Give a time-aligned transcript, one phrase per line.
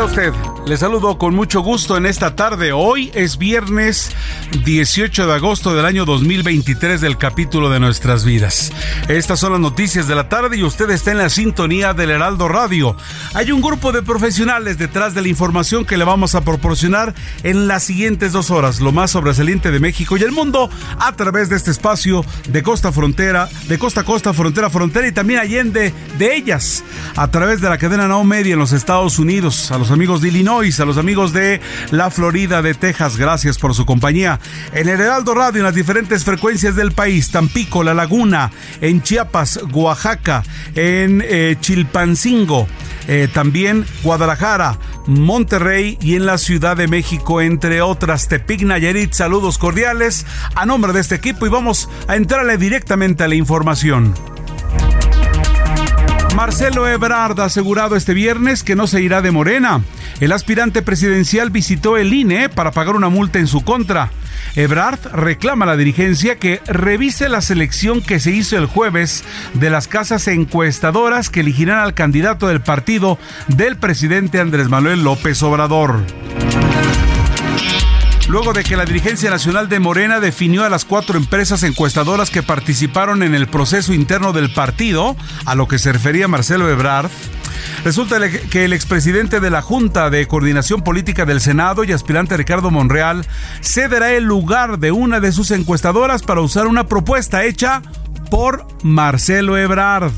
[0.00, 0.49] ¿Cómo está usted?
[0.70, 2.70] Le saludo con mucho gusto en esta tarde.
[2.70, 4.12] Hoy es viernes
[4.64, 8.70] 18 de agosto del año 2023 del capítulo de nuestras vidas.
[9.08, 12.46] Estas son las noticias de la tarde y usted está en la sintonía del Heraldo
[12.46, 12.96] Radio.
[13.34, 17.66] Hay un grupo de profesionales detrás de la información que le vamos a proporcionar en
[17.66, 21.56] las siguientes dos horas, lo más sobresaliente de México y el mundo a través de
[21.56, 25.92] este espacio de costa frontera, de costa a costa, frontera a frontera y también allende
[26.16, 26.84] de ellas
[27.16, 30.28] a través de la cadena Now Media en los Estados Unidos, a los amigos de
[30.28, 31.58] Illinois, a los amigos de
[31.90, 34.38] la Florida, de Texas, gracias por su compañía.
[34.74, 39.60] En el Heraldo Radio, en las diferentes frecuencias del país, Tampico, La Laguna, en Chiapas,
[39.72, 40.42] Oaxaca,
[40.74, 42.68] en eh, Chilpancingo,
[43.08, 48.28] eh, también Guadalajara, Monterrey y en la Ciudad de México, entre otras.
[48.28, 53.28] Tepic Nayarit, saludos cordiales a nombre de este equipo y vamos a entrarle directamente a
[53.28, 54.14] la información.
[56.40, 59.82] Marcelo Ebrard ha asegurado este viernes que no se irá de Morena.
[60.20, 64.10] El aspirante presidencial visitó el INE para pagar una multa en su contra.
[64.56, 69.68] Ebrard reclama a la dirigencia que revise la selección que se hizo el jueves de
[69.68, 73.18] las casas encuestadoras que elegirán al candidato del partido
[73.48, 76.00] del presidente Andrés Manuel López Obrador
[78.30, 82.44] luego de que la dirigencia nacional de Morena definió a las cuatro empresas encuestadoras que
[82.44, 87.10] participaron en el proceso interno del partido, a lo que se refería Marcelo Ebrard.
[87.84, 92.70] Resulta que el expresidente de la Junta de Coordinación Política del Senado y aspirante Ricardo
[92.70, 93.26] Monreal
[93.62, 97.82] cederá el lugar de una de sus encuestadoras para usar una propuesta hecha
[98.30, 100.12] por Marcelo Ebrard.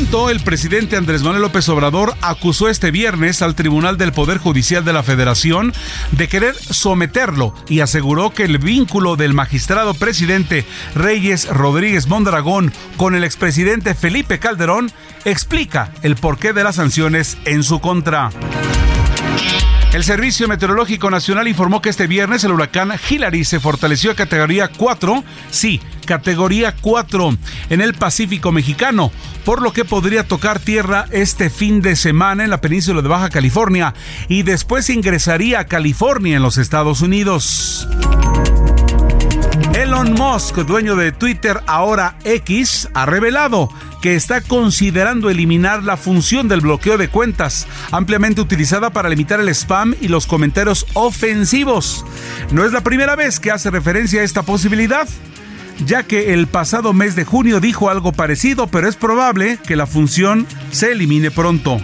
[0.00, 4.94] El presidente Andrés Manuel López Obrador acusó este viernes al Tribunal del Poder Judicial de
[4.94, 5.74] la Federación
[6.12, 13.14] de querer someterlo y aseguró que el vínculo del magistrado presidente Reyes Rodríguez Mondragón con
[13.14, 14.90] el expresidente Felipe Calderón
[15.26, 18.30] explica el porqué de las sanciones en su contra.
[19.92, 24.68] El Servicio Meteorológico Nacional informó que este viernes el huracán Hillary se fortaleció a categoría
[24.68, 27.36] 4, sí, categoría 4
[27.70, 29.10] en el Pacífico mexicano,
[29.44, 33.30] por lo que podría tocar tierra este fin de semana en la península de Baja
[33.30, 33.92] California
[34.28, 37.88] y después ingresaría a California en los Estados Unidos.
[39.80, 43.70] Elon Musk, dueño de Twitter, ahora X, ha revelado
[44.02, 49.48] que está considerando eliminar la función del bloqueo de cuentas, ampliamente utilizada para limitar el
[49.48, 52.04] spam y los comentarios ofensivos.
[52.50, 55.08] No es la primera vez que hace referencia a esta posibilidad
[55.86, 59.86] ya que el pasado mes de junio dijo algo parecido, pero es probable que la
[59.86, 61.78] función se elimine pronto.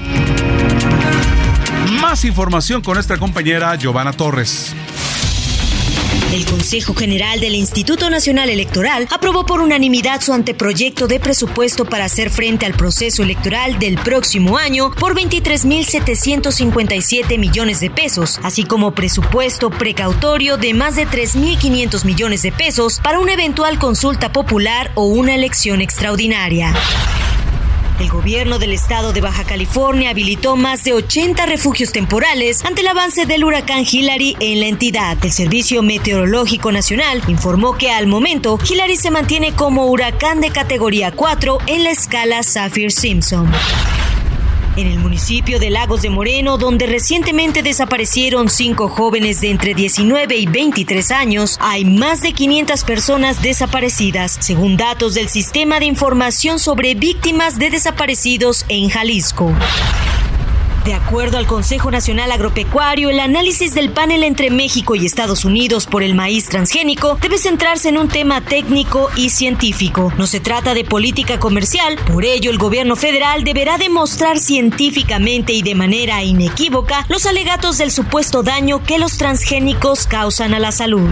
[2.02, 4.76] Más información con nuestra compañera Giovanna Torres.
[6.36, 12.04] El Consejo General del Instituto Nacional Electoral aprobó por unanimidad su anteproyecto de presupuesto para
[12.04, 18.94] hacer frente al proceso electoral del próximo año por 23.757 millones de pesos, así como
[18.94, 25.06] presupuesto precautorio de más de 3.500 millones de pesos para una eventual consulta popular o
[25.06, 26.74] una elección extraordinaria.
[27.98, 32.88] El gobierno del estado de Baja California habilitó más de 80 refugios temporales ante el
[32.88, 35.16] avance del huracán Hillary en la entidad.
[35.22, 41.10] El Servicio Meteorológico Nacional informó que al momento Hillary se mantiene como huracán de categoría
[41.10, 43.50] 4 en la escala Saffir-Simpson.
[44.76, 50.36] En el municipio de Lagos de Moreno, donde recientemente desaparecieron cinco jóvenes de entre 19
[50.36, 56.58] y 23 años, hay más de 500 personas desaparecidas, según datos del Sistema de Información
[56.58, 59.54] sobre Víctimas de Desaparecidos en Jalisco.
[60.86, 65.84] De acuerdo al Consejo Nacional Agropecuario, el análisis del panel entre México y Estados Unidos
[65.84, 70.12] por el maíz transgénico debe centrarse en un tema técnico y científico.
[70.16, 75.62] No se trata de política comercial, por ello el gobierno federal deberá demostrar científicamente y
[75.62, 81.10] de manera inequívoca los alegatos del supuesto daño que los transgénicos causan a la salud.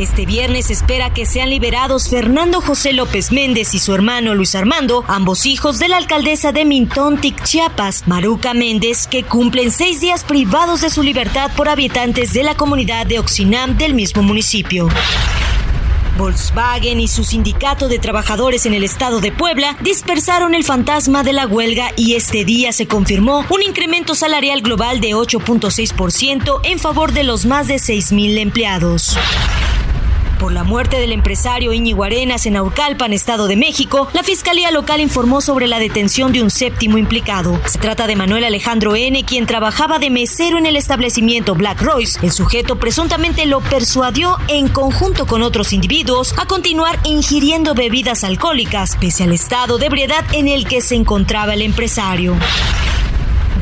[0.00, 5.04] Este viernes espera que sean liberados Fernando José López Méndez y su hermano Luis Armando,
[5.06, 10.80] ambos hijos de la alcaldesa de Mintontic, Chiapas, Maruca Méndez, que cumplen seis días privados
[10.80, 14.88] de su libertad por habitantes de la comunidad de Oxinam del mismo municipio.
[16.18, 21.32] Volkswagen y su sindicato de trabajadores en el estado de Puebla dispersaron el fantasma de
[21.32, 27.12] la huelga y este día se confirmó un incremento salarial global de 8.6% en favor
[27.12, 29.16] de los más de 6.000 empleados.
[30.44, 35.00] Por la muerte del empresario Íñigo Arenas en Aurcalpan, Estado de México, la Fiscalía Local
[35.00, 37.58] informó sobre la detención de un séptimo implicado.
[37.64, 42.18] Se trata de Manuel Alejandro N., quien trabajaba de mesero en el establecimiento Black Royce.
[42.22, 48.98] El sujeto presuntamente lo persuadió en conjunto con otros individuos a continuar ingiriendo bebidas alcohólicas,
[49.00, 52.36] pese al estado de ebriedad en el que se encontraba el empresario.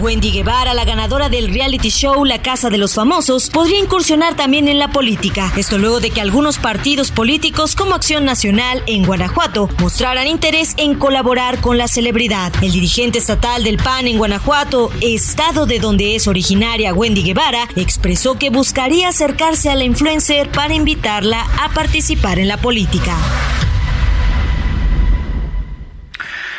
[0.02, 4.66] Wendy Guevara, la ganadora del reality show La Casa de los Famosos, podría incursionar también
[4.66, 5.52] en la política.
[5.56, 10.96] Esto luego de que algunos partidos políticos como Acción Nacional en Guanajuato mostraran interés en
[10.96, 12.52] colaborar con la celebridad.
[12.62, 18.36] El dirigente estatal del PAN en Guanajuato, estado de donde es originaria Wendy Guevara, expresó
[18.36, 23.16] que buscaría acercarse a la influencer para invitarla a participar en la política.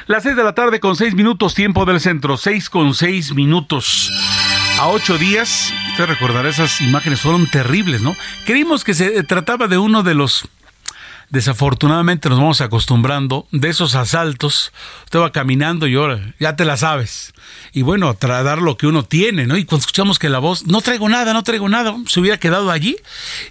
[0.06, 4.12] Las seis de la tarde con seis minutos, tiempo del centro, seis con seis minutos.
[4.80, 8.14] A ocho días, usted recordará esas imágenes, fueron terribles, ¿no?
[8.46, 10.50] Creímos que se trataba de uno de los
[11.30, 14.72] desafortunadamente nos vamos acostumbrando de esos asaltos.
[15.06, 17.34] Usted va caminando y ahora ya te la sabes.
[17.74, 19.58] Y bueno, a dar lo que uno tiene, ¿no?
[19.58, 22.72] Y cuando escuchamos que la voz, no traigo nada, no traigo nada, se hubiera quedado
[22.72, 22.96] allí.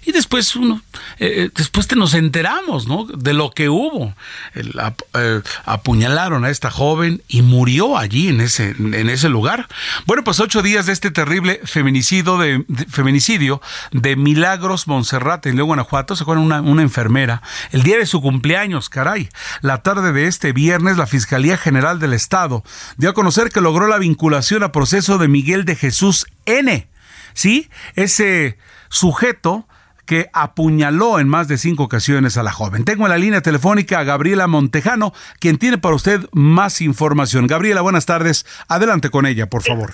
[0.05, 0.81] Y después uno,
[1.19, 3.05] eh, eh, después te nos enteramos, ¿no?
[3.05, 4.13] De lo que hubo.
[4.55, 9.67] Eh, apuñalaron a esta joven y murió allí en ese, en ese lugar.
[10.05, 13.61] Bueno, pues ocho días de este terrible feminicidio de, feminicidio
[13.91, 16.15] de Milagros Monserrate en León, Guanajuato.
[16.15, 17.41] Se acuerdan una, una enfermera
[17.71, 19.29] el día de su cumpleaños, caray.
[19.61, 22.63] La tarde de este viernes, la Fiscalía General del Estado
[22.97, 26.87] dio a conocer que logró la vinculación a proceso de Miguel de Jesús N.
[27.33, 27.69] ¿Sí?
[27.95, 28.57] Ese
[28.89, 29.67] sujeto
[30.07, 32.85] que apuñaló en más de cinco ocasiones a la joven.
[32.85, 37.45] Tengo en la línea telefónica a Gabriela Montejano, quien tiene para usted más información.
[37.45, 38.45] Gabriela, buenas tardes.
[38.67, 39.93] Adelante con ella, por favor.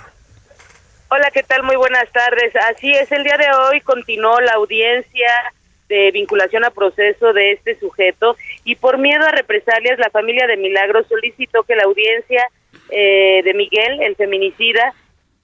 [1.10, 1.62] Hola, ¿qué tal?
[1.62, 2.54] Muy buenas tardes.
[2.74, 5.28] Así es, el día de hoy continuó la audiencia
[5.90, 10.56] de vinculación a proceso de este sujeto y por miedo a represalias la familia de
[10.56, 12.48] Milagros solicitó que la audiencia
[12.90, 14.92] eh, de Miguel, el feminicida,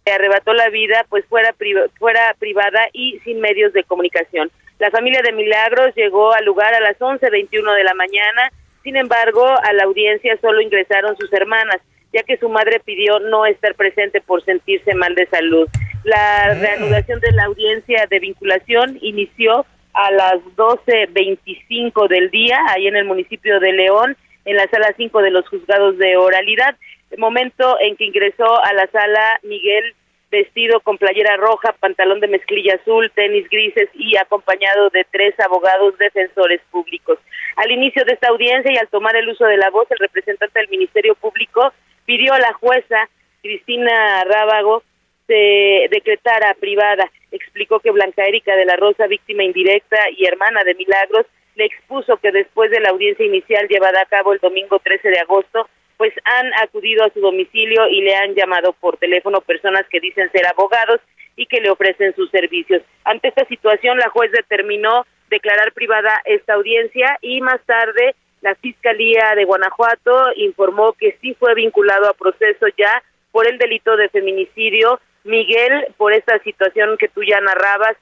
[0.04, 1.54] que arrebató la vida, pues fuera,
[1.98, 4.50] fuera privada y sin medios de comunicación.
[4.78, 8.52] La familia de Milagros llegó al lugar a las 11.21 de la mañana,
[8.82, 11.81] sin embargo, a la audiencia solo ingresaron sus hermanas,
[12.12, 15.69] ya que su madre pidió no estar presente por sentirse mal de salud.
[16.05, 16.60] La mm.
[16.60, 23.06] reanudación de la audiencia de vinculación inició a las 12.25 del día, ahí en el
[23.06, 26.76] municipio de León, en la sala 5 de los juzgados de oralidad.
[27.19, 29.94] Momento en que ingresó a la sala Miguel
[30.31, 35.96] vestido con playera roja, pantalón de mezclilla azul, tenis grises y acompañado de tres abogados
[35.98, 37.19] defensores públicos.
[37.56, 40.58] Al inicio de esta audiencia y al tomar el uso de la voz, el representante
[40.58, 41.72] del Ministerio Público
[42.05, 43.08] pidió a la jueza
[43.43, 44.82] Cristina Rábago
[45.27, 47.10] se decretara privada.
[47.31, 52.17] Explicó que Blanca Erika de la Rosa, víctima indirecta y hermana de Milagros, le expuso
[52.19, 56.12] que después de la audiencia inicial llevada a cabo el domingo 13 de agosto, pues
[56.24, 60.46] han acudido a su domicilio y le han llamado por teléfono personas que dicen ser
[60.46, 61.00] abogados
[61.36, 62.82] y que le ofrecen sus servicios.
[63.05, 69.32] Ante esta situación, la juez determinó declarar privada esta audiencia y más tarde la Fiscalía
[69.34, 75.00] de Guanajuato informó que sí fue vinculado a proceso ya por el delito de feminicidio
[75.24, 77.96] Miguel, por esta situación que tú ya narrabas,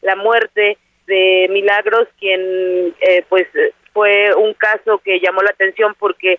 [0.00, 3.46] la muerte de Milagros, quien eh, pues
[3.92, 6.38] fue un caso que llamó la atención porque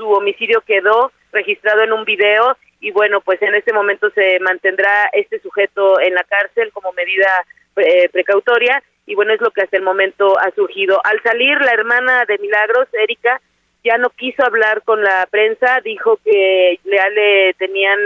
[0.00, 5.10] su homicidio quedó registrado en un video y bueno, pues en este momento se mantendrá
[5.12, 7.28] este sujeto en la cárcel como medida
[7.76, 10.98] eh, precautoria y bueno, es lo que hasta el momento ha surgido.
[11.04, 13.42] Al salir la hermana de Milagros, Erika,
[13.84, 17.98] ya no quiso hablar con la prensa, dijo que le tenían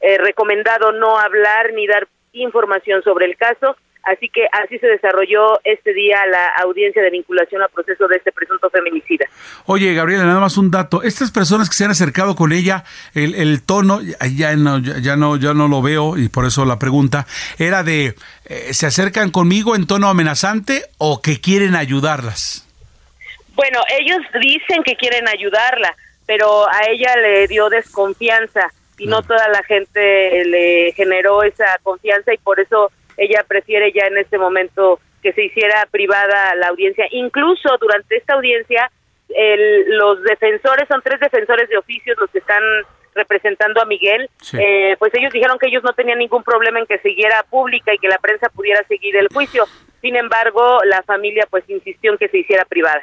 [0.00, 5.60] eh, recomendado no hablar ni dar información sobre el caso, así que así se desarrolló
[5.64, 9.26] este día la audiencia de vinculación a proceso de este presunto feminicida.
[9.66, 11.02] Oye, Gabriela, nada más un dato.
[11.02, 12.84] Estas personas que se han acercado con ella,
[13.14, 16.78] el, el tono, ya no, ya no, ya no lo veo y por eso la
[16.78, 17.26] pregunta,
[17.58, 18.14] era de,
[18.46, 22.66] eh, ¿se acercan conmigo en tono amenazante o que quieren ayudarlas?
[23.54, 25.94] Bueno, ellos dicen que quieren ayudarla,
[26.26, 28.68] pero a ella le dio desconfianza
[28.98, 34.06] y no toda la gente le generó esa confianza y por eso ella prefiere ya
[34.06, 37.06] en este momento que se hiciera privada la audiencia.
[37.10, 38.90] Incluso durante esta audiencia,
[39.86, 42.62] los defensores, son tres defensores de oficios los que están
[43.14, 44.28] representando a Miguel,
[44.58, 47.98] eh, pues ellos dijeron que ellos no tenían ningún problema en que siguiera pública y
[47.98, 49.64] que la prensa pudiera seguir el juicio.
[50.00, 53.02] Sin embargo, la familia pues insistió en que se hiciera privada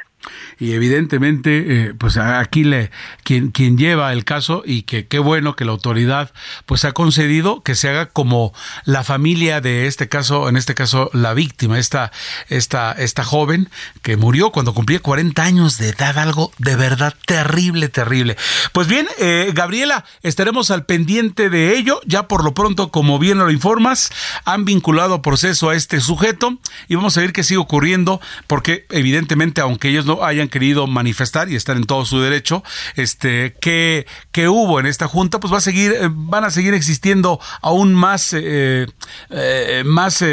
[0.60, 2.92] y evidentemente eh, pues aquí le
[3.24, 6.32] quien quien lleva el caso y que qué bueno que la autoridad
[6.66, 8.54] pues ha concedido que se haga como
[8.86, 12.12] la familia de este caso en este caso la víctima esta
[12.50, 13.70] esta esta joven
[14.02, 18.38] que murió cuando cumplía 40 años de edad algo de verdad terrible terrible.
[18.74, 22.02] Pues bien eh, Gabriela estaremos al pendiente de ello.
[22.06, 24.12] Ya por lo pronto como bien lo informas
[24.46, 29.62] han vinculado proceso a este sujeto y vamos a ver qué sigue ocurriendo porque evidentemente
[29.62, 32.64] aunque ellos no hayan querido manifestar y estar en todo su derecho,
[32.96, 36.74] este, que, que hubo en esta junta, pues va a seguir, eh, van a seguir
[36.74, 38.88] existiendo aún más, eh,
[39.30, 40.24] eh, más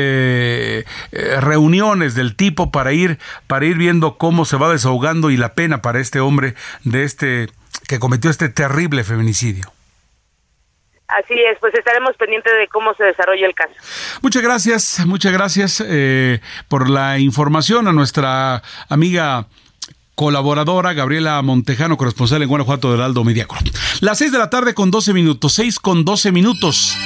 [1.41, 5.83] reuniones del tipo para ir, para ir viendo cómo se va desahogando y la pena
[5.83, 6.55] para este hombre
[6.85, 7.49] de este,
[7.87, 9.73] que cometió este terrible feminicidio.
[11.09, 13.73] Así es, pues estaremos pendientes de cómo se desarrolla el caso.
[14.21, 15.83] Muchas gracias, muchas gracias
[16.69, 19.47] por la información a nuestra amiga
[20.19, 23.57] colaboradora Gabriela Montejano, corresponsal en Guanajuato del Aldo Mediacro.
[24.01, 26.97] Las seis de la tarde con 12 minutos, seis con 12 minutos.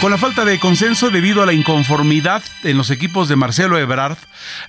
[0.00, 4.16] Con la falta de consenso debido a la inconformidad en los equipos de Marcelo Ebrard,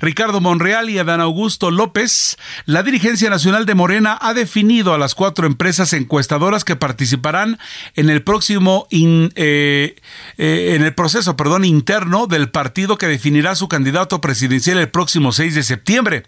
[0.01, 5.13] Ricardo Monreal y Adán Augusto López, la dirigencia nacional de Morena ha definido a las
[5.13, 7.59] cuatro empresas encuestadoras que participarán
[7.95, 9.95] en el próximo eh,
[10.39, 15.31] eh, en el proceso, perdón, interno del partido que definirá su candidato presidencial el próximo
[15.31, 16.23] 6 de septiembre.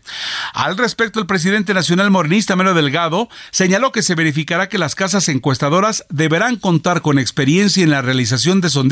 [0.53, 5.27] Al respecto, el presidente nacional morenista Melo Delgado señaló que se verificará que las casas
[5.27, 8.90] encuestadoras deberán contar con experiencia en la realización de sondeos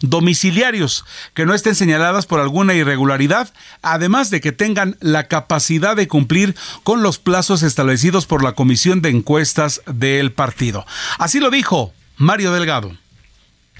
[0.00, 6.08] domiciliarios que no estén señaladas por alguna irregularidad, además de que tengan la capacidad de
[6.08, 10.86] cumplir con los plazos establecidos por la Comisión de Encuestas del partido.
[11.18, 12.92] Así lo dijo Mario Delgado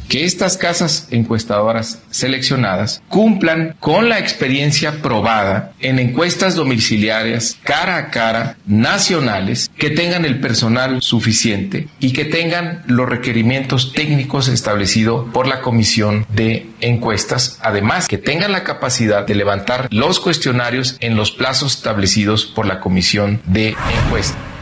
[0.09, 8.11] que estas casas encuestadoras seleccionadas cumplan con la experiencia probada en encuestas domiciliarias cara a
[8.11, 15.47] cara nacionales, que tengan el personal suficiente y que tengan los requerimientos técnicos establecidos por
[15.47, 21.31] la Comisión de Encuestas, además que tengan la capacidad de levantar los cuestionarios en los
[21.31, 24.56] plazos establecidos por la Comisión de Encuestas.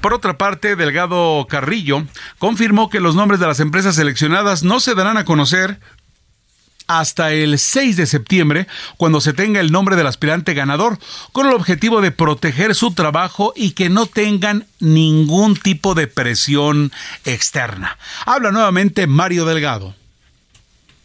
[0.00, 2.04] Por otra parte, Delgado Carrillo
[2.38, 5.78] confirmó que los nombres de las empresas seleccionadas no se darán a conocer
[6.86, 8.66] hasta el 6 de septiembre,
[8.96, 10.98] cuando se tenga el nombre del aspirante ganador,
[11.30, 16.90] con el objetivo de proteger su trabajo y que no tengan ningún tipo de presión
[17.24, 17.96] externa.
[18.26, 19.94] Habla nuevamente Mario Delgado.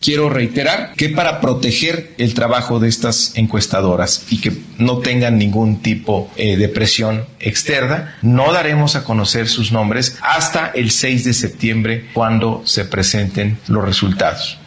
[0.05, 5.81] Quiero reiterar que para proteger el trabajo de estas encuestadoras y que no tengan ningún
[5.81, 11.33] tipo eh, de presión externa, no daremos a conocer sus nombres hasta el 6 de
[11.33, 14.59] septiembre cuando se presenten los resultados.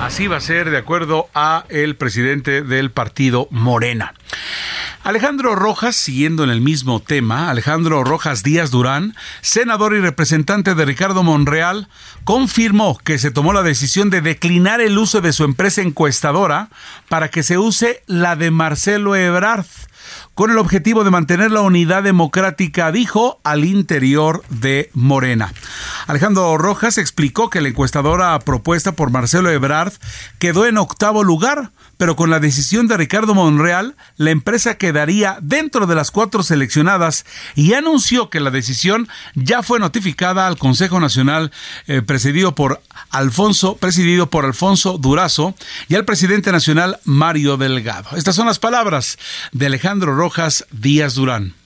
[0.00, 4.14] Así va a ser de acuerdo a el presidente del partido Morena.
[5.02, 10.84] Alejandro Rojas, siguiendo en el mismo tema, Alejandro Rojas Díaz Durán, senador y representante de
[10.84, 11.88] Ricardo Monreal,
[12.24, 16.68] confirmó que se tomó la decisión de declinar el uso de su empresa encuestadora
[17.08, 19.66] para que se use la de Marcelo Ebrard
[20.34, 25.52] con el objetivo de mantener la unidad democrática, dijo, al interior de Morena.
[26.06, 29.92] Alejandro Rojas explicó que la encuestadora propuesta por Marcelo Ebrard
[30.38, 35.86] quedó en octavo lugar, pero con la decisión de Ricardo Monreal, la empresa quedaría dentro
[35.86, 41.50] de las cuatro seleccionadas y anunció que la decisión ya fue notificada al Consejo Nacional
[41.86, 45.54] eh, presidido por Alfonso, presidido por Alfonso Durazo
[45.88, 48.16] y al presidente nacional Mario Delgado.
[48.16, 49.18] Estas son las palabras
[49.52, 51.57] de Alejandro Rojas Díaz Durán.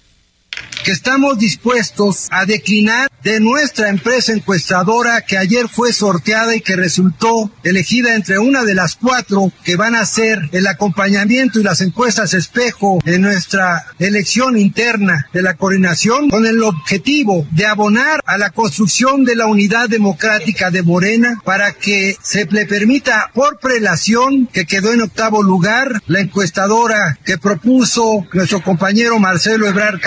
[0.84, 6.74] Que estamos dispuestos a declinar de nuestra empresa encuestadora que ayer fue sorteada y que
[6.74, 11.80] resultó elegida entre una de las cuatro que van a ser el acompañamiento y las
[11.82, 18.36] encuestas espejo en nuestra elección interna de la coordinación con el objetivo de abonar a
[18.36, 24.48] la construcción de la unidad democrática de Morena para que se le permita por prelación
[24.52, 30.00] que quedó en octavo lugar la encuestadora que propuso nuestro compañero Marcelo Ebrar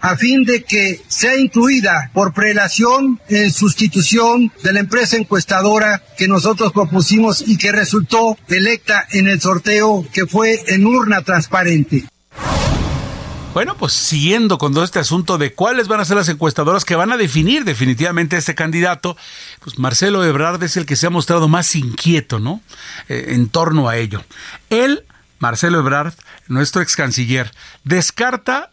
[0.00, 6.28] A fin de que sea incluida por prelación en sustitución de la empresa encuestadora que
[6.28, 12.04] nosotros propusimos y que resultó electa en el sorteo que fue en urna transparente.
[13.54, 16.96] Bueno, pues siguiendo con todo este asunto de cuáles van a ser las encuestadoras que
[16.96, 19.16] van a definir definitivamente a este candidato,
[19.60, 22.60] pues Marcelo Ebrard es el que se ha mostrado más inquieto, ¿no?
[23.08, 24.24] Eh, en torno a ello.
[24.70, 25.04] Él,
[25.38, 26.14] Marcelo Ebrard,
[26.48, 27.52] nuestro ex canciller,
[27.84, 28.72] descarta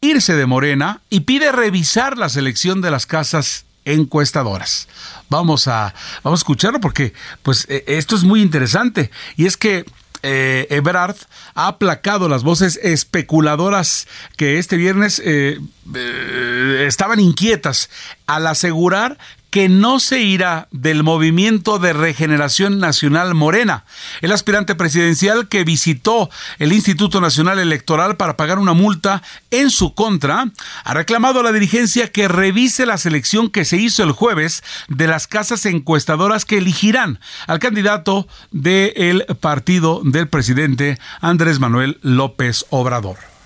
[0.00, 4.88] irse de Morena y pide revisar la selección de las casas encuestadoras.
[5.28, 7.12] Vamos a, vamos a escucharlo porque
[7.42, 9.84] pues eh, esto es muy interesante y es que
[10.22, 11.16] eh, Ebrard
[11.54, 15.60] ha aplacado las voces especuladoras que este viernes eh,
[15.94, 17.88] eh, estaban inquietas
[18.26, 19.18] al asegurar
[19.50, 23.84] que no se irá del movimiento de regeneración nacional Morena.
[24.20, 29.94] El aspirante presidencial que visitó el Instituto Nacional Electoral para pagar una multa en su
[29.94, 30.50] contra,
[30.84, 35.06] ha reclamado a la dirigencia que revise la selección que se hizo el jueves de
[35.06, 43.37] las casas encuestadoras que elegirán al candidato del partido del presidente Andrés Manuel López Obrador.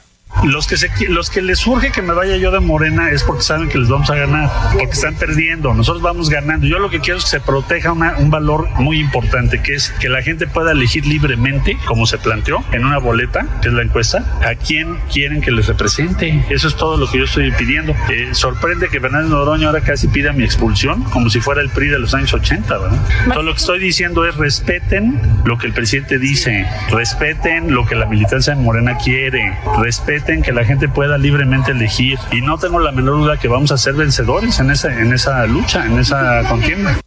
[0.44, 3.42] Los que, se, los que les surge que me vaya yo de Morena es porque
[3.42, 6.66] saben que les vamos a ganar, porque están perdiendo, nosotros vamos ganando.
[6.66, 10.08] Yo lo que quiero es que se proteja un valor muy importante, que es que
[10.08, 14.24] la gente pueda elegir libremente, como se planteó en una boleta, que es la encuesta,
[14.42, 16.44] a quién quieren que les represente.
[16.50, 17.94] Eso es todo lo que yo estoy pidiendo.
[18.10, 21.88] Eh, sorprende que Fernández Noroña ahora casi pida mi expulsión, como si fuera el PRI
[21.88, 23.00] de los años 80, ¿verdad?
[23.32, 27.94] Todo lo que estoy diciendo es respeten lo que el presidente dice, respeten lo que
[27.94, 32.18] la militancia de Morena quiere, respeten que la gente pueda libremente elegir.
[32.30, 35.44] Y no tengo la menor duda que vamos a ser vencedores en esa, en esa
[35.46, 36.98] lucha, en esa contienda.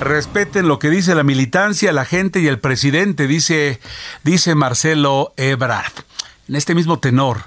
[0.00, 3.80] Respeten lo que dice la militancia, la gente y el presidente, dice,
[4.24, 5.92] dice Marcelo Ebrard.
[6.48, 7.42] En este mismo tenor,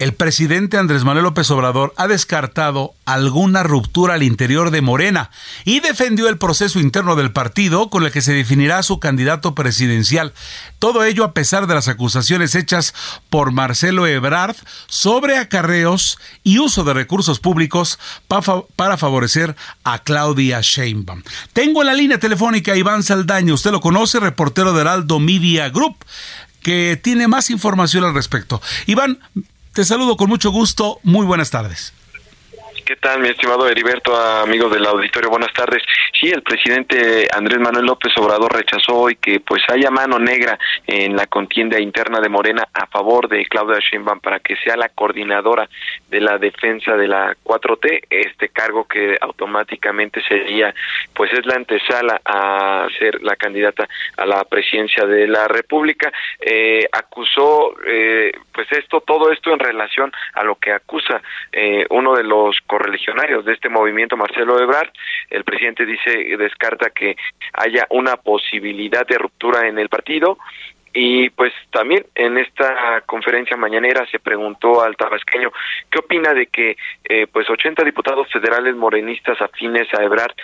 [0.00, 5.30] el presidente Andrés Manuel López Obrador ha descartado alguna ruptura al interior de Morena
[5.66, 10.32] y defendió el proceso interno del partido con el que se definirá su candidato presidencial.
[10.78, 12.94] Todo ello a pesar de las acusaciones hechas
[13.28, 14.56] por Marcelo Ebrard
[14.88, 21.22] sobre acarreos y uso de recursos públicos para favorecer a Claudia Sheinbaum.
[21.52, 25.68] Tengo en la línea telefónica a Iván Saldaño, usted lo conoce, reportero de Heraldo Media
[25.68, 25.96] Group
[26.62, 28.60] que tiene más información al respecto.
[28.86, 29.18] Iván,
[29.72, 30.98] te saludo con mucho gusto.
[31.02, 31.92] Muy buenas tardes.
[32.90, 35.30] ¿Qué tal, mi estimado Heriberto, amigos del auditorio?
[35.30, 35.80] Buenas tardes.
[36.20, 41.14] Sí, el presidente Andrés Manuel López Obrador rechazó hoy que pues haya mano negra en
[41.14, 45.68] la contienda interna de Morena a favor de Claudia Sheinbaum para que sea la coordinadora
[46.08, 50.74] de la defensa de la 4T, este cargo que automáticamente sería
[51.14, 56.12] pues es la antesala a ser la candidata a la presidencia de la República.
[56.40, 61.22] Eh, acusó eh, pues esto, todo esto en relación a lo que acusa
[61.52, 64.90] eh, uno de los religionarios de este movimiento, Marcelo Ebrard.
[65.28, 67.16] El presidente dice, descarta que
[67.52, 70.38] haya una posibilidad de ruptura en el partido
[70.92, 75.52] y pues también en esta conferencia mañanera se preguntó al tabasqueño
[75.88, 80.34] qué opina de que eh, pues 80 diputados federales morenistas afines a Ebrard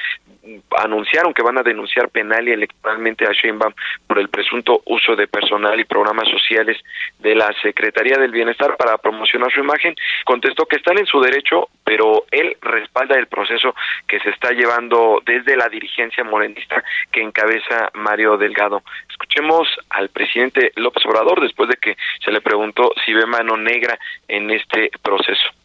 [0.78, 3.72] anunciaron que van a denunciar penal y electoralmente a Sheinbaum
[4.06, 6.78] por el presunto uso de personal y programas sociales
[7.18, 9.94] de la Secretaría del Bienestar para promocionar su imagen.
[10.24, 13.72] Contestó que están en su derecho, pero él respalda el proceso
[14.08, 18.82] que se está llevando desde la dirigencia morenista que encabeza Mario Delgado.
[19.08, 23.96] Escuchemos al presidente López Obrador después de que se le preguntó si ve mano negra
[24.26, 25.55] en este proceso.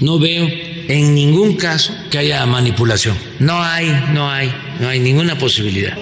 [0.00, 0.48] No veo
[0.88, 3.16] en ningún caso que haya manipulación.
[3.38, 5.96] No hay, no hay, no hay ninguna posibilidad.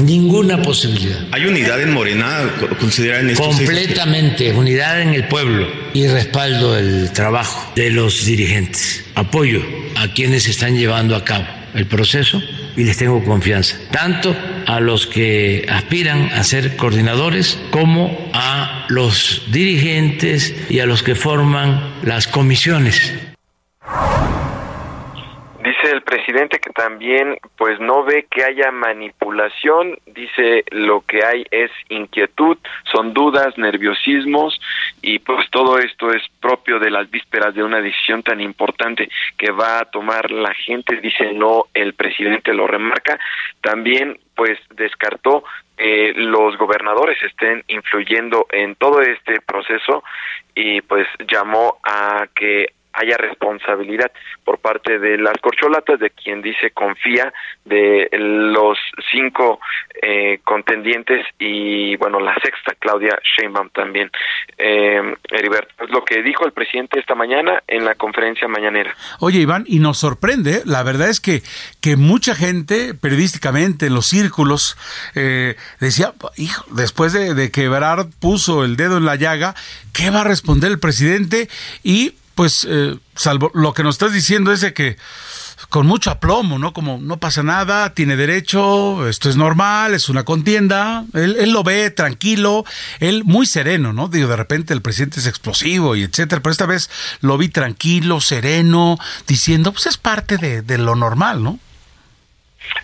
[0.00, 1.20] Ninguna posibilidad.
[1.30, 2.50] ¿Hay unidad en Morena?
[2.80, 9.04] ¿Considera en Completamente, unidad en el pueblo y respaldo del trabajo de los dirigentes.
[9.14, 9.62] Apoyo
[9.94, 12.42] a quienes están llevando a cabo el proceso
[12.76, 14.34] y les tengo confianza, tanto
[14.66, 21.14] a los que aspiran a ser coordinadores como a los dirigentes y a los que
[21.14, 23.12] forman las comisiones
[26.26, 32.58] presidente que también pues no ve que haya manipulación, dice lo que hay es inquietud,
[32.90, 34.60] son dudas, nerviosismos
[35.02, 39.08] y pues todo esto es propio de las vísperas de una decisión tan importante
[39.38, 43.20] que va a tomar la gente, dice no el presidente lo remarca,
[43.60, 45.44] también pues descartó
[45.76, 50.02] que los gobernadores estén influyendo en todo este proceso
[50.56, 54.10] y pues llamó a que haya responsabilidad
[54.44, 57.32] por parte de las corcholatas, de quien dice confía,
[57.64, 58.78] de los
[59.12, 59.60] cinco
[60.02, 64.10] eh, contendientes y, bueno, la sexta, Claudia Sheinbaum también.
[64.58, 68.94] Eh, es lo que dijo el presidente esta mañana en la conferencia mañanera.
[69.20, 71.42] Oye, Iván, y nos sorprende, la verdad es que,
[71.80, 74.76] que mucha gente, periodísticamente, en los círculos,
[75.14, 79.54] eh, decía, hijo, después de, que Ebrard puso el dedo en la llaga,
[79.92, 81.48] ¿qué va a responder el presidente?
[81.82, 84.96] Y pues, eh, salvo lo que nos estás diciendo es de que
[85.70, 86.72] con mucho aplomo, ¿no?
[86.72, 91.04] Como no pasa nada, tiene derecho, esto es normal, es una contienda.
[91.14, 92.64] Él, él, lo ve tranquilo,
[93.00, 94.08] él muy sereno, ¿no?
[94.08, 96.90] Digo, de repente el presidente es explosivo y etcétera, pero esta vez
[97.22, 101.58] lo vi tranquilo, sereno, diciendo, pues es parte de, de lo normal, ¿no?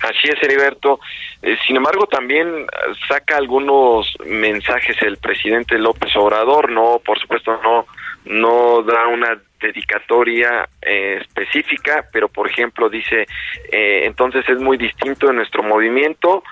[0.01, 0.99] Así es, Heriberto.
[1.43, 2.67] Eh, sin embargo, también
[3.07, 7.87] saca algunos mensajes el presidente López Obrador, no, por supuesto, no
[8.25, 13.27] no da una dedicatoria eh, específica, pero por ejemplo dice,
[13.71, 16.43] eh, entonces es muy distinto en nuestro movimiento,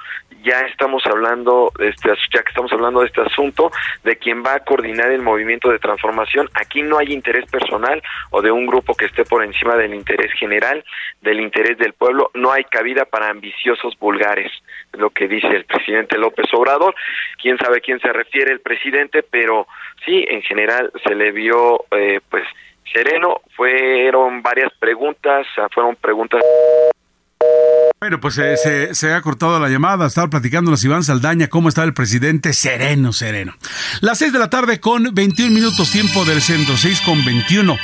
[0.43, 3.71] ya estamos hablando, este, ya que estamos hablando de este asunto,
[4.05, 8.40] de quien va a coordinar el movimiento de transformación, aquí no hay interés personal o
[8.40, 10.85] de un grupo que esté por encima del interés general,
[11.21, 14.51] del interés del pueblo, no hay cabida para ambiciosos vulgares,
[14.93, 16.95] lo que dice el presidente López Obrador,
[17.40, 19.66] quién sabe a quién se refiere el presidente, pero
[20.05, 22.45] sí, en general se le vio eh, pues
[22.93, 26.40] sereno, fueron varias preguntas, fueron preguntas
[28.01, 30.07] bueno, pues eh, se, ha cortado la llamada.
[30.07, 32.55] Estaba platicándonos Iván Saldaña cómo está el presidente.
[32.55, 33.55] Sereno, sereno.
[34.01, 37.77] Las 6 de la tarde con 21 minutos tiempo del centro, 6 con 21.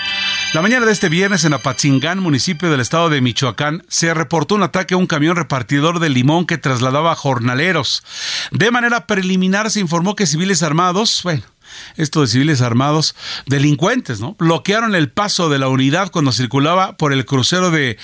[0.55, 4.63] La mañana de este viernes en Apatzingán, municipio del estado de Michoacán, se reportó un
[4.63, 8.03] ataque a un camión repartidor de limón que trasladaba jornaleros.
[8.53, 11.43] De manera preliminar se informó que civiles armados, bueno,
[11.97, 13.15] esto de civiles armados,
[13.47, 14.35] delincuentes, ¿no?
[14.39, 17.99] Bloquearon el paso de la unidad cuando circulaba por el crucero de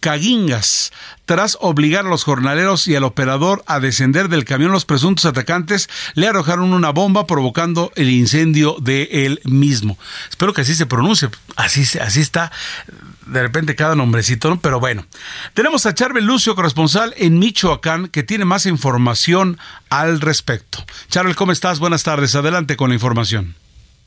[0.00, 0.92] Caguingas.
[1.26, 5.88] Tras obligar a los jornaleros y al operador a descender del camión, los presuntos atacantes
[6.14, 9.98] le arrojaron una bomba provocando el incendio de él mismo.
[10.28, 11.30] Espero que así se pronuncie.
[11.56, 12.52] Así, así está
[13.26, 14.60] de repente cada nombrecito, ¿no?
[14.60, 15.06] Pero bueno,
[15.54, 19.58] tenemos a Charbel Lucio, corresponsal en Michoacán, que tiene más información
[19.90, 20.84] al respecto.
[21.08, 21.78] Charbel, ¿cómo estás?
[21.78, 22.34] Buenas tardes.
[22.34, 23.54] Adelante con la información.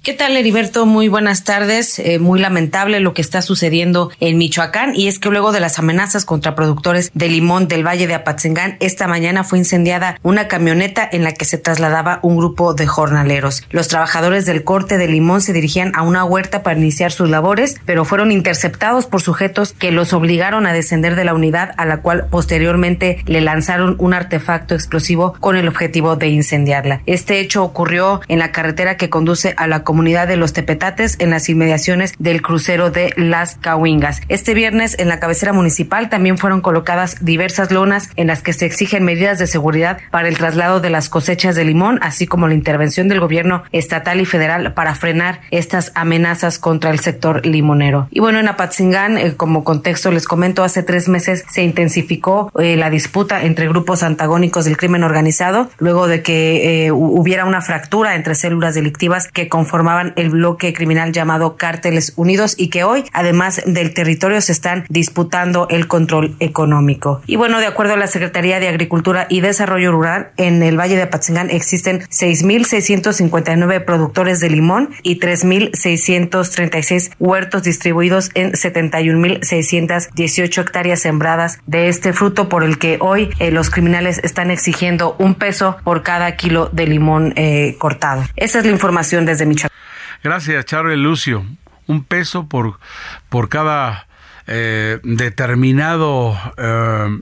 [0.07, 0.85] ¿Qué tal, Heriberto?
[0.85, 1.99] Muy buenas tardes.
[1.99, 5.79] Eh, muy lamentable lo que está sucediendo en Michoacán y es que luego de las
[5.79, 11.09] amenazas contra productores de limón del Valle de Apatzingán, esta mañana fue incendiada una camioneta
[11.11, 13.63] en la que se trasladaba un grupo de jornaleros.
[13.69, 17.75] Los trabajadores del corte de limón se dirigían a una huerta para iniciar sus labores,
[17.85, 21.97] pero fueron interceptados por sujetos que los obligaron a descender de la unidad a la
[21.97, 27.01] cual posteriormente le lanzaron un artefacto explosivo con el objetivo de incendiarla.
[27.07, 31.31] Este hecho ocurrió en la carretera que conduce a la comunidad de los Tepetates en
[31.31, 34.21] las inmediaciones del crucero de Las Cahuingas.
[34.29, 38.65] Este viernes en la cabecera municipal también fueron colocadas diversas lonas en las que se
[38.65, 42.53] exigen medidas de seguridad para el traslado de las cosechas de limón, así como la
[42.53, 48.07] intervención del gobierno estatal y federal para frenar estas amenazas contra el sector limonero.
[48.11, 52.77] Y bueno, en Apatzingán, eh, como contexto les comento, hace tres meses se intensificó eh,
[52.77, 58.15] la disputa entre grupos antagónicos del crimen organizado, luego de que eh, hubiera una fractura
[58.15, 63.03] entre células delictivas que conforman formaban el bloque criminal llamado Cárteles Unidos y que hoy,
[63.13, 67.21] además del territorio, se están disputando el control económico.
[67.27, 70.95] Y bueno, de acuerdo a la Secretaría de Agricultura y Desarrollo Rural, en el Valle
[70.95, 81.59] de Apatzingán existen 6.659 productores de limón y 3.636 huertos distribuidos en 71.618 hectáreas sembradas
[81.67, 86.01] de este fruto por el que hoy eh, los criminales están exigiendo un peso por
[86.01, 88.23] cada kilo de limón eh, cortado.
[88.35, 89.76] Esa es la información desde Michoacán.
[90.23, 91.45] Gracias, Charles Lucio.
[91.87, 92.79] Un peso por,
[93.29, 94.07] por cada
[94.47, 97.19] eh, determinado eh,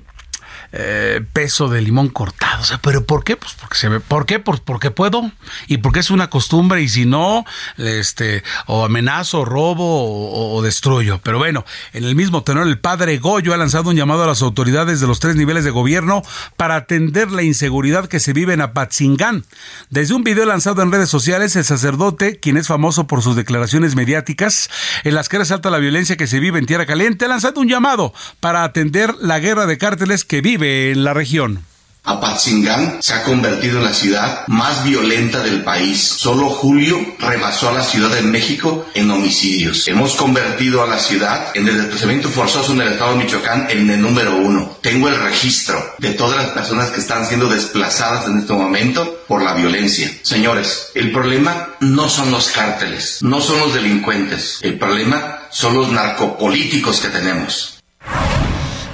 [0.78, 2.62] eh, peso de limón cortado.
[2.62, 3.38] O sea, ¿pero por qué?
[3.38, 4.02] Pues porque se ve.
[4.02, 4.40] ¿Por qué?
[4.40, 5.32] Pues porque puedo.
[5.68, 6.82] Y porque es una costumbre.
[6.82, 7.46] Y si no,
[7.78, 11.22] este, o amenazo, robo o, destruyo.
[11.24, 14.42] Pero bueno, en el mismo tenor, el padre Goyo ha lanzado un llamado a las
[14.42, 16.24] autoridades de los tres niveles de gobierno
[16.58, 19.46] para atender la inseguridad que se vive en Apatzingán.
[19.90, 23.96] Desde un video lanzado en redes sociales, el sacerdote, quien es famoso por sus declaraciones
[23.96, 24.70] mediáticas,
[25.06, 27.70] en las que resalta la violencia que se vive en Tierra Caliente, ha lanzado un
[27.70, 31.64] llamado para atender la guerra de cárteles que vive en la región.
[32.06, 36.00] Apatzingán se ha convertido en la ciudad más violenta del país.
[36.00, 39.88] Solo julio rebasó a la Ciudad de México en homicidios.
[39.88, 43.90] Hemos convertido a la ciudad en el desplazamiento forzoso en el estado de Michoacán en
[43.90, 44.78] el número uno.
[44.82, 49.42] Tengo el registro de todas las personas que están siendo desplazadas en este momento por
[49.42, 50.12] la violencia.
[50.22, 54.60] Señores, el problema no son los cárteles, no son los delincuentes.
[54.62, 57.80] El problema son los narcopolíticos que tenemos.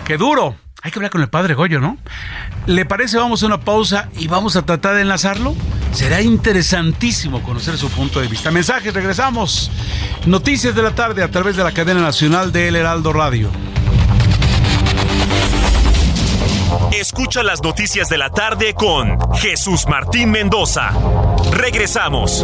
[0.05, 0.55] ¡Qué duro!
[0.84, 1.98] Hay que hablar con el padre Goyo, ¿no?
[2.65, 3.17] ¿Le parece?
[3.17, 5.56] Vamos a una pausa y vamos a tratar de enlazarlo.
[5.91, 8.50] Será interesantísimo conocer su punto de vista.
[8.50, 9.70] Mensajes, regresamos.
[10.26, 13.52] Noticias de la tarde a través de la cadena nacional de El Heraldo Radio.
[16.91, 20.91] Escucha las noticias de la tarde con Jesús Martín Mendoza.
[21.52, 22.44] Regresamos.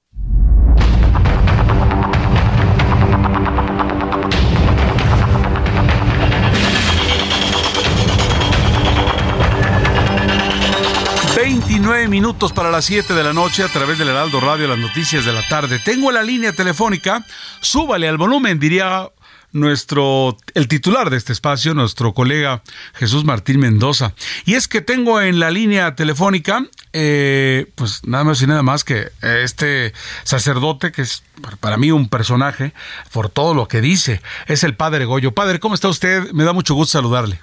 [11.67, 15.25] 29 minutos para las 7 de la noche a través del Heraldo Radio, las noticias
[15.25, 15.77] de la tarde.
[15.77, 17.23] Tengo la línea telefónica,
[17.59, 19.07] súbale al volumen, diría
[19.51, 22.63] nuestro, el titular de este espacio, nuestro colega
[22.95, 24.13] Jesús Martín Mendoza.
[24.45, 28.83] Y es que tengo en la línea telefónica, eh, pues nada más y nada más
[28.83, 29.93] que este
[30.23, 31.23] sacerdote, que es
[31.59, 32.73] para mí un personaje,
[33.13, 35.31] por todo lo que dice, es el Padre Goyo.
[35.33, 36.31] Padre, ¿cómo está usted?
[36.31, 37.39] Me da mucho gusto saludarle.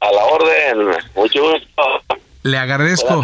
[0.00, 2.25] A la orden, mucho gusto.
[2.46, 3.22] Le agradezco.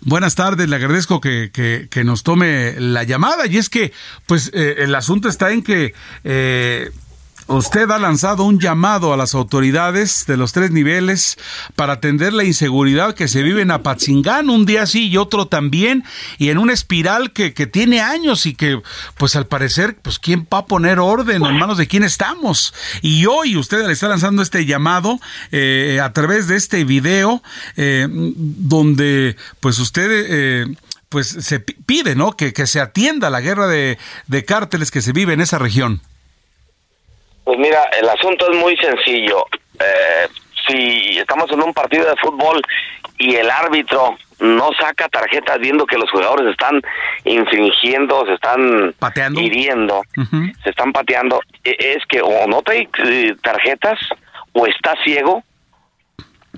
[0.00, 0.68] Buenas tardes.
[0.68, 3.46] le agradezco que, que, nos tome la llamada.
[3.46, 3.92] Y es que,
[4.26, 6.90] pues, eh, el asunto está en que eh,
[7.48, 11.38] Usted ha lanzado un llamado a las autoridades de los tres niveles
[11.76, 16.02] para atender la inseguridad que se vive en Apatzingán, un día sí y otro también,
[16.38, 18.80] y en una espiral que, que tiene años y que,
[19.16, 22.74] pues al parecer, pues quién va a poner orden, en manos de quién estamos.
[23.00, 25.20] Y hoy usted le está lanzando este llamado
[25.52, 27.44] eh, a través de este video
[27.76, 30.08] eh, donde, pues usted...
[30.10, 30.76] Eh,
[31.08, 32.32] pues se pide, ¿no?
[32.32, 36.02] Que, que se atienda la guerra de, de cárteles que se vive en esa región.
[37.46, 39.46] Pues mira, el asunto es muy sencillo.
[39.78, 40.26] Eh,
[40.66, 42.60] si estamos en un partido de fútbol
[43.18, 46.82] y el árbitro no saca tarjetas viendo que los jugadores están
[47.24, 48.92] infringiendo, se están
[49.36, 50.02] hiriendo,
[50.64, 54.00] se están pateando, e, es que o no trae eh, tarjetas
[54.52, 55.44] o está ciego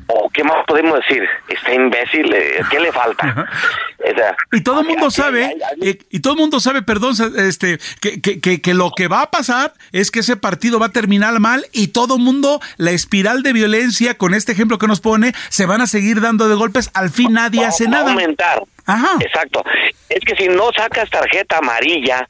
[0.08, 3.46] o qué más podemos decir está imbécil eh, qué le falta
[4.52, 5.56] y todo el mundo sabe
[6.10, 9.74] y, todo el mundo sabe perdón este que, que, que, lo que va a pasar
[9.92, 13.52] es que ese partido va a terminar mal y todo el mundo la espiral de
[13.52, 16.90] violencia con este ejemplo que nos pone se van a seguir dando de golpes.
[16.94, 18.12] Al fin nadie hace nada.
[18.12, 18.62] aumentar
[19.20, 19.62] Exacto.
[20.08, 22.26] Es que si no sacas tarjeta amarilla,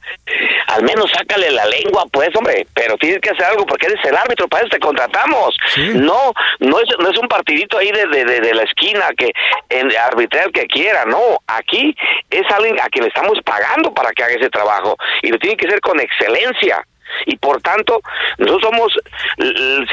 [0.67, 2.67] al menos sácale la lengua, pues, hombre.
[2.73, 5.55] Pero tienes que hacer algo porque eres el árbitro, para eso te contratamos.
[5.93, 9.31] No, no es, no es un partidito ahí de, de, de, la esquina que
[9.69, 11.39] en, arbitrar que quiera, no.
[11.47, 11.95] Aquí
[12.29, 15.55] es alguien a quien le estamos pagando para que haga ese trabajo y lo tiene
[15.55, 16.85] que hacer con excelencia.
[17.25, 18.01] Y por tanto
[18.37, 18.93] nosotros somos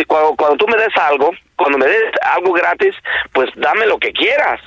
[0.07, 2.95] cuando, cuando tú me des algo cuando me des algo gratis
[3.33, 4.61] pues dame lo que quieras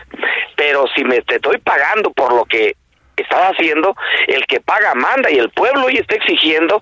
[0.56, 2.76] pero si me te estoy pagando por lo que
[3.22, 3.96] estaba haciendo,
[4.28, 6.82] el que paga manda y el pueblo hoy está exigiendo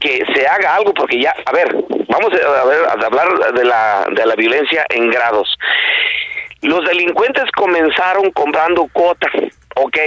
[0.00, 1.74] que se haga algo porque ya, a ver,
[2.08, 5.56] vamos a, ver, a hablar de la, de la violencia en grados.
[6.62, 9.32] Los delincuentes comenzaron comprando cuotas,
[9.76, 9.98] ok,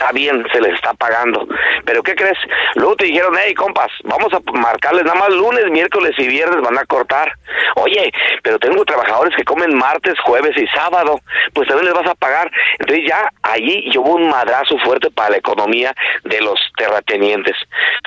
[0.00, 1.46] está bien, se les está pagando.
[1.84, 2.38] Pero ¿qué crees?
[2.74, 6.78] Luego te dijeron, hey, compas, vamos a marcarles nada más lunes, miércoles y viernes van
[6.78, 7.30] a cortar.
[7.76, 8.10] Oye,
[8.42, 11.20] pero tengo trabajadores que comen martes, jueves y sábado,
[11.52, 12.50] pues también les vas a pagar.
[12.78, 17.56] Entonces ya allí hubo un madrazo fuerte para la economía de los terratenientes.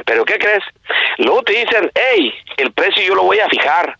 [0.06, 0.64] Pero ¿qué crees?
[1.20, 3.98] Luego te dicen, hey, el precio yo lo voy a fijar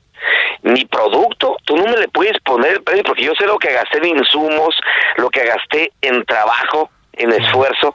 [0.64, 3.74] mi producto, tú no me le puedes poner el precio porque yo sé lo que
[3.74, 4.74] gasté en insumos,
[5.18, 7.94] lo que gasté en trabajo, en esfuerzo.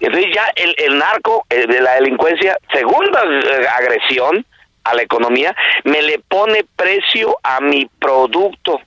[0.00, 4.44] Entonces ya el, el narco eh, de la delincuencia, segunda eh, agresión
[4.84, 8.80] a la economía, me le pone precio a mi producto.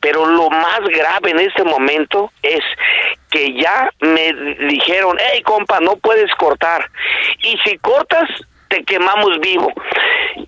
[0.00, 2.60] Pero lo más grave en este momento es
[3.30, 4.32] que ya me
[4.68, 6.90] dijeron, hey compa, no puedes cortar.
[7.42, 8.28] Y si cortas,
[8.72, 9.70] te quemamos vivo.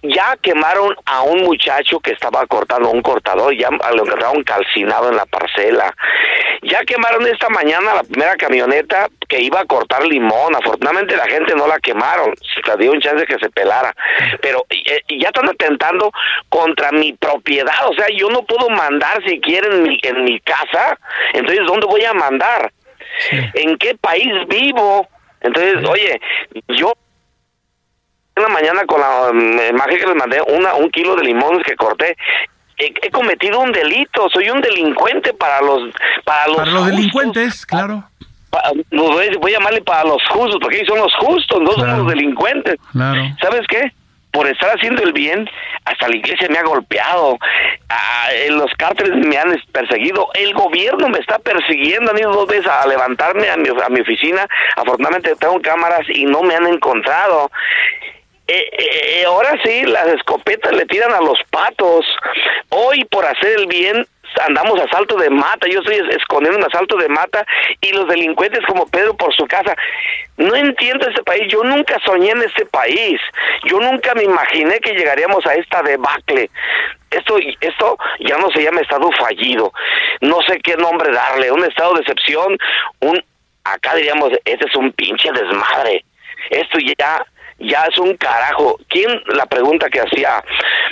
[0.02, 5.16] Ya quemaron a un muchacho que estaba cortando un cortador, ya lo encontraron calcinado en
[5.16, 5.94] la parcela.
[6.62, 10.56] Ya quemaron esta mañana la primera camioneta que iba a cortar limón.
[10.56, 12.34] Afortunadamente la gente no la quemaron,
[12.64, 13.94] se dio un chance de que se pelara.
[14.40, 16.10] Pero eh, ya están atentando
[16.48, 17.86] contra mi propiedad.
[17.90, 20.98] O sea, yo no puedo mandar si quieren en mi, en mi casa.
[21.34, 22.72] Entonces, ¿dónde voy a mandar?
[23.52, 25.06] ¿En qué país vivo?
[25.42, 26.20] Entonces, oye,
[26.68, 26.94] yo
[28.36, 31.76] en la mañana con la imagen que les mandé una, un kilo de limones que
[31.76, 32.16] corté.
[32.76, 35.94] He, cometido un delito, soy un delincuente para los
[36.24, 38.02] para los, para los delincuentes, claro.
[38.90, 42.76] voy, a llamarle para los justos, porque ellos son los justos, no son los delincuentes.
[42.92, 43.22] Claro.
[43.40, 43.92] ¿Sabes qué?
[44.34, 45.48] por estar haciendo el bien,
[45.84, 47.38] hasta la iglesia me ha golpeado,
[48.50, 52.84] los cárteles me han perseguido, el gobierno me está persiguiendo, han ido dos veces a
[52.88, 54.44] levantarme a mi, a mi oficina,
[54.74, 57.48] afortunadamente tengo cámaras y no me han encontrado.
[58.46, 62.04] Eh, eh, ahora sí, las escopetas le tiran a los patos.
[62.68, 64.06] Hoy, por hacer el bien,
[64.42, 65.66] andamos a salto de mata.
[65.68, 67.46] Yo estoy escondiendo un asalto de mata
[67.80, 69.74] y los delincuentes como Pedro por su casa.
[70.36, 71.44] No entiendo este país.
[71.48, 73.20] Yo nunca soñé en este país.
[73.64, 76.50] Yo nunca me imaginé que llegaríamos a esta debacle.
[77.10, 79.72] Esto, esto ya no se llama estado fallido.
[80.20, 81.50] No sé qué nombre darle.
[81.50, 82.58] Un estado de excepción.
[83.00, 83.24] Un,
[83.64, 86.04] acá diríamos, este es un pinche desmadre.
[86.50, 87.24] Esto ya
[87.58, 88.78] ya es un carajo.
[88.88, 90.42] ¿Quién, la pregunta que hacía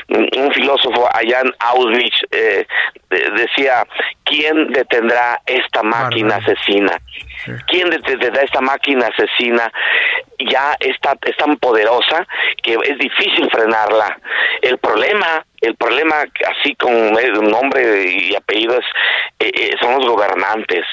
[0.08, 2.66] un filósofo allá en Auschwitz, eh,
[3.10, 3.86] decía,
[4.24, 7.00] ¿quién detendrá esta máquina asesina?
[7.66, 9.70] ¿Quién detendrá esta máquina asesina?
[10.38, 12.26] Ya está, es tan poderosa
[12.62, 14.18] que es difícil frenarla.
[14.60, 17.12] El problema, el problema, así con
[17.50, 18.84] nombre y apellidos,
[19.38, 20.84] eh, eh, son los gobernantes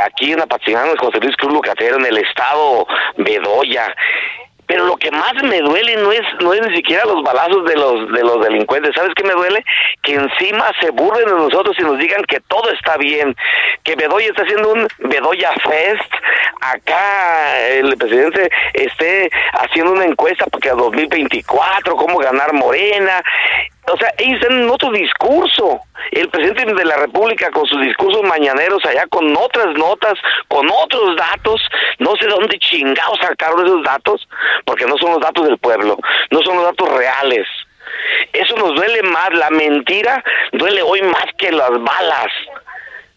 [0.00, 3.94] aquí en Apatzingán, José Luis Cruz Lucatero, en el estado Bedoya.
[4.66, 7.74] Pero lo que más me duele no es no es ni siquiera los balazos de
[7.74, 8.94] los de los delincuentes.
[8.94, 9.64] ¿Sabes qué me duele?
[10.02, 13.34] Que encima se burlen de nosotros y nos digan que todo está bien,
[13.82, 16.12] que Bedoya está haciendo un Bedoya Fest.
[16.60, 23.22] Acá el presidente esté haciendo una encuesta para que a 2024 cómo ganar Morena
[23.92, 25.80] o sea, ellos en otro discurso.
[26.10, 30.14] El presidente de la República con sus discursos mañaneros allá con otras notas,
[30.48, 31.60] con otros datos,
[31.98, 34.28] no sé dónde chingados sacaron esos datos,
[34.64, 35.98] porque no son los datos del pueblo,
[36.30, 37.46] no son los datos reales.
[38.32, 40.22] Eso nos duele más, la mentira
[40.52, 42.32] duele hoy más que las balas.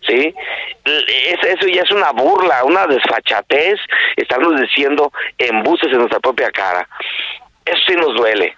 [0.08, 0.34] ¿sí?
[0.84, 3.80] eso ya es una burla, una desfachatez,
[4.16, 6.88] estamos diciendo embuses en nuestra propia cara.
[7.66, 8.56] Eso sí nos duele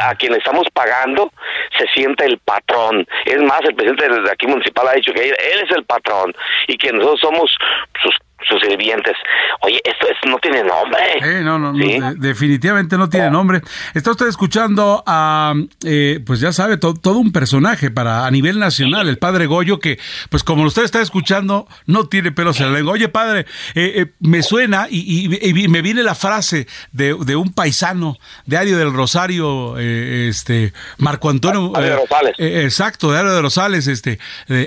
[0.00, 1.30] a quien estamos pagando
[1.78, 3.06] se siente el patrón.
[3.24, 6.34] Es más, el presidente de aquí municipal ha dicho que él, es el patrón
[6.68, 7.56] y que nosotros somos
[8.02, 8.16] sus
[8.48, 9.14] sus sirvientes.
[9.60, 10.98] Oye, esto, no tiene nombre.
[11.22, 11.72] Eh, no, no,
[12.14, 13.60] definitivamente no tiene nombre.
[13.94, 19.08] Está usted escuchando a, eh, pues ya sabe, todo un personaje para a nivel nacional,
[19.08, 19.98] el padre Goyo, que,
[20.30, 22.94] pues como usted está escuchando, no tiene pelos en la lengua.
[22.94, 25.28] Oye, padre, eh, me suena y,
[25.68, 31.72] me viene la frase de, un paisano de Ario del Rosario, este, Marco Antonio.
[31.74, 32.34] Rosales.
[32.38, 34.18] exacto, de Ario de Rosales, este,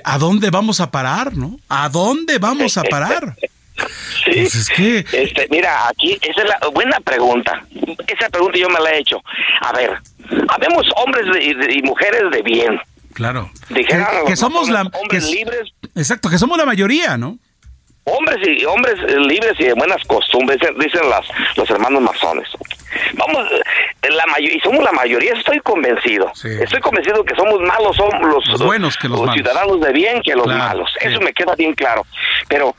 [0.04, 1.60] ¿a dónde vamos a parar, no?
[1.70, 3.36] ¿A dónde vamos a parar?
[4.24, 4.32] Sí.
[4.32, 7.62] Pues este, mira, aquí esa es la buena pregunta.
[8.08, 9.22] Esa pregunta yo me la he hecho.
[9.62, 9.92] A ver,
[10.48, 12.80] habemos hombres y, mujeres de bien.
[13.14, 13.50] Claro.
[14.28, 15.72] que, somos la, hombres libres.
[15.96, 17.38] Exacto, que somos la mayoría, ¿no?
[18.06, 18.96] hombres y hombres
[19.28, 21.26] libres y de buenas costumbres, dicen las
[21.58, 22.48] los hermanos masones.
[23.14, 26.32] Vamos, eh, la y somos la mayoría, estoy convencido.
[26.44, 30.48] Estoy convencido que somos malos, somos los, buenos que los, ciudadanos de bien que los
[30.48, 30.90] malos.
[31.02, 32.06] Eso me queda bien claro.
[32.48, 32.76] Pero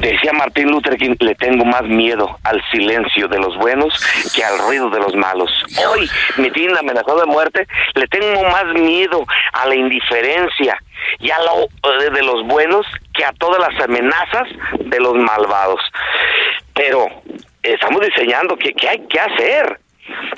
[0.00, 3.92] Decía Martín Luther King, le tengo más miedo al silencio de los buenos
[4.34, 5.50] que al ruido de los malos.
[5.90, 10.78] Hoy me tienen amenazado de muerte, le tengo más miedo a la indiferencia
[11.18, 15.80] y a lo eh, de los buenos que a todas las amenazas de los malvados.
[16.74, 17.06] Pero
[17.62, 19.80] estamos diseñando qué, qué hay que hacer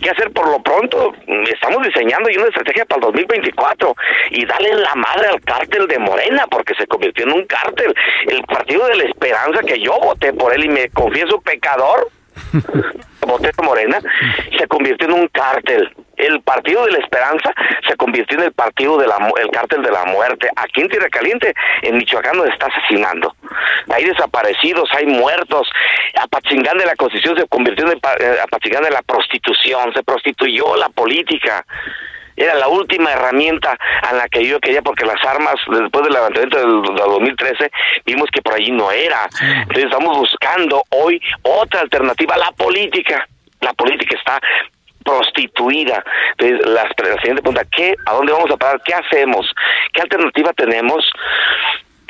[0.00, 1.12] qué hacer por lo pronto.
[1.26, 3.94] Estamos diseñando una estrategia para el 2024
[4.30, 7.94] y darle la madre al cártel de Morena porque se convirtió en un cártel.
[8.26, 12.08] El Partido de la Esperanza que yo voté por él y me confieso pecador
[13.26, 14.00] voté Morena,
[14.58, 15.94] se convirtió en un cártel.
[16.16, 17.52] El Partido de la Esperanza
[17.88, 20.48] se convirtió en el partido del el cártel de la muerte.
[20.56, 23.34] Aquí en Tierra Caliente, en Michoacán, nos está asesinando.
[23.88, 25.68] Hay desaparecidos, hay muertos.
[26.20, 30.76] Apachingán de la Constitución se convirtió en el, eh, Apachingán de la prostitución, se prostituyó
[30.76, 31.64] la política
[32.40, 36.58] era la última herramienta a la que yo quería porque las armas después del levantamiento
[36.58, 37.70] del, 2013
[38.06, 39.28] vimos que por allí no era.
[39.40, 43.26] Entonces estamos buscando hoy otra alternativa, la política.
[43.60, 44.40] La política está
[45.04, 46.02] prostituida.
[46.38, 48.80] Entonces, la, la siguiente pregunta, ¿qué, ¿a dónde vamos a parar?
[48.84, 49.46] ¿Qué hacemos?
[49.92, 51.04] ¿Qué alternativa tenemos?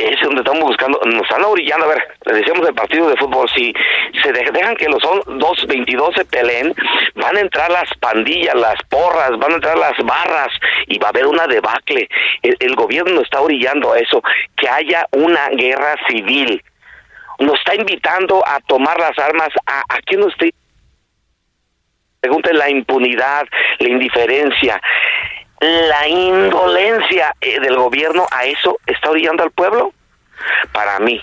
[0.01, 3.49] Es donde estamos buscando, nos están orillando, a ver, le decíamos el partido de fútbol,
[3.55, 3.73] si
[4.23, 6.75] se dejan que los dos 22 se peleen,
[7.15, 10.49] van a entrar las pandillas, las porras, van a entrar las barras
[10.87, 12.09] y va a haber una debacle.
[12.43, 14.23] El, gobierno nos está orillando a eso,
[14.57, 16.63] que haya una guerra civil.
[17.39, 19.49] Nos está invitando a tomar las armas.
[19.67, 20.35] ¿A, a quién nos
[22.21, 23.45] Pregunta la impunidad,
[23.79, 24.81] la indiferencia
[25.61, 29.93] la indolencia eh, del gobierno a eso está orillando al pueblo.
[30.73, 31.21] Para mí,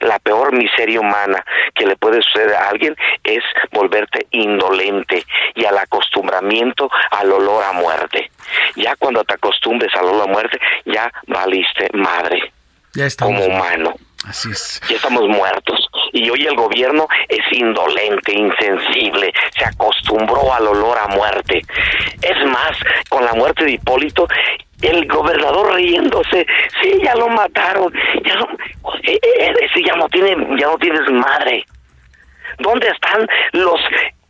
[0.00, 5.24] la peor miseria humana que le puede suceder a alguien es volverte indolente
[5.54, 8.30] y al acostumbramiento al olor a muerte.
[8.74, 12.52] Ya cuando te acostumbres al olor a muerte, ya valiste madre
[12.96, 13.94] ya como humano.
[14.24, 14.80] Así es.
[14.88, 15.88] Ya estamos muertos.
[16.12, 21.62] Y hoy el gobierno es indolente, insensible, se acostumbró al olor a muerte.
[22.22, 22.78] Es más,
[23.08, 24.26] con la muerte de Hipólito,
[24.82, 26.46] el gobernador riéndose,
[26.82, 27.92] sí, ya lo mataron,
[28.24, 28.48] ya no,
[29.02, 31.64] eh, eh, ese ya no tiene, ya no tienes madre.
[32.58, 33.80] ¿Dónde están los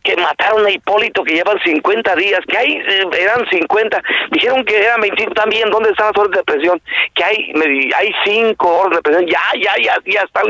[0.07, 4.01] que mataron a Hipólito, que llevan 50 días, que hay, eh, eran 50,
[4.31, 6.81] dijeron que eran 25 también, ¿dónde están las órdenes de presión?
[7.13, 7.53] Que hay,
[7.93, 10.41] hay cinco órdenes de presión, ya, ya, ya, ya está,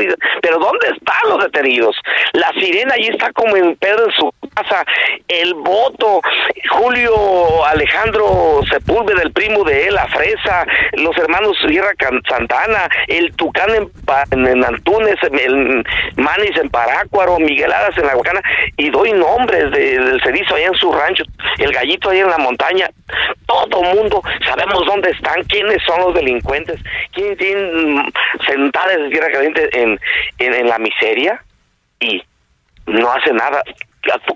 [0.42, 1.96] pero ¿dónde están los detenidos?
[2.34, 4.84] La sirena allí está como en Pedro en su casa,
[5.26, 6.20] el voto,
[6.70, 11.90] Julio Alejandro Sepúlveda, el primo de él, la Fresa, los hermanos Sierra
[12.28, 15.84] Santana, el Tucán en, en, Antunes, el
[16.16, 18.40] Manis en Parácuaro, Miguel Adas en La Guacana,
[18.76, 21.24] y doy nombre del cerizo en su rancho,
[21.58, 22.90] el gallito ahí en la montaña,
[23.46, 26.80] todo mundo sabemos dónde están, quiénes son los delincuentes,
[27.12, 28.12] quién tienen
[28.46, 29.98] sentadas en tierra caliente en,
[30.38, 31.42] en, la miseria
[32.00, 32.22] y
[32.86, 33.62] no hace nada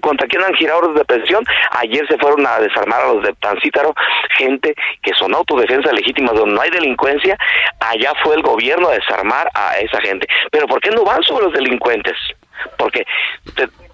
[0.00, 1.44] contra quién han girado de pensión.
[1.70, 3.94] Ayer se fueron a desarmar a los de Tancítaro,
[4.36, 7.38] gente que son autodefensa legítima, donde no hay delincuencia.
[7.80, 10.26] Allá fue el gobierno a desarmar a esa gente.
[10.50, 12.16] Pero ¿por qué no van sobre los delincuentes?
[12.76, 13.04] Porque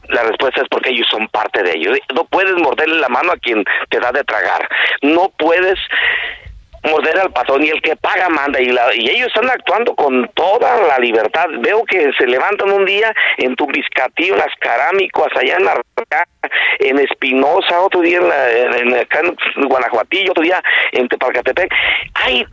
[0.08, 1.98] la respuesta es porque ellos son parte de ellos.
[2.14, 4.68] No puedes morderle la mano a quien te da de tragar.
[5.02, 5.78] No puedes
[6.90, 10.82] morder al patrón y el que paga manda y, la, ellos están actuando con toda
[10.86, 11.46] la libertad.
[11.60, 15.74] Veo que se levantan un día en Tumbiscatío, en las Carámicas, allá en la
[16.78, 20.62] en Espinosa, otro día en, en, Guanajuatillo, otro día
[20.92, 21.72] en Tepalcatepec.
[22.14, 22.44] Hay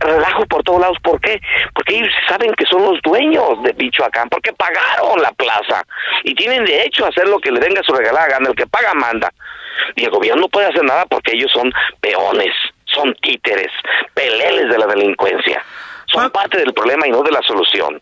[0.00, 0.98] relajo por todos lados.
[1.02, 1.40] ¿Por qué?
[1.74, 5.84] Porque ellos saben que son los dueños de Pichoacán, porque pagaron la plaza
[6.24, 8.50] y tienen derecho a hacer lo que le venga su regalada gana.
[8.50, 9.32] El que paga manda.
[9.96, 12.52] Y el gobierno no puede hacer nada porque ellos son peones
[12.94, 13.72] son títeres,
[14.14, 15.64] peleles de la delincuencia.
[16.06, 18.00] Son parte del problema y no de la solución.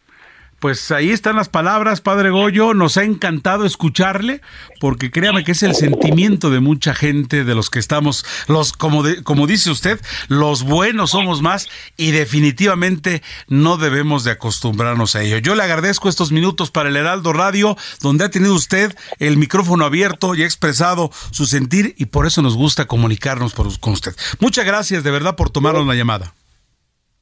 [0.59, 2.75] Pues ahí están las palabras, Padre Goyo.
[2.75, 4.41] Nos ha encantado escucharle,
[4.81, 9.05] porque créame que es el sentimiento de mucha gente, de los que estamos, los, como,
[9.23, 15.39] como dice usted, los buenos somos más y definitivamente no debemos de acostumbrarnos a ello.
[15.39, 19.85] Yo le agradezco estos minutos para el Heraldo Radio, donde ha tenido usted el micrófono
[19.85, 24.17] abierto y ha expresado su sentir y por eso nos gusta comunicarnos con usted.
[24.41, 26.35] Muchas gracias de verdad por tomarnos la llamada.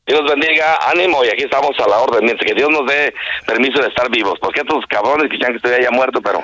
[0.06, 3.12] Dios bendiga, ánimo y aquí estamos a la orden, mientras que Dios nos dé
[3.44, 6.40] permiso de estar vivos, porque estos cabrones quisieran que estuviera ya muerto, pero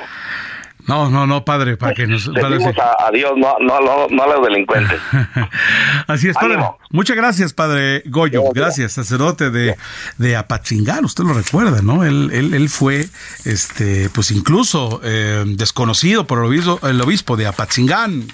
[0.86, 2.32] No, no, no, padre, para que nos...
[2.32, 5.00] Decimos a, Dios, no, no, no, no, a los delincuentes.
[6.08, 6.58] Así es, padre.
[6.90, 8.42] Muchas gracias, padre Goyo.
[8.52, 9.76] Gracias, sacerdote de,
[10.18, 11.04] de Apatzingán.
[11.04, 12.04] Usted lo recuerda, ¿no?
[12.04, 13.08] Él, él, él fue,
[13.44, 18.26] este, pues incluso eh, desconocido por el obispo, el obispo de Apatzingán.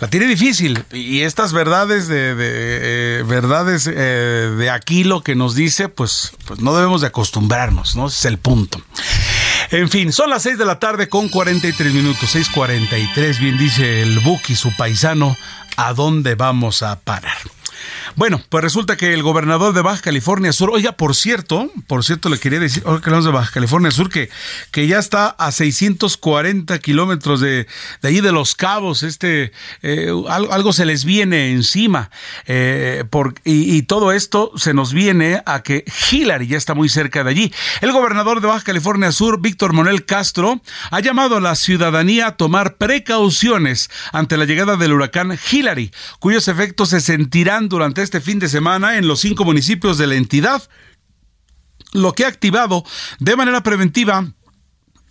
[0.00, 0.84] La tiene difícil.
[0.92, 3.92] Y estas verdades de, de eh, verdades eh,
[4.58, 8.08] de Aquilo que nos dice, pues, pues no debemos de acostumbrarnos, ¿no?
[8.08, 8.80] Ese es el punto.
[9.70, 14.20] En fin, son las 6 de la tarde con 43 minutos, 6:43, bien dice el
[14.20, 15.36] Buki, su paisano,
[15.76, 17.36] ¿a dónde vamos a parar?
[18.16, 22.30] Bueno, pues resulta que el gobernador de Baja California Sur, oiga, por cierto, por cierto,
[22.30, 24.30] le quería decir, ahora que hablamos de Baja California Sur, que,
[24.70, 27.66] que ya está a 640 kilómetros de,
[28.00, 29.52] de allí de Los Cabos, este,
[29.82, 32.10] eh, algo, se les viene encima,
[32.46, 36.88] eh, por, y, y, todo esto se nos viene a que Hillary ya está muy
[36.88, 37.52] cerca de allí.
[37.82, 42.36] El gobernador de Baja California Sur, Víctor Monel Castro, ha llamado a la ciudadanía a
[42.38, 48.38] tomar precauciones ante la llegada del huracán Hillary, cuyos efectos se sentirán durante este fin
[48.38, 50.62] de semana en los cinco municipios de la entidad,
[51.92, 52.84] lo que ha activado
[53.18, 54.24] de manera preventiva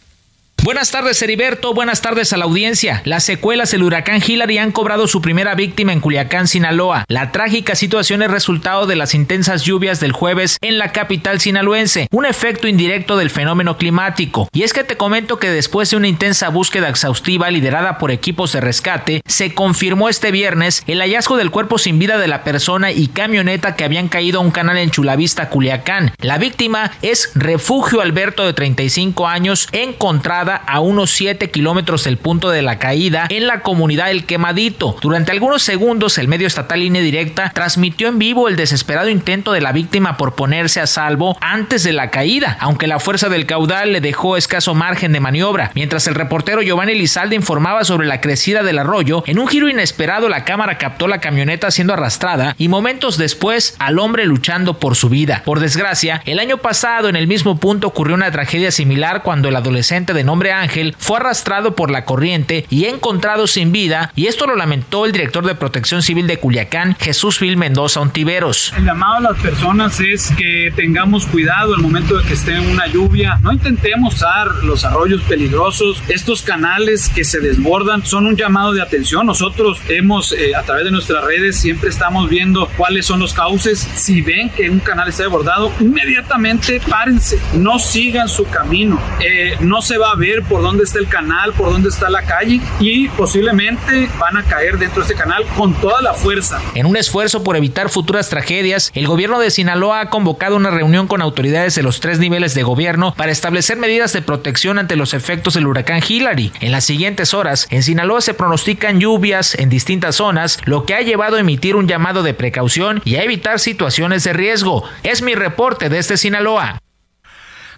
[0.63, 1.75] Buenas tardes, Heriberto.
[1.75, 3.03] Buenas tardes a la audiencia.
[3.05, 7.05] Las secuelas del huracán Hillary han cobrado su primera víctima en Culiacán, Sinaloa.
[7.07, 12.07] La trágica situación es resultado de las intensas lluvias del jueves en la capital sinaloense,
[12.09, 14.49] un efecto indirecto del fenómeno climático.
[14.53, 18.51] Y es que te comento que después de una intensa búsqueda exhaustiva liderada por equipos
[18.51, 22.91] de rescate, se confirmó este viernes el hallazgo del cuerpo sin vida de la persona
[22.91, 26.11] y camioneta que habían caído a un canal en Chulavista, Culiacán.
[26.21, 32.49] La víctima es Refugio Alberto de 35 años, encontrada a unos 7 kilómetros del punto
[32.49, 34.97] de la caída en la comunidad El Quemadito.
[35.01, 39.61] Durante algunos segundos el medio estatal Línea Directa transmitió en vivo el desesperado intento de
[39.61, 43.93] la víctima por ponerse a salvo antes de la caída, aunque la fuerza del caudal
[43.93, 45.71] le dejó escaso margen de maniobra.
[45.75, 50.29] Mientras el reportero Giovanni Lizalde informaba sobre la crecida del arroyo, en un giro inesperado
[50.29, 55.09] la cámara captó la camioneta siendo arrastrada y momentos después al hombre luchando por su
[55.09, 55.43] vida.
[55.45, 59.55] Por desgracia, el año pasado en el mismo punto ocurrió una tragedia similar cuando el
[59.55, 64.45] adolescente de nombre Ángel fue arrastrado por la corriente y encontrado sin vida, y esto
[64.45, 68.73] lo lamentó el director de Protección Civil de Culiacán, Jesús Vil Mendoza Ontiveros.
[68.75, 72.69] El llamado a las personas es que tengamos cuidado al momento de que esté en
[72.69, 78.35] una lluvia, no intentemos usar los arroyos peligrosos, estos canales que se desbordan son un
[78.35, 79.25] llamado de atención.
[79.25, 83.79] Nosotros hemos, eh, a través de nuestras redes, siempre estamos viendo cuáles son los cauces.
[83.79, 89.81] Si ven que un canal está desbordado, inmediatamente párense, no sigan su camino, eh, no
[89.81, 93.07] se va a ver por dónde está el canal, por dónde está la calle y
[93.09, 96.59] posiblemente van a caer dentro de este canal con toda la fuerza.
[96.73, 101.07] En un esfuerzo por evitar futuras tragedias, el gobierno de Sinaloa ha convocado una reunión
[101.07, 105.13] con autoridades de los tres niveles de gobierno para establecer medidas de protección ante los
[105.13, 106.51] efectos del huracán Hillary.
[106.59, 111.01] En las siguientes horas, en Sinaloa se pronostican lluvias en distintas zonas, lo que ha
[111.01, 114.83] llevado a emitir un llamado de precaución y a evitar situaciones de riesgo.
[115.03, 116.79] Es mi reporte desde Sinaloa.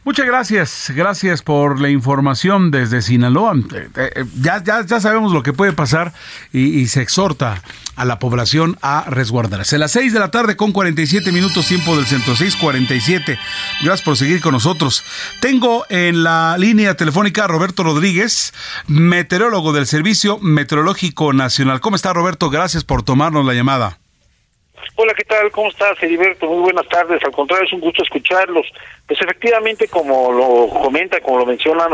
[0.08, 3.58] Muchas gracias, gracias por la información desde Sinaloa.
[3.58, 6.14] Eh, eh, ya, ya, ya sabemos lo que puede pasar
[6.54, 7.62] y, se exhorta
[7.98, 9.78] a la población a resguardarse.
[9.78, 13.38] Las 6 de la tarde con 47 minutos tiempo del centro, 6:47.
[13.84, 15.04] Gracias por seguir con nosotros.
[15.42, 18.54] Tengo en la línea telefónica a Roberto Rodríguez,
[18.88, 21.82] meteorólogo del Servicio Meteorológico Nacional.
[21.82, 22.50] ¿Cómo está Roberto?
[22.50, 23.98] Gracias por tomarnos la llamada.
[24.96, 25.52] Hola, ¿qué tal?
[25.52, 26.48] ¿Cómo estás, Heriberto?
[26.48, 27.24] Muy buenas tardes.
[27.24, 28.66] Al contrario, es un gusto escucharlos.
[29.06, 31.92] Pues efectivamente, como lo comenta, como lo mencionan,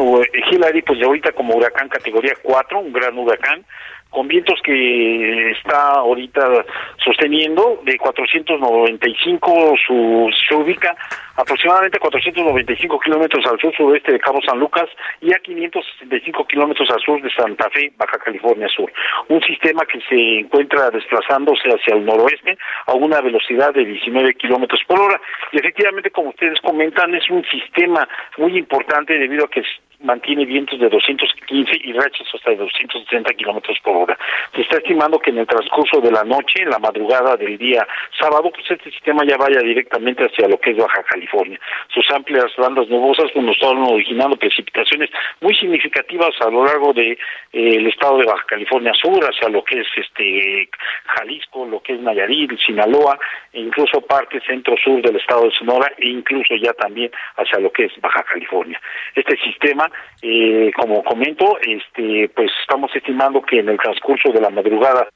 [0.51, 3.65] Hillary, pues ya ahorita como huracán categoría 4, un gran huracán,
[4.13, 6.65] con vientos que está ahorita
[7.03, 10.95] sosteniendo de 495 su, se ubica
[11.35, 14.87] aproximadamente 495 kilómetros al sur suroeste de Cabo San Lucas
[15.19, 18.91] y a 565 kilómetros al sur de Santa Fe, Baja California Sur.
[19.29, 24.81] Un sistema que se encuentra desplazándose hacia el noroeste a una velocidad de 19 kilómetros
[24.87, 25.19] por hora.
[25.51, 28.07] Y efectivamente, como ustedes comentan, es un sistema
[28.37, 29.63] muy importante debido a que
[30.03, 34.17] mantiene vientos de 215 y rachas hasta de 260 kilómetros por hora.
[34.53, 37.87] Se está estimando que en el transcurso de la noche, en la madrugada del día
[38.19, 41.59] sábado, pues este sistema ya vaya directamente hacia lo que es Baja California.
[41.93, 45.09] Sus amplias bandas nubosas pues, nos están originando precipitaciones
[45.41, 47.17] muy significativas a lo largo de
[47.53, 50.69] eh, estado de Baja California Sur, hacia lo que es este
[51.05, 53.17] Jalisco, lo que es Nayarit, Sinaloa,
[53.53, 57.85] e incluso parte centro-sur del estado de Sonora, e incluso ya también hacia lo que
[57.85, 58.79] es Baja California.
[59.15, 59.89] Este sistema
[60.21, 65.07] eh, como comento, este, pues estamos estimando que en el transcurso de la madrugada,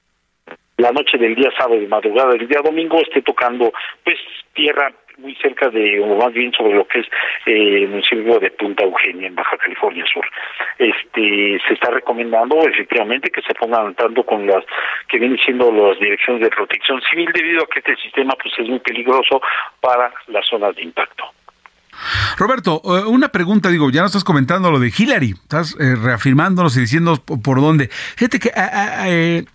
[0.77, 3.71] la noche del día sábado y madrugada del día domingo, esté tocando
[4.03, 4.17] pues
[4.53, 7.07] tierra muy cerca de, o más bien sobre lo que es
[7.45, 10.25] eh, el municipio de Punta Eugenia, en Baja California Sur.
[10.77, 14.63] Este, se está recomendando efectivamente que se pongan tanto con las
[15.09, 18.67] que vienen siendo las direcciones de protección civil, debido a que este sistema pues es
[18.67, 19.41] muy peligroso
[19.81, 21.25] para las zonas de impacto.
[22.37, 26.77] Roberto, eh, una pregunta, digo, ya no estás comentando lo de Hillary, estás eh, reafirmándonos
[26.77, 27.89] y diciendo por dónde.
[28.15, 29.45] Fíjate que ah, ah, eh,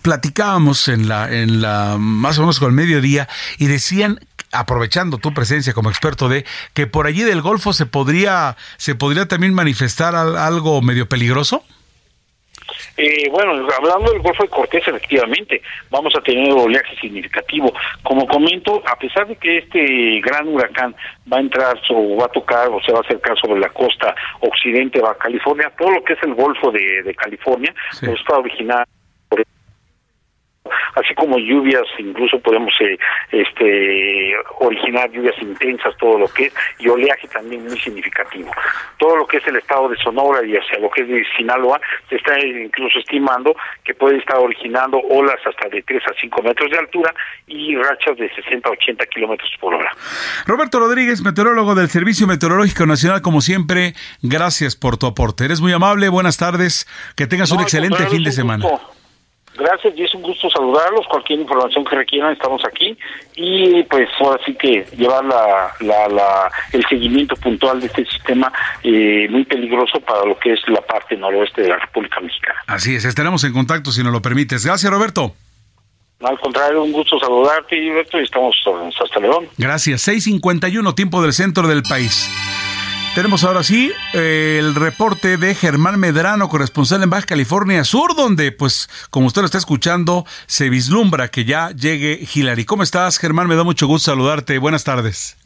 [0.00, 4.20] platicábamos en la, en la, más o menos con el mediodía, y decían
[4.52, 9.26] aprovechando tu presencia como experto de que por allí del Golfo se podría se podría
[9.26, 11.64] también manifestar algo medio peligroso.
[12.96, 17.72] Eh, bueno, hablando del Golfo de Cortés, efectivamente, vamos a tener un oleaje significativo.
[18.02, 20.94] Como comento, a pesar de que este gran huracán
[21.32, 24.14] va a entrar o va a tocar o se va a acercar sobre la costa
[24.40, 28.84] occidente de California, todo lo que es el Golfo de, California, pues está originado
[30.94, 32.98] así como lluvias, incluso podemos eh,
[33.32, 38.50] este, originar lluvias intensas, todo lo que es, y oleaje también muy significativo.
[38.98, 41.80] Todo lo que es el estado de Sonora y hacia lo que es de Sinaloa,
[42.08, 43.54] se está incluso estimando
[43.84, 47.14] que puede estar originando olas hasta de 3 a 5 metros de altura
[47.46, 49.90] y rachas de 60 a 80 kilómetros por hora.
[50.46, 55.44] Roberto Rodríguez, meteorólogo del Servicio Meteorológico Nacional, como siempre, gracias por tu aporte.
[55.44, 58.64] Eres muy amable, buenas tardes, que tengas un excelente fin de semana.
[59.58, 61.06] Gracias y es un gusto saludarlos.
[61.08, 62.96] Cualquier información que requieran, estamos aquí.
[63.34, 68.52] Y pues ahora sí que llevar la, la, el seguimiento puntual de este sistema
[68.82, 72.60] eh, muy peligroso para lo que es la parte noroeste de la República Mexicana.
[72.66, 74.64] Así es, estaremos en contacto si nos lo permites.
[74.64, 75.34] Gracias, Roberto.
[76.20, 78.56] Al contrario, un gusto saludarte, Roberto, y estamos
[79.00, 79.48] hasta León.
[79.56, 80.08] Gracias.
[80.08, 82.28] 6.51, tiempo del centro del país.
[83.18, 88.88] Tenemos ahora sí el reporte de Germán Medrano, corresponsal en Baja California Sur, donde, pues,
[89.10, 92.64] como usted lo está escuchando, se vislumbra que ya llegue Hillary.
[92.64, 93.48] ¿Cómo estás, Germán?
[93.48, 94.58] Me da mucho gusto saludarte.
[94.58, 95.37] Buenas tardes.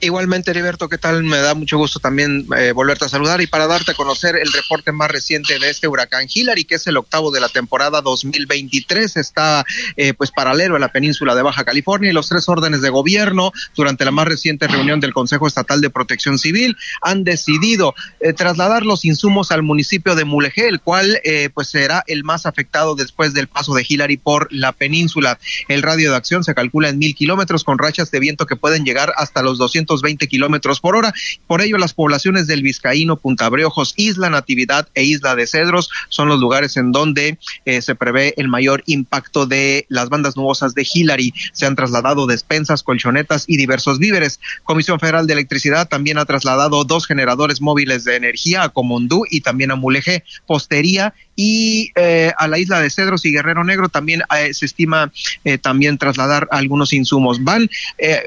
[0.00, 1.22] Igualmente, Heriberto, ¿qué tal?
[1.22, 4.52] Me da mucho gusto también eh, volverte a saludar y para darte a conocer el
[4.52, 9.16] reporte más reciente de este huracán Hillary, que es el octavo de la temporada 2023.
[9.16, 9.64] Está
[9.96, 13.52] eh, pues paralelo a la península de Baja California y los tres órdenes de gobierno
[13.76, 18.84] durante la más reciente reunión del Consejo Estatal de Protección Civil han decidido eh, trasladar
[18.84, 21.20] los insumos al municipio de Mulegé, el cual
[21.54, 25.38] pues será el más afectado después del paso de Hillary por la península.
[25.68, 28.84] El radio de acción se calcula en mil kilómetros con rachas de viento que pueden
[28.84, 31.12] llegar hasta los 220 kilómetros por hora.
[31.46, 36.28] Por ello, las poblaciones del Vizcaíno, Punta Breojos, Isla Natividad e Isla de Cedros son
[36.28, 40.86] los lugares en donde eh, se prevé el mayor impacto de las bandas nubosas de
[40.92, 41.32] Hillary.
[41.52, 44.40] Se han trasladado despensas, colchonetas y diversos víveres.
[44.64, 49.40] Comisión Federal de Electricidad también ha trasladado dos generadores móviles de energía a Comondú y
[49.40, 54.22] también a Mulegé, Postería y eh, a la isla de Cedros y Guerrero Negro también
[54.36, 55.12] eh, se estima
[55.60, 57.42] también trasladar algunos insumos.
[57.42, 57.68] Van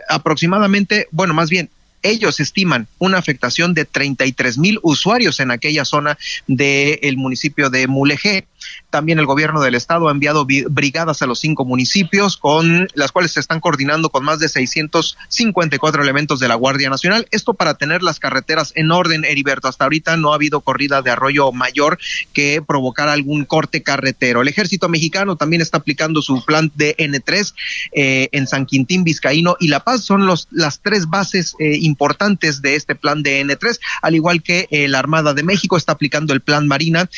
[0.09, 1.69] aproximadamente, bueno, más bien,
[2.05, 8.45] ellos estiman una afectación de 33 mil usuarios en aquella zona del municipio de Mulegé.
[8.89, 13.31] También el gobierno del estado ha enviado brigadas a los cinco municipios con las cuales
[13.31, 17.27] se están coordinando con más de 654 elementos de la Guardia Nacional.
[17.31, 19.67] Esto para tener las carreteras en orden, Heriberto.
[19.67, 21.97] Hasta ahorita no ha habido corrida de arroyo mayor
[22.33, 24.41] que provocar algún corte carretero.
[24.41, 27.53] El ejército mexicano también está aplicando su plan de N3
[27.91, 30.03] eh, en San Quintín, Vizcaíno y La Paz.
[30.03, 34.67] Son los, las tres bases eh, importantes de este plan de N3, al igual que
[34.71, 37.09] eh, la Armada de México está aplicando el plan Marina,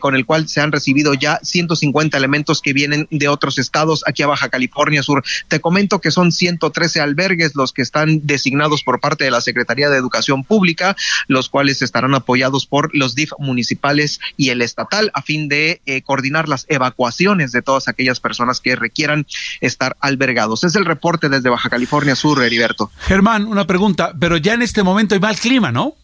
[0.00, 4.04] con el cual se han recibido recibido ya 150 elementos que vienen de otros estados
[4.06, 5.24] aquí a Baja California Sur.
[5.48, 9.90] Te comento que son 113 albergues los que están designados por parte de la Secretaría
[9.90, 10.94] de Educación Pública,
[11.26, 16.02] los cuales estarán apoyados por los DIF municipales y el estatal a fin de eh,
[16.02, 19.26] coordinar las evacuaciones de todas aquellas personas que requieran
[19.60, 20.62] estar albergados.
[20.62, 22.92] Es el reporte desde Baja California Sur, Heriberto.
[23.00, 25.96] Germán, una pregunta, pero ya en este momento hay mal clima, ¿no?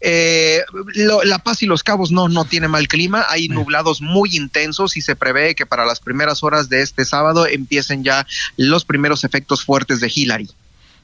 [0.00, 0.60] Eh,
[0.94, 5.02] la Paz y Los Cabos no, no tiene mal clima, hay nublados muy intensos y
[5.02, 8.26] se prevé que para las primeras horas de este sábado empiecen ya
[8.56, 10.48] los primeros efectos fuertes de Hillary.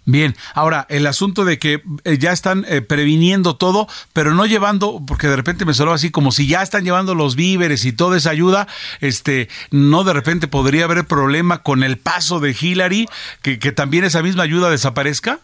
[0.08, 5.02] Bien, ahora el asunto de que eh, ya están eh, previniendo todo, pero no llevando,
[5.04, 8.16] porque de repente me sonó así como si ya están llevando los víveres y toda
[8.16, 8.68] esa ayuda,
[9.00, 13.08] este, no de repente podría haber problema con el paso de Hillary,
[13.42, 15.40] que, que también esa misma ayuda desaparezca.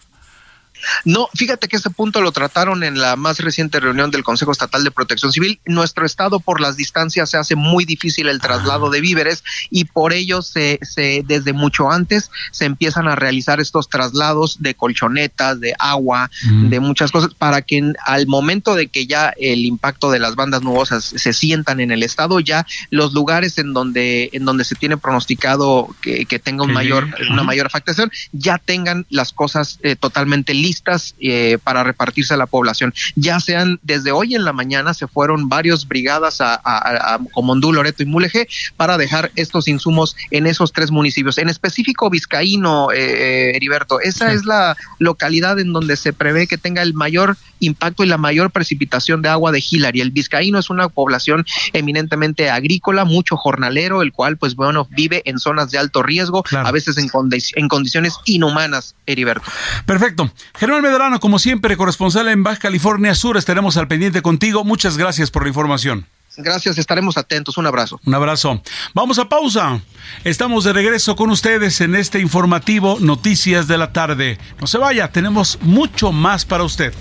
[1.04, 4.84] No, fíjate que ese punto lo trataron en la más reciente reunión del Consejo Estatal
[4.84, 5.60] de Protección Civil.
[5.64, 10.12] Nuestro estado por las distancias se hace muy difícil el traslado de víveres y por
[10.12, 15.74] ello se, se desde mucho antes se empiezan a realizar estos traslados de colchonetas, de
[15.78, 20.34] agua, de muchas cosas para que al momento de que ya el impacto de las
[20.34, 24.74] bandas nubosas se sientan en el estado ya los lugares en donde en donde se
[24.74, 30.54] tiene pronosticado que, tenga un mayor una mayor afectación ya tengan las cosas eh, totalmente
[30.54, 30.71] listas
[31.20, 32.94] eh, para repartirse a la población.
[33.16, 38.02] Ya sean desde hoy en la mañana se fueron varios brigadas a, a, Comondú, Loreto
[38.02, 41.38] y Mulegé para dejar estos insumos en esos tres municipios.
[41.38, 46.58] En específico Vizcaíno, eh, eh, Heriberto, esa es la localidad en donde se prevé que
[46.58, 50.00] tenga el mayor impacto y la mayor precipitación de agua de Hillary.
[50.00, 55.38] El Vizcaíno es una población eminentemente agrícola, mucho jornalero, el cual pues bueno vive en
[55.38, 57.08] zonas de alto riesgo, a veces en,
[57.54, 59.50] en condiciones inhumanas, Heriberto.
[59.86, 60.30] Perfecto.
[60.62, 64.62] Germán Medrano, como siempre, corresponsal en Baja California Sur, estaremos al pendiente contigo.
[64.62, 66.06] Muchas gracias por la información.
[66.36, 67.58] Gracias, estaremos atentos.
[67.58, 67.98] Un abrazo.
[68.06, 68.62] Un abrazo.
[68.94, 69.80] Vamos a pausa.
[70.22, 74.38] Estamos de regreso con ustedes en este informativo Noticias de la Tarde.
[74.60, 76.94] No se vaya, tenemos mucho más para usted.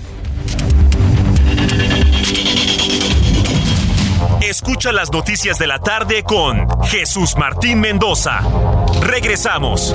[4.40, 8.40] Escucha las noticias de la tarde con Jesús Martín Mendoza.
[9.02, 9.94] Regresamos.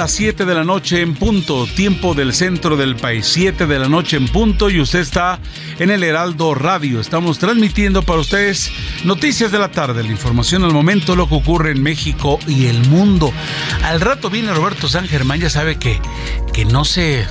[0.00, 3.86] Las 7 de la noche en punto, tiempo del centro del país, 7 de la
[3.86, 5.38] noche en punto y usted está
[5.78, 7.00] en el Heraldo Radio.
[7.00, 8.72] Estamos transmitiendo para ustedes
[9.04, 12.80] noticias de la tarde, la información al momento, lo que ocurre en México y el
[12.88, 13.30] mundo.
[13.84, 16.00] Al rato viene Roberto San Germán, ya sabe que,
[16.54, 17.26] que no se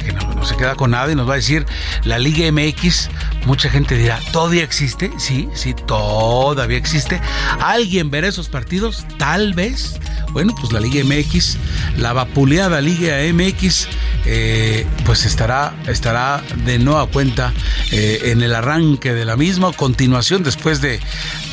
[0.00, 1.66] que no, se queda con nada y nos va a decir
[2.04, 3.10] la Liga MX.
[3.46, 5.10] Mucha gente dirá, ¿todavía existe?
[5.18, 7.20] Sí, sí, todavía existe.
[7.60, 9.06] ¿Alguien verá esos partidos?
[9.18, 9.98] Tal vez.
[10.32, 11.58] Bueno, pues la Liga MX,
[11.98, 13.86] la vapuleada Liga MX,
[14.24, 17.52] eh, pues estará, estará de nueva cuenta
[17.90, 21.00] eh, en el arranque de la misma, continuación después de,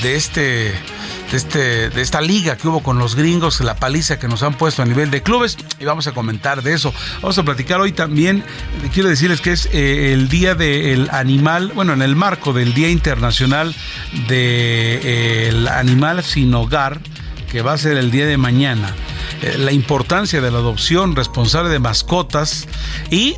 [0.02, 0.74] de este
[1.32, 4.54] de, este, de esta liga que hubo con los gringos, la paliza que nos han
[4.54, 6.94] puesto a nivel de clubes, y vamos a comentar de eso.
[7.22, 8.44] Vamos a platicar hoy también,
[8.94, 12.90] quiero decirles que es eh, el Día del Animal, bueno, en el marco del Día
[12.90, 13.76] Internacional
[14.28, 17.00] del Animal Sin Hogar,
[17.52, 18.94] que va a ser el día de mañana
[19.42, 22.68] eh, la importancia de la adopción responsable de mascotas
[23.10, 23.36] y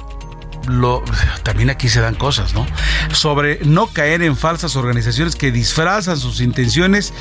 [0.67, 1.03] lo,
[1.43, 2.65] también aquí se dan cosas, ¿no?
[3.13, 7.13] Sobre no caer en falsas organizaciones que disfrazan sus intenciones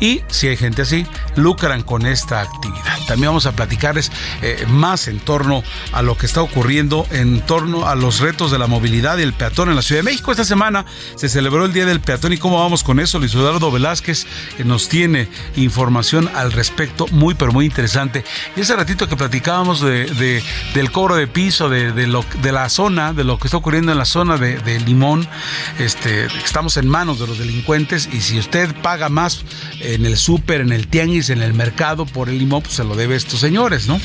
[0.00, 2.98] y, si hay gente así, lucran con esta actividad.
[3.06, 4.10] También vamos a platicarles
[4.42, 8.58] eh, más en torno a lo que está ocurriendo en torno a los retos de
[8.58, 10.30] la movilidad y el peatón en la Ciudad de México.
[10.30, 10.84] Esta semana
[11.16, 13.18] se celebró el Día del Peatón y cómo vamos con eso.
[13.18, 14.26] Luis Eduardo Velázquez
[14.64, 18.24] nos tiene información al respecto muy, pero muy interesante.
[18.56, 20.42] Y ese ratito que platicábamos de,
[20.74, 23.98] del cobro de piso, de, de, de la zona de lo que está ocurriendo en
[23.98, 25.28] la zona de, Limón.
[25.78, 29.44] Este, estamos en manos de los delincuentes y si usted paga más
[29.80, 32.96] en el súper, en el tianguis, en el mercado por el limón, pues se lo
[32.96, 34.00] debe a estos señores, ¿no?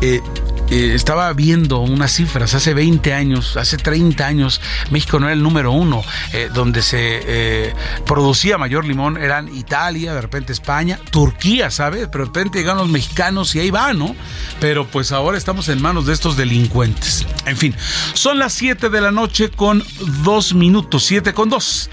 [0.00, 0.22] Eh,
[0.68, 4.60] eh, estaba viendo unas cifras, hace 20 años, hace 30 años,
[4.90, 6.02] México no era el número uno,
[6.32, 12.08] eh, donde se eh, producía mayor limón eran Italia, de repente España, Turquía, ¿sabes?
[12.10, 14.16] Pero de repente llegan los mexicanos y ahí va, ¿no?
[14.58, 17.26] Pero pues ahora estamos en manos de estos delincuentes.
[17.46, 17.74] En fin,
[18.14, 19.84] son las 7 de la noche con
[20.24, 21.90] 2 minutos, 7 con 2.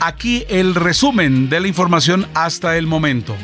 [0.00, 3.36] Aquí el resumen de la información hasta el momento.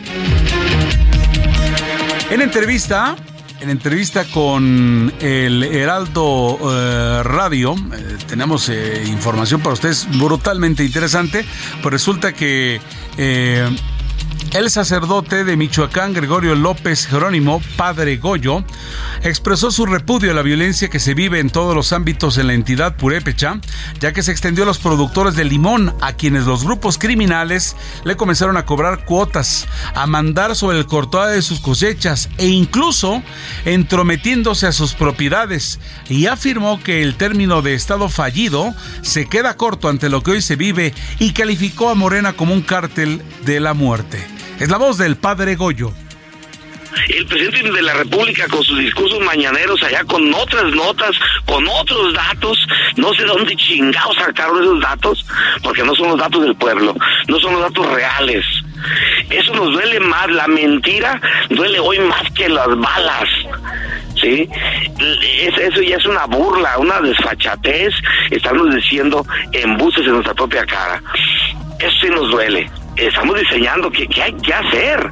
[2.30, 3.16] En entrevista,
[3.62, 11.44] en entrevista con el Heraldo eh, Radio, eh, tenemos eh, información para ustedes brutalmente interesante,
[11.80, 12.80] pues resulta que
[14.52, 18.64] el sacerdote de Michoacán, Gregorio López Jerónimo, padre Goyo,
[19.22, 22.52] expresó su repudio a la violencia que se vive en todos los ámbitos en la
[22.52, 23.60] entidad purépecha,
[23.98, 28.16] ya que se extendió a los productores de limón, a quienes los grupos criminales le
[28.16, 33.22] comenzaron a cobrar cuotas, a mandar sobre el cortado de sus cosechas e incluso
[33.64, 35.80] entrometiéndose a sus propiedades,
[36.10, 40.42] y afirmó que el término de estado fallido se queda corto ante lo que hoy
[40.42, 44.41] se vive y calificó a Morena como un cártel de la muerte.
[44.62, 45.90] Es la voz del padre Goyo.
[47.08, 52.14] El presidente de la República con sus discursos mañaneros allá con otras notas, con otros
[52.14, 52.56] datos,
[52.94, 55.26] no sé dónde chingados sacaron esos datos,
[55.64, 56.94] porque no son los datos del pueblo,
[57.26, 58.46] no son los datos reales.
[59.30, 63.28] Eso nos duele más, la mentira duele hoy más que las balas.
[64.20, 64.48] ¿sí?
[65.60, 67.92] eso ya es una burla, una desfachatez,
[68.30, 71.02] estamos diciendo embuses en nuestra propia cara.
[71.80, 75.10] Eso sí nos duele estamos diseñando qué, hay que hacer.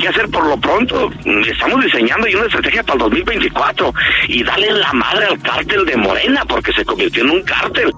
[0.00, 1.10] ¿Qué hacer por lo pronto?
[1.46, 3.94] Estamos diseñando una estrategia para el 2024
[4.28, 7.92] y darle la madre al cártel de Morena porque se convirtió en un cártel.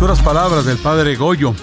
[0.00, 1.54] Duras palabras del padre Goyo.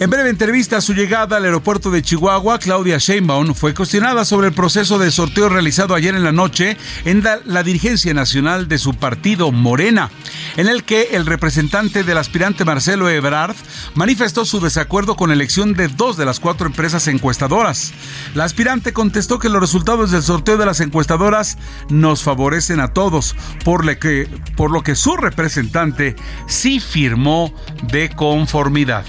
[0.00, 4.46] En breve entrevista a su llegada al aeropuerto de Chihuahua, Claudia Sheinbaum fue cuestionada sobre
[4.46, 8.94] el proceso de sorteo realizado ayer en la noche en la, dirigencia nacional de su
[8.94, 10.08] partido Morena,
[10.56, 13.56] en el que el representante del aspirante Marcelo Ebrard
[13.96, 17.92] manifestó su desacuerdo con la elección de dos de las cuatro empresas encuestadoras.
[18.36, 23.34] La aspirante contestó que los resultados del sorteo de las encuestadoras nos favorecen a todos,
[23.64, 26.14] por lo que, por lo que su representante
[26.46, 27.52] sí firmó
[27.90, 29.04] de conformidad.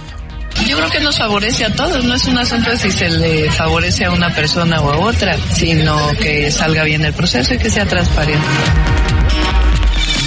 [0.67, 3.51] Yo creo que nos favorece a todos, no es un asunto de si se le
[3.51, 7.69] favorece a una persona o a otra, sino que salga bien el proceso y que
[7.69, 8.45] sea transparente.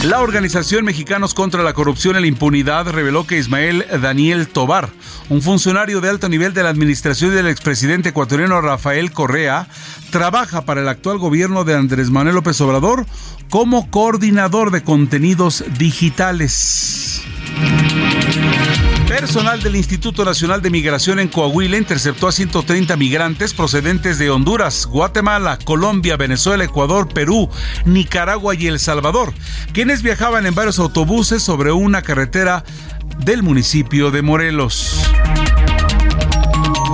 [0.05, 4.89] La organización Mexicanos contra la Corrupción y la Impunidad reveló que Ismael Daniel Tobar,
[5.29, 9.69] un funcionario de alto nivel de la administración del expresidente ecuatoriano Rafael Correa,
[10.11, 13.07] trabaja para el actual gobierno de Andrés Manuel López Obrador
[13.49, 17.23] como coordinador de contenidos digitales.
[19.23, 24.85] Personal del Instituto Nacional de Migración en Coahuila interceptó a 130 migrantes procedentes de Honduras,
[24.85, 27.49] Guatemala, Colombia, Venezuela, Ecuador, Perú,
[27.85, 29.33] Nicaragua y El Salvador,
[29.73, 32.65] quienes viajaban en varios autobuses sobre una carretera
[33.19, 35.01] del municipio de Morelos.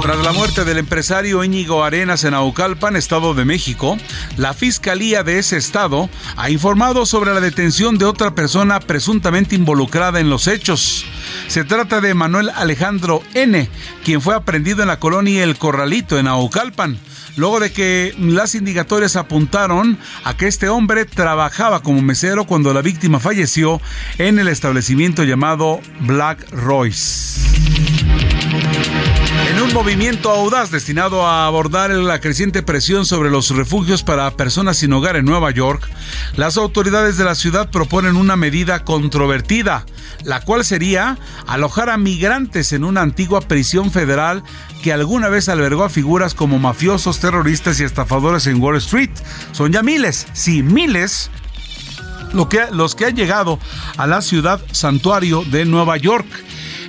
[0.02, 3.96] Tras la muerte del empresario Íñigo Arenas en Aucalpan, Estado de México,
[4.36, 10.20] la Fiscalía de ese estado ha informado sobre la detención de otra persona presuntamente involucrada
[10.20, 11.04] en los hechos.
[11.48, 13.68] Se trata de Manuel Alejandro N.,
[14.04, 16.98] quien fue aprendido en la colonia El Corralito, en Aucalpan
[17.36, 22.82] luego de que las indicatorias apuntaron a que este hombre trabajaba como mesero cuando la
[22.82, 23.80] víctima falleció
[24.18, 27.40] en el establecimiento llamado Black Royce.
[29.58, 34.76] En un movimiento audaz destinado a abordar la creciente presión sobre los refugios para personas
[34.76, 35.82] sin hogar en Nueva York,
[36.36, 39.84] las autoridades de la ciudad proponen una medida controvertida,
[40.22, 44.44] la cual sería alojar a migrantes en una antigua prisión federal
[44.80, 49.10] que alguna vez albergó a figuras como mafiosos, terroristas y estafadores en Wall Street.
[49.50, 51.32] Son ya miles, sí, miles
[52.32, 53.58] lo que, los que han llegado
[53.96, 56.28] a la ciudad santuario de Nueva York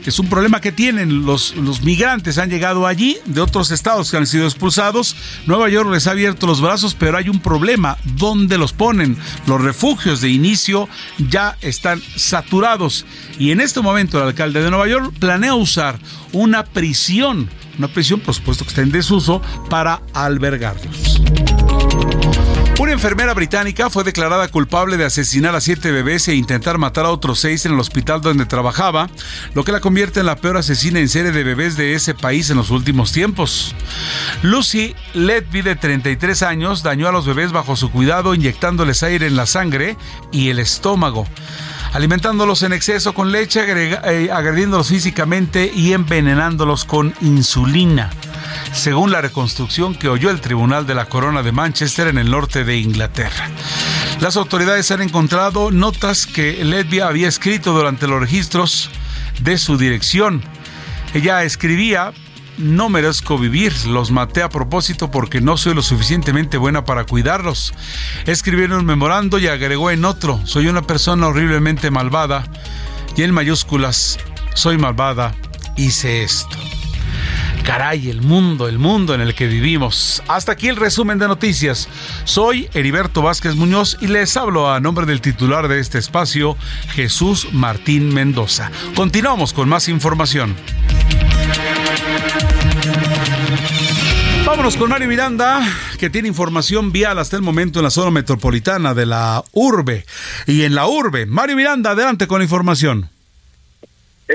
[0.05, 2.37] es un problema que tienen los, los migrantes.
[2.37, 5.15] Han llegado allí de otros estados que han sido expulsados.
[5.45, 7.97] Nueva York les ha abierto los brazos, pero hay un problema.
[8.15, 9.17] ¿Dónde los ponen?
[9.47, 10.87] Los refugios de inicio
[11.29, 13.05] ya están saturados.
[13.37, 15.99] Y en este momento el alcalde de Nueva York planea usar
[16.31, 21.21] una prisión, una prisión por supuesto que está en desuso, para albergarlos.
[22.99, 27.39] Enfermera británica fue declarada culpable de asesinar a siete bebés e intentar matar a otros
[27.39, 29.09] seis en el hospital donde trabajaba,
[29.53, 32.49] lo que la convierte en la peor asesina en serie de bebés de ese país
[32.49, 33.73] en los últimos tiempos.
[34.43, 39.37] Lucy Ledby, de 33 años, dañó a los bebés bajo su cuidado inyectándoles aire en
[39.37, 39.95] la sangre
[40.33, 41.25] y el estómago
[41.93, 48.11] alimentándolos en exceso con leche, eh, agrediéndolos físicamente y envenenándolos con insulina.
[48.73, 52.63] Según la reconstrucción que oyó el Tribunal de la Corona de Manchester en el norte
[52.63, 53.49] de Inglaterra.
[54.21, 58.89] Las autoridades han encontrado notas que Ledvia había escrito durante los registros
[59.41, 60.43] de su dirección.
[61.13, 62.13] Ella escribía,
[62.57, 67.73] no merezco vivir, los maté a propósito porque no soy lo suficientemente buena para cuidarlos.
[68.25, 72.45] Escribió en un memorando y agregó en otro, soy una persona horriblemente malvada
[73.15, 74.19] y en mayúsculas,
[74.53, 75.33] soy malvada,
[75.77, 76.57] hice esto.
[77.63, 80.23] Caray, el mundo, el mundo en el que vivimos.
[80.27, 81.87] Hasta aquí el resumen de noticias.
[82.23, 86.57] Soy Heriberto Vázquez Muñoz y les hablo a nombre del titular de este espacio,
[86.93, 88.71] Jesús Martín Mendoza.
[88.95, 90.55] Continuamos con más información.
[94.45, 95.61] Vámonos con Mario Miranda,
[95.99, 100.05] que tiene información vial hasta el momento en la zona metropolitana de la urbe.
[100.47, 103.09] Y en la urbe, Mario Miranda, adelante con la información.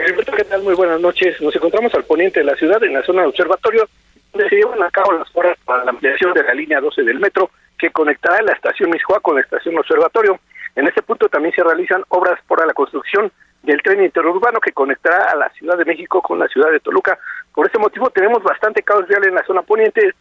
[0.03, 0.63] Alberto, ¿qué tal?
[0.63, 1.41] Muy buenas noches.
[1.41, 3.89] Nos encontramos al poniente de la ciudad, en la zona de observatorio,
[4.33, 7.21] donde se llevan a cabo las horas para la ampliación de la línea 12 del
[7.21, 10.41] metro, que conectará la estación Misjoa con la estación observatorio.
[10.75, 13.31] En este punto también se realizan obras para la construcción
[13.63, 17.17] del tren interurbano que conectará a la Ciudad de México con la ciudad de Toluca.
[17.55, 20.13] Por este motivo tenemos bastante caos vial en la zona poniente,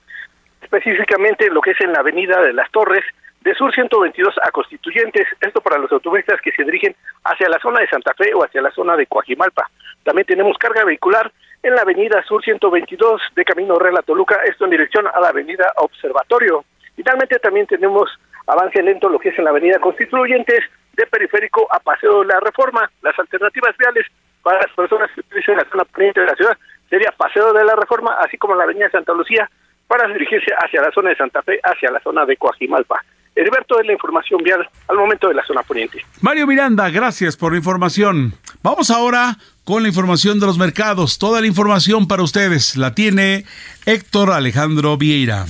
[0.62, 3.04] específicamente lo que es en la avenida de las Torres,
[3.44, 7.82] de Sur 122 a Constituyentes, esto para los automovilistas que se dirigen hacia la zona
[7.82, 9.70] de Santa Fe o hacia la zona de Coajimalpa.
[10.04, 11.30] También tenemos carga vehicular
[11.62, 15.30] en la avenida Sur 122 de Camino Real a Toluca, esto en dirección a la
[15.30, 16.64] avenida Observatorio.
[16.96, 18.10] Finalmente también tenemos
[18.48, 20.64] avance lento lo que es en la avenida Constituyentes
[20.94, 22.90] de Periférico a Paseo de la Reforma.
[23.02, 24.06] Las alternativas viales
[24.42, 26.58] para las personas que utilizan la zona poniente de la ciudad
[26.90, 29.50] sería Paseo de la Reforma, así como la avenida Santa Lucía,
[29.88, 33.04] para dirigirse hacia la zona de Santa Fe, hacia la zona de Coajimalpa.
[33.36, 36.06] Heriberto es la información vial al momento de la zona poniente.
[36.22, 38.34] Mario Miranda, gracias por la información.
[38.62, 41.18] Vamos ahora con la información de los mercados.
[41.18, 43.46] Toda la información para ustedes la tiene
[43.86, 45.46] Héctor Alejandro Vieira.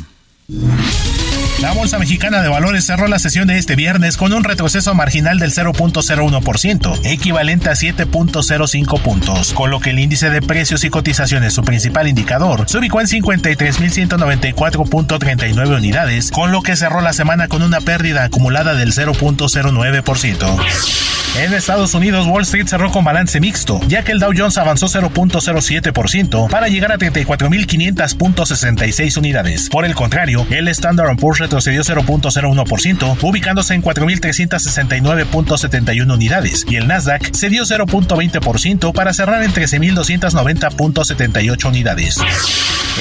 [1.63, 5.39] La Bolsa Mexicana de Valores cerró la sesión de este viernes con un retroceso marginal
[5.39, 11.53] del 0.01%, equivalente a 7.05 puntos, con lo que el índice de precios y cotizaciones,
[11.53, 17.61] su principal indicador, se ubicó en 53.194.39 unidades, con lo que cerró la semana con
[17.61, 21.13] una pérdida acumulada del 0.09%.
[21.35, 24.85] En Estados Unidos, Wall Street cerró con balance mixto, ya que el Dow Jones avanzó
[24.85, 29.67] 0.07% para llegar a 34.500.66 unidades.
[29.67, 37.35] Por el contrario, el Standard Poor's retrocedió 0.01%, ubicándose en 4.369.71 unidades, y el Nasdaq
[37.35, 42.17] cedió 0.20% para cerrar en 13.290.78 unidades.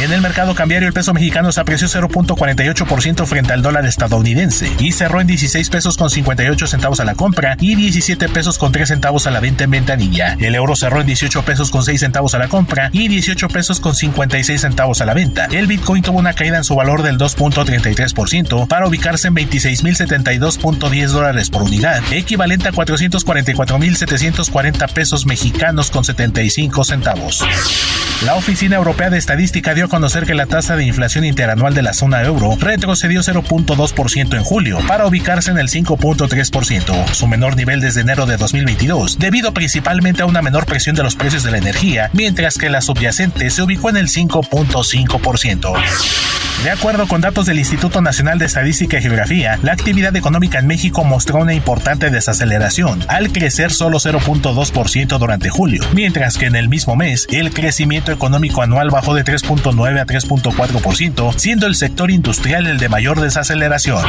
[0.01, 4.93] En el mercado cambiario, el peso mexicano se apreció 0.48% frente al dólar estadounidense y
[4.93, 8.89] cerró en 16 pesos con 58 centavos a la compra y 17 pesos con 3
[8.89, 10.39] centavos a la venta en ventanilla.
[10.41, 13.81] El euro cerró en 18 pesos con 6 centavos a la compra y 18 pesos
[13.81, 15.49] con 56 centavos a la venta.
[15.53, 21.51] El Bitcoin tuvo una caída en su valor del 2.33% para ubicarse en 26.072.10 dólares
[21.51, 27.45] por unidad, equivalente a 444.740 pesos mexicanos con 75 centavos.
[28.25, 31.83] La Oficina Europea de Estadística dio a conocer que la tasa de inflación interanual de
[31.83, 37.81] la zona euro retrocedió 0.2% en julio para ubicarse en el 5.3%, su menor nivel
[37.81, 41.59] desde enero de 2022, debido principalmente a una menor presión de los precios de la
[41.59, 45.73] energía, mientras que la subyacente se ubicó en el 5.5%.
[46.65, 50.69] De acuerdo con datos del Instituto Nacional de Estadística y Geografía, la actividad económica en
[50.69, 56.69] México mostró una importante desaceleración, al crecer solo 0.2% durante julio, mientras que en el
[56.69, 59.25] mismo mes el crecimiento económico anual bajó de
[59.73, 64.05] 3.9 a 3.4%, siendo el sector industrial el de mayor desaceleración.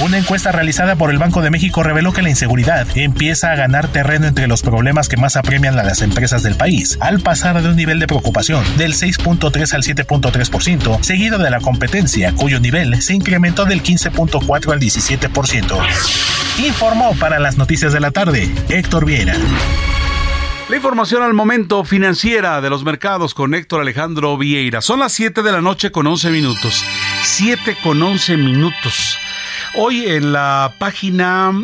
[0.00, 3.88] Una encuesta realizada por el Banco de México reveló que la inseguridad empieza a ganar
[3.88, 7.68] terreno entre los problemas que más apremian a las empresas del país, al pasar de
[7.68, 13.14] un nivel de preocupación del 6.3 al 7.3%, seguido de la competencia, cuyo nivel se
[13.14, 16.64] incrementó del 15.4 al 17%.
[16.64, 19.34] Informó para las noticias de la tarde Héctor Vieira.
[20.68, 24.82] La información al momento financiera de los mercados con Héctor Alejandro Vieira.
[24.82, 26.84] Son las 7 de la noche con 11 minutos.
[27.22, 29.16] 7 con 11 minutos.
[29.76, 31.54] Hoy en la página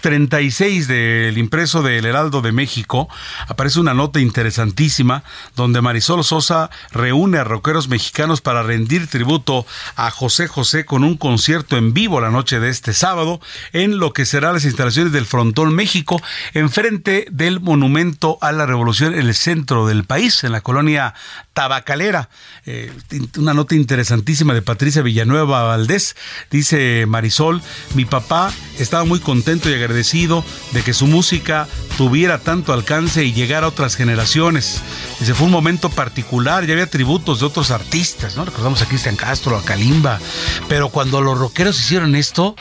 [0.00, 3.08] 36 mm, del impreso del Heraldo de México
[3.46, 5.22] aparece una nota interesantísima
[5.54, 9.66] donde Marisol Sosa reúne a rockeros mexicanos para rendir tributo
[9.96, 13.40] a José José con un concierto en vivo la noche de este sábado
[13.72, 16.22] en lo que será las instalaciones del Frontón México
[16.54, 21.14] enfrente del Monumento a la Revolución en el centro del país, en la colonia
[21.52, 22.30] Tabacalera.
[22.66, 22.92] Eh,
[23.36, 26.16] una nota interesantísima de Patricia Villanueva Valdés.
[26.50, 27.60] Dice Marisol,
[27.94, 31.66] mi papá estaba muy contento contento y agradecido de que su música
[31.98, 34.80] tuviera tanto alcance y llegara a otras generaciones.
[35.20, 38.44] Ese fue un momento particular, ya había tributos de otros artistas, ¿no?
[38.44, 40.20] Recordamos a Cristian Castro, a Kalimba,
[40.68, 42.54] pero cuando los rockeros hicieron esto,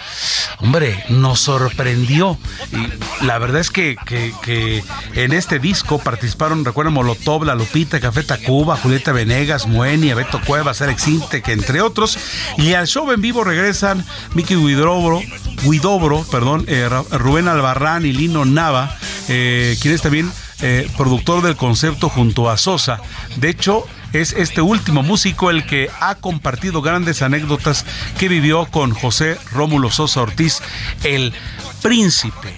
[0.61, 2.39] hombre, nos sorprendió.
[2.71, 8.23] Y la verdad es que, que, en este disco participaron, recuerden, Molotov, La Lupita, Café
[8.23, 12.17] Tacuba, Julieta Venegas, Moenia, Beto Cuevas, Alex Inte, que entre otros.
[12.57, 14.03] Y al show en vivo regresan
[14.33, 15.21] Miki Guidobro,
[15.63, 18.97] Guidobro perdón, eh, Rubén Albarrán y Lino Nava,
[19.27, 22.99] eh, quien es también eh, productor del concepto junto a Sosa.
[23.37, 27.85] De hecho, es este último músico el que ha compartido grandes anécdotas
[28.17, 30.61] que vivió con José Rómulo Sosa Ortiz,
[31.03, 31.33] el
[31.81, 32.53] príncipe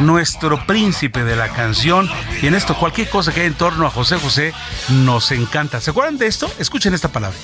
[0.00, 2.08] nuestro príncipe de la canción.
[2.42, 4.52] Y en esto, cualquier cosa que hay en torno a José José
[4.88, 5.80] nos encanta.
[5.80, 6.50] ¿Se acuerdan de esto?
[6.58, 7.36] Escuchen esta palabra.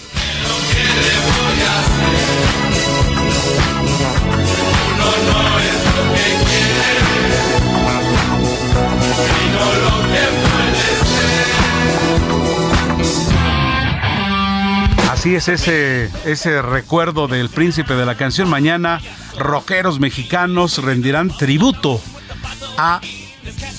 [15.24, 18.46] Así es ese, ese recuerdo del príncipe de la canción.
[18.46, 19.00] Mañana,
[19.38, 21.98] rockeros mexicanos rendirán tributo
[22.76, 23.00] a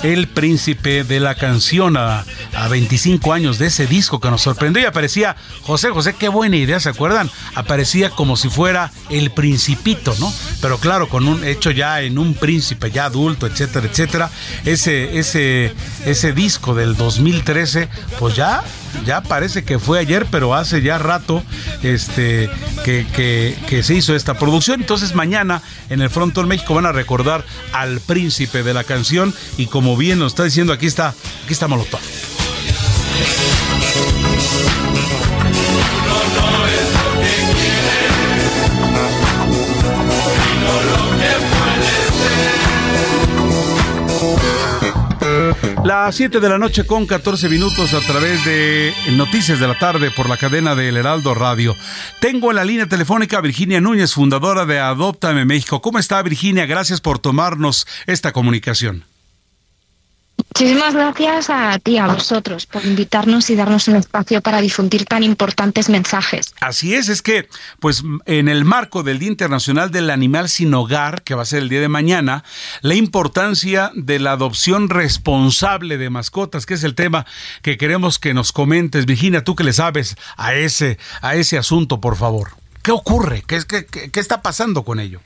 [0.02, 2.26] el príncipe de la canción a,
[2.72, 6.80] 25 años de ese disco que nos sorprendió y aparecía José José, qué buena idea,
[6.80, 7.30] ¿se acuerdan?
[7.54, 10.34] Aparecía como si fuera el principito, ¿no?
[10.62, 14.32] Pero claro, con un hecho ya en un príncipe ya adulto, etcétera, etcétera.
[14.64, 15.76] Ese, ese,
[16.06, 17.88] ese disco del 2013,
[18.18, 18.64] pues ya
[19.06, 21.44] ya parece que fue ayer, pero hace ya rato
[21.84, 22.50] este,
[22.84, 23.06] que,
[23.68, 24.82] que, se hizo esta producción.
[24.82, 27.44] Entonces mañana en el Frontón México van a recordar
[27.74, 31.10] al príncipe de la canción y como bien nos está diciendo, aquí está,
[31.44, 32.00] aquí está Molotov.
[45.86, 50.10] Las 7 de la noche con 14 minutos a través de Noticias de la Tarde
[50.10, 51.76] por la cadena del Heraldo Radio.
[52.20, 55.84] Tengo en la línea telefónica a Virginia Núñez, fundadora de Adoptame México.
[55.84, 56.66] ¿Cómo está Virginia?
[56.66, 59.06] Gracias por tomarnos esta comunicación.
[60.58, 65.22] Muchísimas gracias a ti, a vosotros, por invitarnos y darnos un espacio para difundir tan
[65.22, 66.54] importantes mensajes.
[66.62, 67.50] Así es, es que,
[67.82, 71.62] pues, en el marco del Día Internacional del Animal Sin Hogar, que va a ser
[71.62, 72.46] el día de mañana,
[72.80, 77.26] la importancia de la adopción responsable de mascotas, que es el tema
[77.62, 79.06] que queremos que nos comentes.
[79.06, 82.52] Virginia, tú que le sabes a ese, a ese asunto, por favor.
[82.82, 83.44] ¿Qué ocurre?
[83.46, 85.20] ¿Qué, qué, qué está pasando con ello?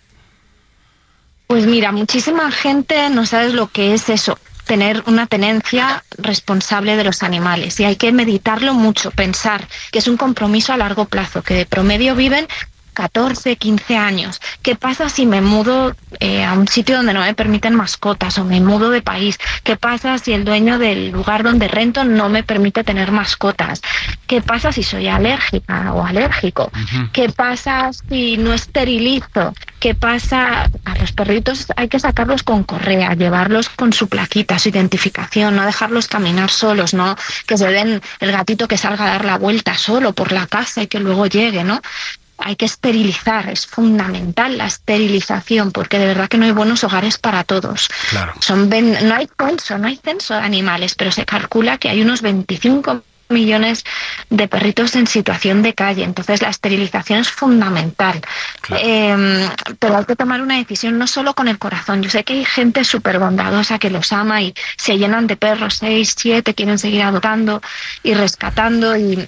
[1.45, 4.37] Pues mira, muchísima gente no sabe lo que es eso,
[4.69, 10.07] tener una tenencia responsable de los animales y hay que meditarlo mucho, pensar que es
[10.07, 12.47] un compromiso a largo plazo, que de promedio viven
[12.99, 14.41] 14, 15 años.
[14.61, 18.43] ¿Qué pasa si me mudo eh, a un sitio donde no me permiten mascotas o
[18.43, 19.39] me mudo de país?
[19.63, 23.81] ¿Qué pasa si el dueño del lugar donde rento no me permite tener mascotas?
[24.27, 26.73] ¿Qué pasa si soy alérgica o alérgico?
[27.13, 29.53] ¿Qué pasa si no esterilizo?
[29.79, 30.69] ¿Qué pasa?
[30.83, 35.65] A los perritos hay que sacarlos con correa, llevarlos con su plaquita, su identificación, no
[35.65, 37.15] dejarlos caminar solos, no
[37.47, 40.83] que se den el gatito que salga a dar la vuelta solo por la casa
[40.83, 41.81] y que luego llegue, ¿no?
[42.39, 47.17] Hay que esterilizar, es fundamental la esterilización, porque de verdad que no hay buenos hogares
[47.17, 47.89] para todos.
[48.39, 52.21] Son no hay censo, no hay censo de animales, pero se calcula que hay unos
[52.21, 53.85] 25 millones
[54.29, 56.03] de perritos en situación de calle.
[56.03, 58.21] Entonces la esterilización es fundamental.
[58.69, 62.01] Em, pero hay que tomar una decisión no solo con el corazón.
[62.01, 65.75] Yo sé que hay gente súper bondadosa que los ama y se llenan de perros,
[65.75, 67.61] seis, siete, quieren seguir adoptando
[68.01, 69.27] y rescatando y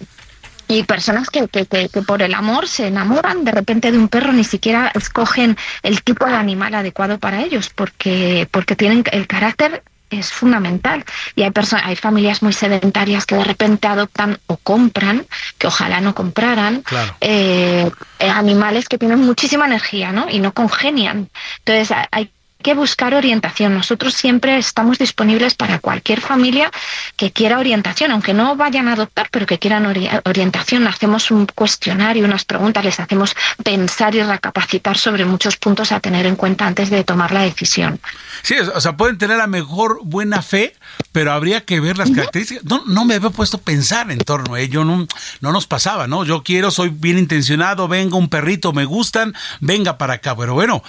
[0.71, 4.31] y personas que, que, que, por el amor se enamoran de repente de un perro,
[4.31, 9.83] ni siquiera escogen el tipo de animal adecuado para ellos, porque, porque tienen el carácter
[10.09, 11.03] es fundamental.
[11.35, 15.25] Y hay personas, hay familias muy sedentarias que de repente adoptan o compran,
[15.57, 16.83] que ojalá no compraran,
[17.19, 20.29] eh, animales que tienen muchísima energía, ¿no?
[20.29, 21.29] Y no congenian.
[21.59, 22.31] Entonces hay
[22.61, 23.73] que buscar orientación.
[23.73, 26.71] Nosotros siempre estamos disponibles para cualquier familia
[27.15, 29.85] que quiera orientación, aunque no vayan a adoptar, pero que quieran
[30.25, 30.87] orientación.
[30.87, 36.25] Hacemos un cuestionario, unas preguntas, les hacemos pensar y recapacitar sobre muchos puntos a tener
[36.25, 37.99] en cuenta antes de tomar la decisión.
[38.43, 40.75] Sí, o sea, pueden tener la mejor buena fe,
[41.11, 42.63] pero habría que ver las características.
[42.65, 45.07] No, no me había puesto a pensar en torno a ello, no,
[45.41, 46.23] no nos pasaba, ¿no?
[46.23, 50.35] Yo quiero, soy bien intencionado, venga un perrito, me gustan, venga para acá.
[50.35, 50.83] Pero bueno,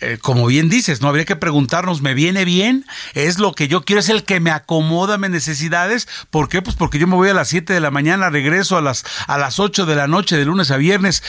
[0.00, 2.84] eh, como bien dices, no habría que preguntarnos, ¿me viene bien?
[3.14, 4.00] ¿Es lo que yo quiero?
[4.00, 6.06] ¿Es el que me acomoda mis necesidades?
[6.28, 6.60] ¿Por qué?
[6.60, 9.38] Pues porque yo me voy a las 7 de la mañana, regreso a las, a
[9.38, 11.22] las 8 de la noche, de lunes a viernes,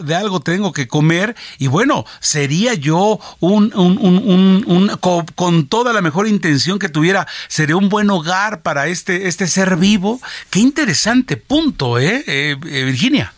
[0.00, 1.34] de algo tengo que comer.
[1.58, 4.88] Y bueno, sería yo un, un, un, un
[5.34, 9.76] con, toda la mejor intención que tuviera, sería un buen hogar para este, este ser
[9.76, 10.20] vivo.
[10.50, 13.34] Qué interesante punto, ¿eh, eh, eh Virginia?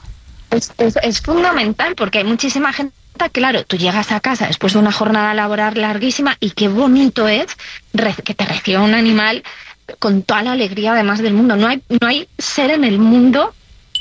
[0.51, 2.98] Es, es, es fundamental porque hay muchísima gente
[3.29, 7.47] claro, tú llegas a casa después de una jornada laboral larguísima y qué bonito es
[8.25, 9.43] que te reciba un animal
[9.99, 11.57] con toda la alegría además del mundo.
[11.57, 13.55] No hay, no hay ser en el mundo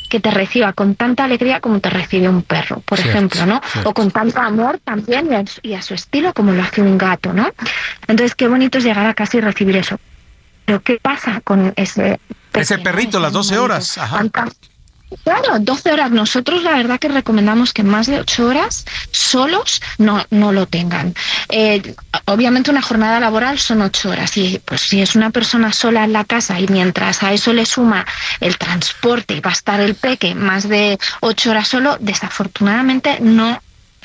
[0.09, 3.61] que te reciba con tanta alegría como te recibe un perro, por ejemplo, ¿no?
[3.83, 5.29] O con tanto amor también
[5.61, 7.51] y a, su estilo como lo hace un gato, ¿no?
[8.07, 9.99] Entonces, qué bonito es llegar a casa y recibir eso.
[10.65, 12.19] Pero, ¿qué pasa con ese...
[12.53, 13.97] Ese perrito, las 12 horas.
[13.97, 14.25] Ajá.
[15.23, 16.11] Claro, 12 horas.
[16.11, 21.13] Nosotros la verdad que recomendamos que más de 8 horas solos no, no lo tengan.
[21.49, 26.03] Eh, obviamente una jornada laboral son 8 horas y pues si es una persona sola
[26.03, 28.05] en la casa y mientras a eso le suma
[28.41, 33.61] el transporte y va a estar el peque más de 8 horas solo, desafortunadamente no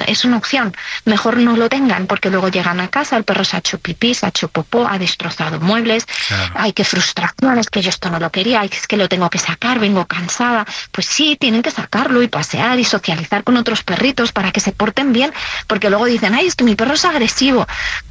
[0.07, 0.75] es una opción.
[1.05, 4.15] Mejor no lo tengan porque luego llegan a casa, el perro se ha hecho pipí,
[4.15, 6.07] se ha hecho popó, ha destrozado muebles.
[6.55, 9.39] Ay, qué frustración, es que yo esto no lo quería, es que lo tengo que
[9.39, 10.67] sacar, vengo cansada.
[10.91, 14.73] Pues sí, tienen que sacarlo y pasear y socializar con otros perritos para que se
[14.73, 15.33] porten bien,
[15.67, 17.67] porque luego dicen, ay, es que mi perro es agresivo.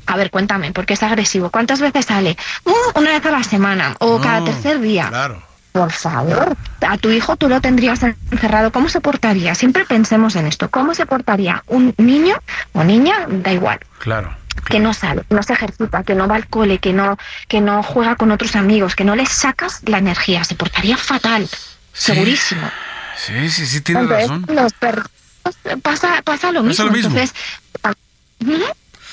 [0.06, 1.50] A ver, cuéntame, ¿por qué es agresivo?
[1.50, 2.38] ¿Cuántas veces sale?
[2.66, 5.08] Uh, una vez a la semana o cada tercer día.
[5.10, 5.51] Claro.
[5.72, 8.72] Por favor, a tu hijo tú lo tendrías encerrado.
[8.72, 9.56] ¿Cómo se portaría?
[9.56, 10.70] Siempre pensemos en esto.
[10.70, 12.36] ¿Cómo se portaría un niño
[12.74, 13.26] o niña?
[13.30, 13.80] Da igual.
[14.00, 14.36] Claro.
[14.66, 17.18] que no sale, no se ejercita, que no va al cole, que no,
[17.48, 21.48] que no juega con otros amigos, que no le sacas la energía, se portaría fatal,
[21.94, 22.70] segurísimo.
[23.16, 24.46] Sí, sí, sí, tiene razón.
[24.50, 25.08] Los perros
[25.82, 26.86] pasa, pasa lo mismo.
[26.94, 27.34] Entonces,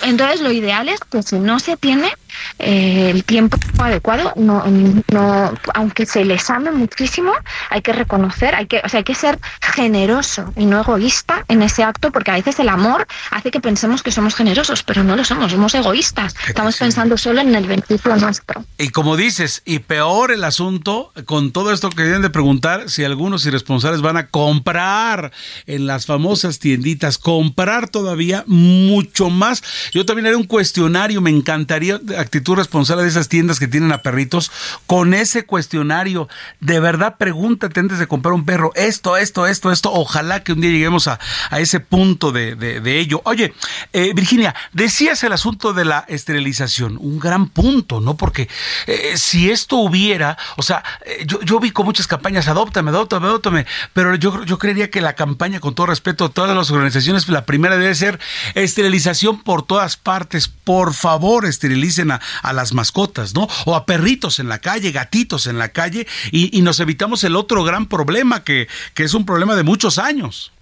[0.03, 2.13] entonces lo ideal es que si no se tiene,
[2.59, 4.65] eh, el tiempo adecuado, no,
[5.13, 7.33] no, aunque se les ame muchísimo,
[7.71, 11.63] hay que reconocer, hay que, o sea, hay que ser generoso y no egoísta en
[11.63, 15.17] ese acto, porque a veces el amor hace que pensemos que somos generosos, pero no
[15.17, 16.35] lo somos, somos egoístas.
[16.47, 18.65] Estamos pensando solo en el beneficio nuestro.
[18.79, 23.05] Y como dices, y peor el asunto, con todo esto que deben de preguntar si
[23.05, 25.33] algunos irresponsables van a comprar
[25.67, 29.63] en las famosas tienditas, comprar todavía mucho más.
[29.93, 34.03] Yo también haré un cuestionario, me encantaría actitud responsable de esas tiendas que tienen a
[34.03, 34.53] perritos,
[34.87, 36.29] con ese cuestionario,
[36.61, 40.61] de verdad pregúntate antes de comprar un perro, esto, esto, esto, esto, ojalá que un
[40.61, 41.19] día lleguemos a,
[41.59, 43.21] ese punto de, ello.
[43.25, 43.55] Oye,
[43.93, 48.17] eh, Virginia, decías el asunto de la esterilización, un gran punto, ¿no?
[48.17, 48.49] Porque
[48.87, 53.27] eh, si esto hubiera, o sea, eh, yo, yo, vi con muchas campañas, adóptame, adóptame,
[53.27, 57.29] adóptame, pero yo, yo creería que la campaña, con todo respeto a todas las organizaciones,
[57.29, 58.21] la primera debe ser
[58.55, 63.49] esterilización por todas partes, por favor, esterilicen a a, las mascotas, ¿no?
[63.67, 67.65] O a perritos en la calle, gatitos en la calle, y, nos evitamos el otro
[67.65, 70.53] gran problema que, que es un problema de muchos años.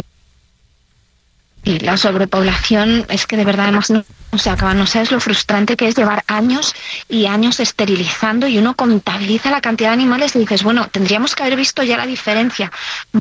[1.65, 3.91] Y la sobrepoblación es que de verdad hemos
[4.37, 6.75] o sea, no sabes lo frustrante que es llevar años
[7.09, 11.43] y años esterilizando y uno contabiliza la cantidad de animales y dices, bueno, tendríamos que
[11.43, 12.71] haber visto ya la diferencia.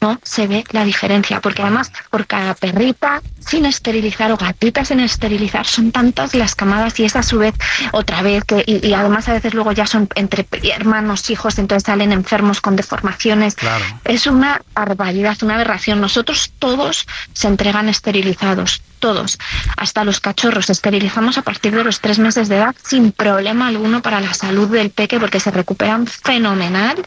[0.02, 5.00] No se ve la diferencia, porque además por cada perrita sin esterilizar o gatita sin
[5.00, 7.56] esterilizar son tantas las camadas y es a su vez
[7.92, 12.12] otra vez que y, además a veces luego ya son entre hermanos, hijos, entonces salen
[12.12, 13.56] enfermos con deformaciones.
[14.04, 16.02] Es una barbaridad, una aberración.
[16.02, 19.38] Nosotros todos se entregan esterilizados, todos,
[19.78, 24.02] hasta los cachorros esterilizamos a partir de los tres meses de edad sin problema alguno
[24.02, 27.06] para la salud del peque porque se recuperan fenomenal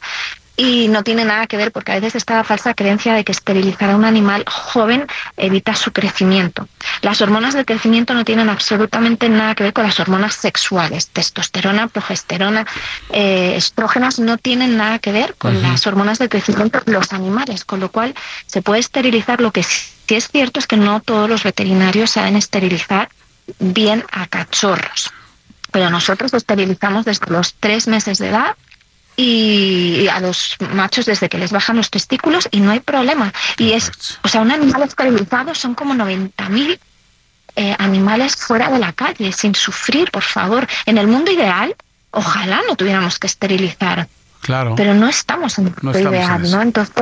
[0.61, 3.31] y no tiene nada que ver porque a veces está la falsa creencia de que
[3.31, 5.07] esterilizar a un animal joven
[5.37, 6.67] evita su crecimiento.
[7.01, 11.11] Las hormonas de crecimiento no tienen absolutamente nada que ver con las hormonas sexuales.
[11.11, 12.67] Testosterona, progesterona,
[13.11, 17.65] eh, estrógenas no tienen nada que ver con las hormonas de crecimiento de los animales,
[17.65, 18.17] con lo cual
[18.47, 19.41] se puede esterilizar.
[19.41, 23.11] Lo que sí es cierto es que no todos los veterinarios saben esterilizar
[23.61, 25.13] bien a cachorros.
[25.71, 28.57] Pero nosotros esterilizamos desde los tres meses de edad
[29.21, 33.33] y a los machos desde que les bajan los testículos y no hay problema.
[33.57, 33.91] Y es,
[34.23, 36.79] o sea, un animal esterilizado son como 90.000
[37.57, 40.69] eh, animales fuera de la calle, sin sufrir, por favor.
[40.87, 41.75] En el mundo ideal,
[42.13, 44.07] ojalá no tuviéramos que esterilizar.
[44.41, 44.77] Claro.
[44.77, 46.63] Pero no estamos en el mundo ideal, ¿no?
[46.63, 46.95] Entonces,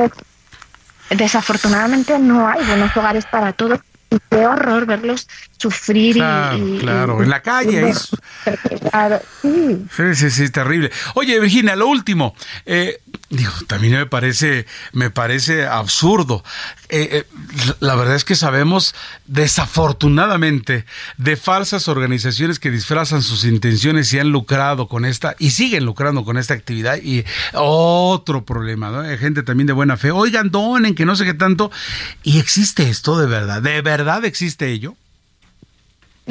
[1.11, 3.79] desafortunadamente no hay buenos hogares para todos
[4.09, 5.27] y qué horror verlos
[5.57, 7.93] sufrir claro, y, claro en la calle
[9.41, 10.15] sí.
[10.15, 12.35] sí sí terrible oye Virginia lo último
[12.65, 16.45] eh, Digo, también me parece, me parece absurdo.
[16.87, 20.85] Eh, eh, la verdad es que sabemos, desafortunadamente,
[21.17, 26.23] de falsas organizaciones que disfrazan sus intenciones y han lucrado con esta, y siguen lucrando
[26.23, 26.99] con esta actividad.
[27.03, 29.01] Y otro problema, ¿no?
[29.01, 30.11] Hay gente también de buena fe.
[30.11, 31.69] Oigan, donen, que no sé qué tanto.
[32.23, 33.61] Y existe esto de verdad.
[33.61, 34.95] ¿De verdad existe ello?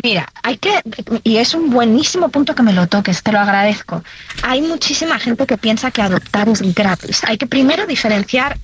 [0.03, 0.83] Mira, hay que,
[1.25, 4.05] y es un buenísimo punto que me lo toques, te lo agradezco.
[4.43, 7.23] Hay muchísima gente que piensa que adoptar es gratis.
[7.25, 8.59] Hay que primero diferenciar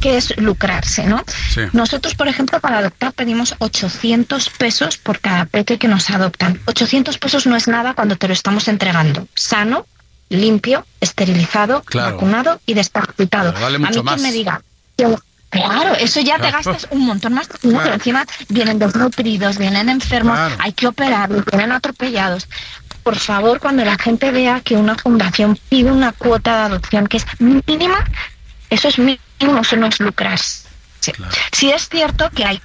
[0.00, 1.24] qué es lucrarse, ¿no?
[1.72, 6.60] Nosotros, por ejemplo, para adoptar pedimos 800 pesos por cada peque que nos adoptan.
[6.66, 9.26] 800 pesos no es nada cuando te lo estamos entregando.
[9.34, 9.86] Sano,
[10.28, 13.54] limpio, esterilizado, vacunado y desparasitado.
[13.56, 14.62] a mí que me diga,
[15.50, 17.48] Claro, eso ya te gastas un montón más.
[17.62, 22.48] Pero encima vienen desnutridos, vienen enfermos, hay que operarlos, vienen atropellados.
[23.02, 27.16] Por favor, cuando la gente vea que una fundación pide una cuota de adopción que
[27.16, 28.04] es mínima,
[28.68, 30.68] eso es mínimo, eso no es lucrarse.
[31.52, 31.70] Sí.
[31.70, 32.60] es cierto que hay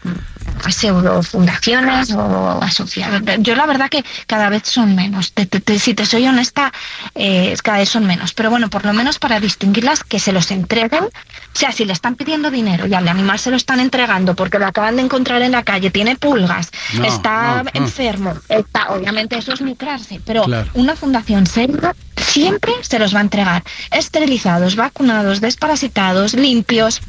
[0.70, 3.22] pseudo fundaciones o asociados.
[3.40, 5.34] Yo la verdad que cada vez son menos.
[5.80, 6.72] si te soy honesta,
[7.16, 8.34] eh, cada vez son menos.
[8.34, 11.06] Pero bueno, por lo menos para distinguirlas, que se los entreguen.
[11.06, 14.60] O sea, si le están pidiendo dinero y al animal se lo están entregando porque
[14.60, 16.72] lo acaban de encontrar en la calle, tiene pulgas,
[17.04, 20.20] está enfermo, está, obviamente eso es lucrarse.
[20.26, 27.02] Pero una fundación seria siempre se los va a entregar esterilizados, vacunados, desparasitados, limpios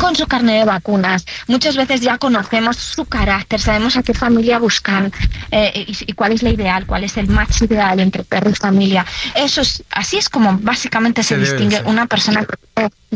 [0.00, 1.24] con su carnet de vacunas.
[1.46, 5.12] Muchas veces ya conocemos su carácter, sabemos a qué familia buscan
[5.50, 9.04] eh, y, cuál es la ideal, cuál es el match ideal entre perro y familia.
[9.34, 12.46] Eso es, así es como básicamente se, distingue una persona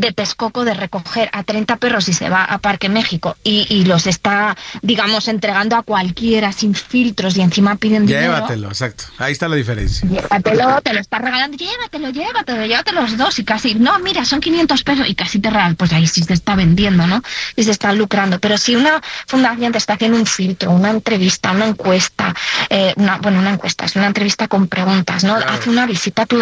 [0.01, 4.07] de pescoco de recoger a 30 perros y se va a Parque México y, los
[4.07, 8.33] está, digamos, entregando a cualquiera sin filtros y encima piden dinero.
[8.33, 9.05] Llévatelo, exacto.
[9.17, 10.07] Ahí está la diferencia.
[10.09, 14.41] Llévatelo, te lo está regalando, llévatelo, llévatelo, llévatelo los dos y casi, no, mira, son
[14.41, 17.21] 500 pesos y casi te regalan, pues ahí sí te está vendiendo, ¿no?
[17.55, 18.39] Y se está lucrando.
[18.39, 22.33] Pero si una fundación te está haciendo un filtro, una entrevista, una encuesta,
[22.69, 25.35] eh, una, bueno, una encuesta, es una entrevista con preguntas, ¿no?
[25.35, 26.37] Hace una visita a tu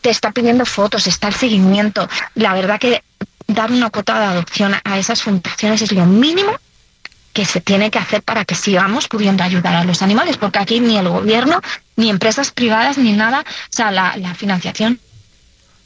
[0.00, 2.08] te está pidiendo fotos, está el seguimiento.
[2.34, 3.02] La verdad que
[3.46, 6.58] dar una cuota de adopción a esas fundaciones es lo mínimo
[7.32, 10.80] que se tiene que hacer para que sigamos pudiendo ayudar a los animales, porque aquí
[10.80, 11.60] ni el gobierno,
[11.96, 14.98] ni empresas privadas, ni nada, o sea, la, financiación.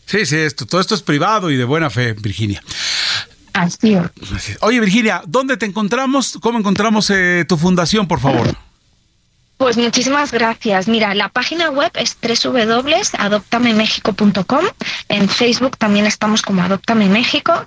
[0.07, 2.63] Sí, sí, esto, todo esto es privado y de buena fe, Virginia.
[3.53, 3.97] Así
[4.61, 6.39] Oye, Virginia, ¿dónde te encontramos?
[6.41, 8.57] ¿Cómo encontramos eh, tu fundación, por favor?
[9.57, 10.89] Pues muchísimas gracias.
[10.89, 14.65] Mira, la página web es www.adoptamemexico.com.
[15.09, 17.65] En Facebook también estamos como Adoptame México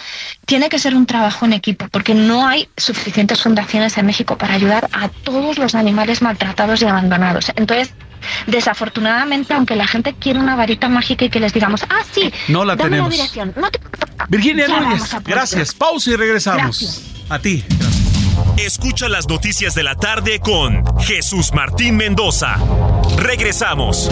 [0.45, 4.53] Tiene que ser un trabajo en equipo, porque no hay suficientes fundaciones en México para
[4.53, 7.53] ayudar a todos los animales maltratados y abandonados.
[7.55, 7.93] Entonces,
[8.45, 12.65] desafortunadamente, aunque la gente quiere una varita mágica y que les digamos, ah, sí, no
[12.65, 13.15] la tenemos.
[14.27, 15.73] Virginia Núñez, gracias.
[15.73, 17.03] Pausa y regresamos.
[17.29, 17.63] A ti.
[18.57, 22.57] Escucha las noticias de la tarde con Jesús Martín Mendoza.
[23.15, 24.11] Regresamos.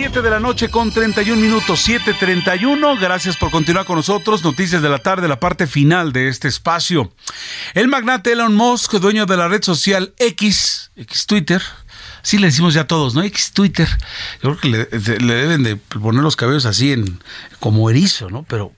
[0.00, 3.00] 7 de la noche con 31 minutos, 7.31.
[3.00, 4.44] Gracias por continuar con nosotros.
[4.44, 7.12] Noticias de la tarde, la parte final de este espacio.
[7.74, 11.60] El magnate Elon Musk, dueño de la red social X, X Twitter,
[12.22, 13.24] sí le decimos ya todos, ¿no?
[13.24, 13.88] X Twitter.
[14.40, 17.18] Yo creo que le, deben de poner los cabellos así en
[17.58, 18.44] como erizo, ¿no?
[18.44, 18.72] Pero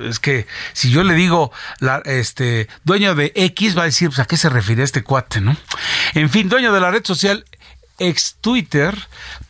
[0.00, 1.52] es que si yo le digo
[2.06, 5.58] este dueño de X va a decir pues, a qué se refiere este cuate, ¿no?
[6.14, 7.44] En fin, dueño de la red social
[7.98, 8.96] ex Twitter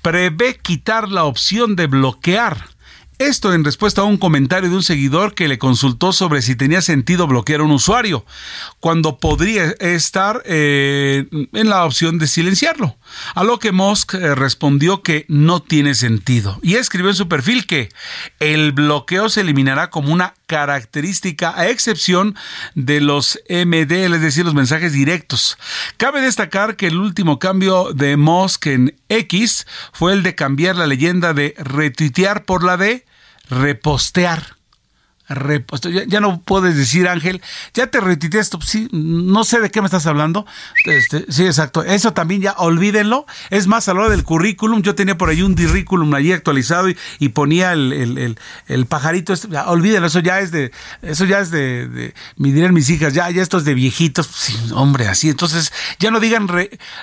[0.02, 2.73] prevé quitar la opción de bloquear
[3.18, 6.82] esto en respuesta a un comentario de un seguidor que le consultó sobre si tenía
[6.82, 8.24] sentido bloquear a un usuario,
[8.80, 12.96] cuando podría estar eh, en la opción de silenciarlo.
[13.34, 17.66] A lo que Musk eh, respondió que no tiene sentido y escribió en su perfil
[17.66, 17.88] que
[18.40, 22.36] el bloqueo se eliminará como una característica a excepción
[22.74, 25.58] de los MD, es decir, los mensajes directos.
[25.96, 30.86] Cabe destacar que el último cambio de Musk en X fue el de cambiar la
[30.86, 33.04] leyenda de retuitear por la de
[33.48, 34.56] repostear.
[36.06, 37.40] ya, no puedes decir, Ángel,
[37.72, 40.44] ya te retuiteé esto, sí, no sé de qué me estás hablando.
[40.84, 41.82] Este, sí, exacto.
[41.82, 43.26] Eso también ya olvídenlo.
[43.48, 46.88] Es más, a la hora del currículum, yo tenía por ahí un currículum allí actualizado
[46.88, 48.36] y, ponía el,
[48.88, 49.32] pajarito.
[49.32, 53.30] Este, olvídenlo, eso ya es de, eso ya es de, me dirán mis hijas, ya,
[53.30, 54.26] ya esto es de viejitos.
[54.26, 55.30] Sí, hombre, así.
[55.30, 56.48] Entonces, ya no digan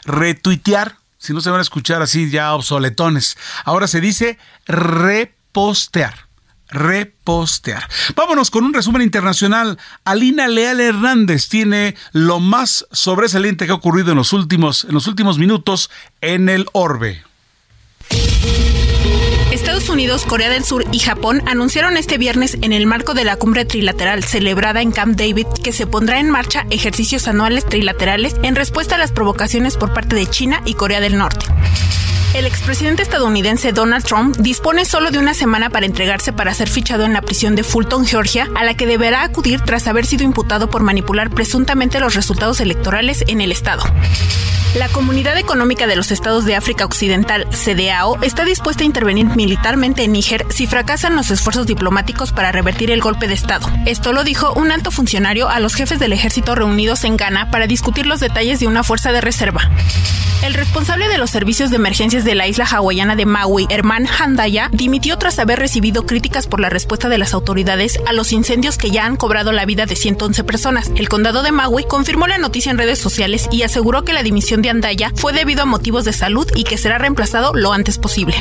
[0.06, 3.38] retuitear, si no se van a escuchar así ya obsoletones.
[3.66, 6.31] Ahora se dice repostear
[6.72, 7.88] repostear.
[8.16, 9.78] Vámonos con un resumen internacional.
[10.06, 15.08] Alina Leal Hernández tiene lo más sobresaliente que ha ocurrido en los últimos, en los
[15.08, 15.90] últimos minutos
[16.22, 17.24] en el orbe.
[19.52, 23.36] Estados Unidos, Corea del Sur y Japón anunciaron este viernes en el marco de la
[23.36, 28.56] cumbre trilateral celebrada en Camp David que se pondrá en marcha ejercicios anuales trilaterales en
[28.56, 31.46] respuesta a las provocaciones por parte de China y Corea del Norte.
[32.34, 37.04] El expresidente estadounidense Donald Trump dispone solo de una semana para entregarse para ser fichado
[37.04, 40.70] en la prisión de Fulton, Georgia, a la que deberá acudir tras haber sido imputado
[40.70, 43.84] por manipular presuntamente los resultados electorales en el estado.
[44.76, 50.06] La Comunidad Económica de los Estados de África Occidental, CDAO, está dispuesta a intervenir militarmente
[50.06, 53.70] en Níger si fracasan los esfuerzos diplomáticos para revertir el golpe de Estado.
[53.86, 57.68] Esto lo dijo un alto funcionario a los jefes del ejército reunidos en Ghana para
[57.68, 59.70] discutir los detalles de una fuerza de reserva.
[60.42, 64.70] El responsable de los servicios de emergencias de la isla hawaiana de Maui, Herman Handaya,
[64.72, 68.92] dimitió tras haber recibido críticas por la respuesta de las autoridades a los incendios que
[68.92, 70.92] ya han cobrado la vida de 111 personas.
[70.96, 74.62] El condado de Maui confirmó la noticia en redes sociales y aseguró que la dimisión
[74.62, 78.36] de Andaya fue debido a motivos de salud y que será reemplazado lo antes posible.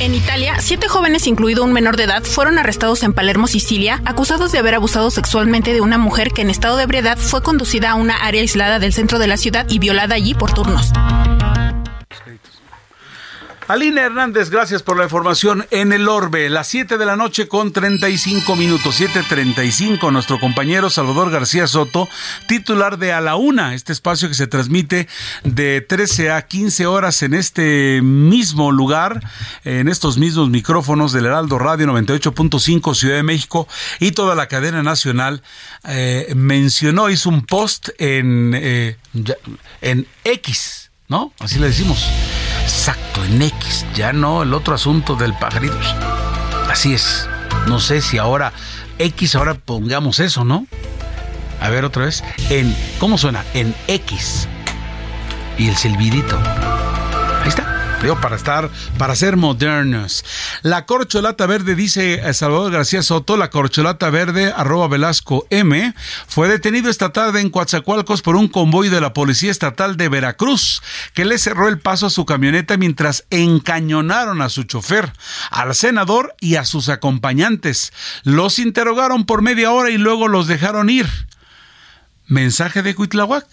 [0.00, 4.50] En Italia, siete jóvenes, incluido un menor de edad, fueron arrestados en Palermo, Sicilia, acusados
[4.50, 7.94] de haber abusado sexualmente de una mujer que en estado de ebriedad fue conducida a
[7.94, 10.92] una área aislada del centro de la ciudad y violada allí por turnos.
[13.66, 17.72] Alina Hernández, gracias por la información en el Orbe, las 7 de la noche con
[17.72, 22.06] 35 minutos, 7.35, nuestro compañero Salvador García Soto,
[22.46, 25.08] titular de A la Una, este espacio que se transmite
[25.44, 29.22] de 13 a 15 horas en este mismo lugar,
[29.64, 33.66] en estos mismos micrófonos del Heraldo Radio 98.5 Ciudad de México
[33.98, 35.42] y toda la cadena nacional,
[35.88, 38.98] eh, mencionó, hizo un post en, eh,
[39.80, 41.32] en X, ¿no?
[41.38, 42.10] Así le decimos
[42.64, 45.78] Exacto, en X, ya no el otro asunto del pajarito.
[46.70, 47.28] Así es.
[47.66, 48.52] No sé si ahora
[48.98, 50.66] X, ahora pongamos eso, ¿no?
[51.60, 52.24] A ver otra vez.
[52.48, 53.44] En, ¿cómo suena?
[53.52, 54.48] En X.
[55.58, 56.38] Y el silbidito.
[58.04, 58.68] Para estar,
[58.98, 60.26] para ser modernos.
[60.60, 65.94] La corcholata verde, dice Salvador García Soto, la corcholata verde, arroba Velasco M,
[66.26, 70.82] fue detenido esta tarde en Coatzacoalcos por un convoy de la Policía Estatal de Veracruz,
[71.14, 75.10] que le cerró el paso a su camioneta mientras encañonaron a su chofer,
[75.50, 77.94] al senador y a sus acompañantes.
[78.22, 81.08] Los interrogaron por media hora y luego los dejaron ir
[82.26, 83.46] mensaje de Cuitlahuac.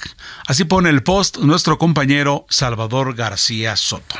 [0.47, 4.15] Así pone el post nuestro compañero Salvador García Soto.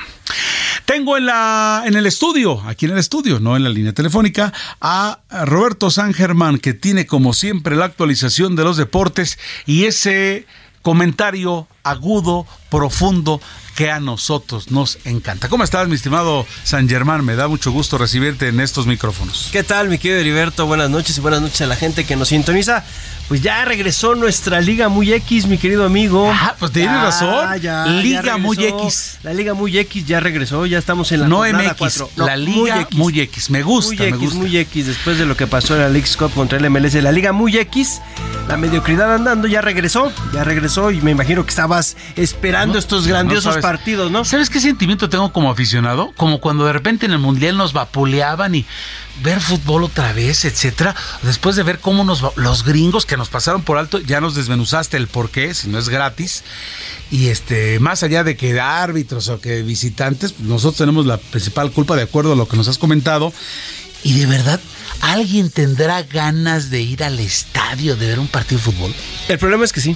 [0.86, 4.52] Tengo en, la, en el estudio, aquí en el estudio, no en la línea telefónica,
[4.80, 10.46] a Roberto San Germán, que tiene como siempre la actualización de los deportes y ese
[10.82, 13.42] comentario agudo, profundo,
[13.76, 15.48] que a nosotros nos encanta.
[15.48, 17.24] ¿Cómo estás, mi estimado San Germán?
[17.24, 19.50] Me da mucho gusto recibirte en estos micrófonos.
[19.52, 20.66] ¿Qué tal, mi querido Heriberto?
[20.66, 22.84] Buenas noches y buenas noches a la gente que nos sintoniza.
[23.28, 26.30] Pues ya regresó nuestra Liga Muy X, mi querido amigo.
[26.32, 27.48] Ah, pues tienes razón.
[28.02, 29.20] Liga Muy X.
[29.24, 33.20] La Liga Muy X ya regresó, ya estamos en la no MX, la Liga Muy
[33.22, 33.50] X.
[33.50, 34.40] Me gusta, muy me X, gusta.
[34.40, 37.12] Muy X, después de lo que pasó en la League Cup contra el MLS, la
[37.12, 38.02] Liga Muy X
[38.52, 43.58] la mediocridad andando, ya regresó, ya regresó y me imagino que estabas esperando estos grandiosos
[43.60, 44.26] partidos, ¿no?
[44.26, 46.12] ¿Sabes qué sentimiento tengo como aficionado?
[46.18, 48.66] Como cuando de repente en el Mundial nos vapuleaban y
[49.22, 50.96] ver fútbol otra vez, etcétera.
[51.22, 54.98] Después de ver cómo nos los gringos que nos pasaron por alto, ya nos desmenuzaste
[54.98, 56.44] el por qué, si no es gratis.
[57.10, 61.96] Y este, más allá de que árbitros o que visitantes, nosotros tenemos la principal culpa
[61.96, 63.34] de acuerdo a lo que nos has comentado.
[64.04, 64.60] Y de verdad,
[65.02, 68.96] ¿alguien tendrá ganas de ir al estadio de ver un partido de fútbol?
[69.28, 69.96] El problema es que sí.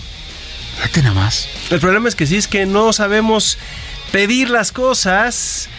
[0.78, 1.48] Fíjate nada más.
[1.70, 3.58] El problema es que sí, es que no sabemos
[4.12, 5.70] pedir las cosas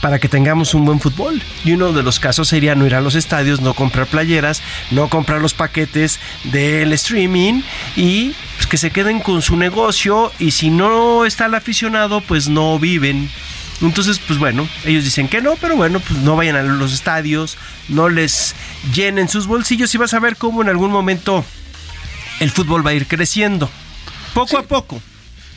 [0.00, 1.42] para que tengamos un buen fútbol.
[1.64, 5.08] Y uno de los casos sería no ir a los estadios, no comprar playeras, no
[5.08, 7.62] comprar los paquetes del streaming
[7.96, 12.48] y pues, que se queden con su negocio y si no está el aficionado, pues
[12.48, 13.30] no viven.
[13.80, 17.56] Entonces, pues bueno, ellos dicen que no, pero bueno, pues no vayan a los estadios,
[17.88, 18.56] no les
[18.92, 21.44] llenen sus bolsillos y vas a ver cómo en algún momento
[22.40, 23.70] el fútbol va a ir creciendo.
[24.34, 25.00] Poco a poco.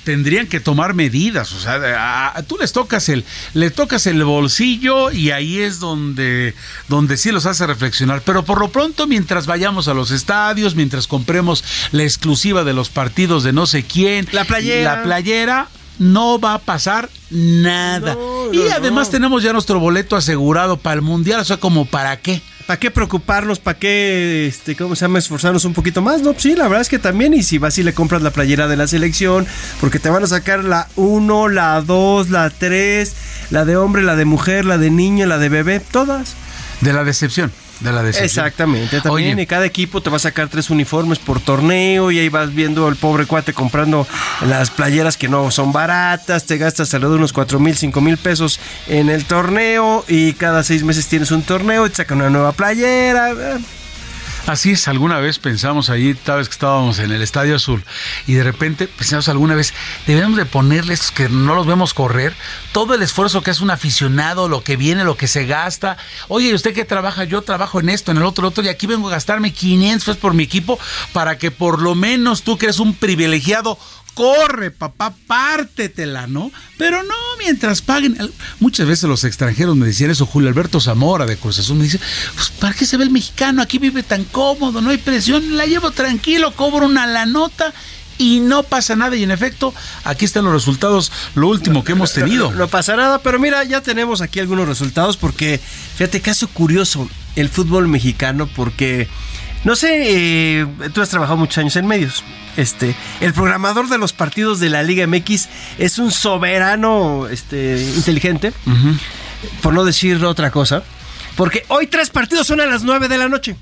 [0.03, 3.23] Tendrían que tomar medidas, o sea, a- a- tú les tocas el
[3.53, 6.55] le tocas el bolsillo y ahí es donde
[6.87, 11.07] donde sí los hace reflexionar, pero por lo pronto mientras vayamos a los estadios, mientras
[11.07, 14.95] compremos la exclusiva de los partidos de no sé quién, La playera.
[14.97, 15.67] la playera
[15.99, 18.17] no va a pasar nada.
[18.51, 19.11] y no, además no.
[19.11, 22.41] tenemos ya nuestro boleto asegurado para el mundial, o sea, como para qué?
[22.71, 23.59] ¿Para qué preocuparnos?
[23.59, 26.21] ¿Para qué, este, cómo se llama, esforzarnos un poquito más?
[26.21, 27.33] No, pues sí, la verdad es que también.
[27.33, 29.45] Y si vas y le compras la playera de la selección,
[29.81, 33.13] porque te van a sacar la 1, la 2, la 3,
[33.49, 36.35] la de hombre, la de mujer, la de niño, la de bebé, todas.
[36.79, 37.51] De la decepción,
[37.81, 38.45] de la decepción.
[38.45, 39.33] Exactamente, también.
[39.33, 39.43] Oye.
[39.43, 42.87] Y cada equipo te va a sacar tres uniformes por torneo y ahí vas viendo
[42.87, 44.07] al pobre cuate comprando
[44.47, 48.17] las playeras que no son baratas, te gastas alrededor de unos 4 mil, 5 mil
[48.17, 52.29] pesos en el torneo y cada seis meses tienes un torneo y te sacan una
[52.29, 53.59] nueva playera.
[54.47, 57.83] Así es, alguna vez pensamos allí, tal vez que estábamos en el Estadio Azul,
[58.25, 59.73] y de repente pensamos alguna vez,
[60.07, 62.33] debemos de ponerle estos que no los vemos correr,
[62.71, 65.97] todo el esfuerzo que hace un aficionado, lo que viene, lo que se gasta.
[66.27, 67.23] Oye, ¿y usted qué trabaja?
[67.23, 70.05] Yo trabajo en esto, en el otro, el otro, y aquí vengo a gastarme 500
[70.05, 70.79] pesos por mi equipo
[71.13, 73.77] para que por lo menos tú que eres un privilegiado
[74.13, 76.51] corre, papá, pártetela, ¿no?
[76.77, 78.17] Pero no, mientras paguen.
[78.59, 81.99] Muchas veces los extranjeros me decían eso, Julio Alberto Zamora de Cruz Azul me dice,
[82.35, 83.61] pues ¿para qué se ve el mexicano?
[83.61, 87.73] Aquí vive tan cómodo, no hay presión, la llevo tranquilo, cobro una la nota
[88.21, 89.15] y no pasa nada.
[89.15, 89.73] Y en efecto,
[90.03, 92.51] aquí están los resultados, lo último que hemos tenido.
[92.61, 95.59] No pasa nada, pero mira, ya tenemos aquí algunos resultados porque,
[95.95, 99.07] fíjate, caso curioso, el fútbol mexicano, porque,
[99.63, 102.23] no sé, eh, tú has trabajado muchos años en medios.
[102.57, 105.47] Este, el programador de los partidos de la Liga MX
[105.77, 108.53] es un soberano este, inteligente,
[109.61, 110.83] por no decir otra cosa,
[111.35, 113.55] porque hoy tres partidos son a las nueve de la noche.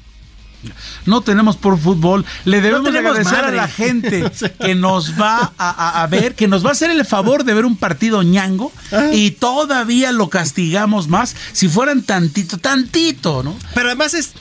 [1.05, 2.25] No tenemos por fútbol.
[2.43, 3.59] Le debemos de tenemos agradecer madre.
[3.59, 6.89] a la gente que nos va a, a- a ver, que nos va a hacer
[6.91, 8.71] el favor de ver un partido ñango
[9.13, 13.55] y todavía lo castigamos más si fueran tantito, tantito, ¿no?
[13.73, 14.31] Pero además es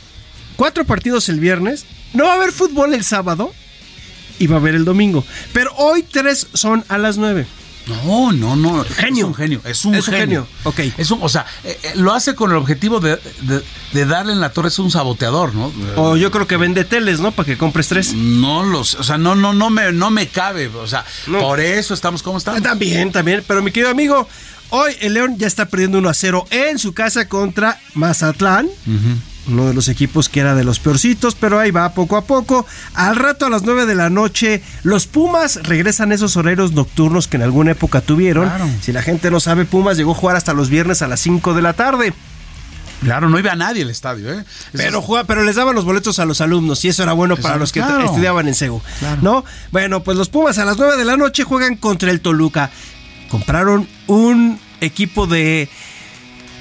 [0.59, 3.55] cuatro partidos el viernes, no va a haber fútbol el sábado
[4.39, 5.24] y va a haber el domingo.
[5.55, 7.47] Pero hoy tres son a las nueve.
[8.05, 8.85] No, no, no.
[8.85, 9.24] Genio.
[9.24, 9.60] Es un genio.
[9.64, 10.18] Es un, Es genio.
[10.20, 10.80] genio, ok.
[10.98, 13.62] Es un, o sea, eh, eh, lo hace con el objetivo de, de-
[13.93, 14.68] de darle en la torre.
[14.68, 15.72] Es un saboteador, ¿no?
[15.97, 17.32] O yo creo que vende teles, ¿no?
[17.32, 18.12] Para que compres tres.
[18.12, 20.66] No los, o sea, no, no, no me, no me cabe.
[20.68, 21.06] O sea,
[21.40, 22.60] por eso estamos como estamos.
[22.62, 23.43] También, también.
[23.48, 24.28] Pero mi querido amigo,
[24.68, 28.68] hoy el León ya está perdiendo 1 a 0 en su casa contra Mazatlán.
[29.48, 32.66] Uno de los equipos que era de los peorcitos, pero ahí va poco a poco.
[32.94, 37.36] Al rato a las 9 de la noche, los Pumas regresan esos horarios nocturnos que
[37.38, 38.46] en alguna época tuvieron.
[38.48, 38.68] Claro.
[38.82, 41.54] Si la gente no sabe, Pumas llegó a jugar hasta los viernes a las 5
[41.54, 42.12] de la tarde.
[43.02, 44.44] Claro, no iba a nadie al estadio, ¿eh?
[44.72, 47.56] Pero, jugaba- pero les daban los boletos a los alumnos y eso era bueno para
[47.56, 48.04] los que claro.
[48.04, 48.82] estudiaban en CEU.
[49.22, 49.44] ¿No?
[49.70, 52.70] Bueno, pues los Pumas a las 9 de la noche juegan contra el Toluca.
[53.30, 55.68] Compraron un equipo de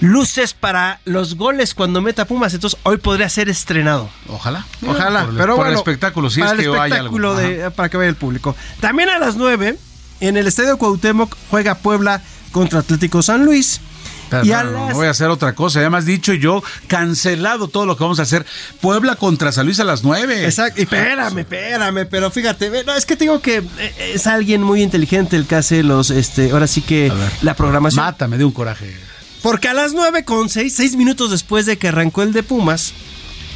[0.02, 4.10] luces para los goles cuando meta Pumas, entonces hoy podría ser estrenado.
[4.28, 4.65] Ojalá.
[4.86, 6.86] Ojalá, Por el- pero por el bueno, espectáculo, si para es el que hay algo.
[7.18, 8.56] espectáculo de- para que vaya el público.
[8.80, 9.78] También a las 9
[10.19, 12.22] en el Estadio Cuauhtémoc juega Puebla
[12.52, 13.82] contra Atlético San Luis.
[14.30, 15.80] Pero y no, a no, no las voy a hacer otra cosa.
[15.82, 18.45] Ya me has dicho yo, cancelado todo lo que vamos a hacer.
[18.82, 20.44] Puebla contra San Luis a las 9.
[20.44, 24.64] Exacto, y espérame, espérame, pero fíjate, no, es que te digo que eh, es alguien
[24.64, 27.10] muy inteligente el que hace los, este, ahora sí que
[27.41, 28.03] la programación.
[28.03, 28.98] Mata, me dio un coraje.
[29.41, 32.93] Porque a las 9 con 6, 6 minutos después de que arrancó el de Pumas,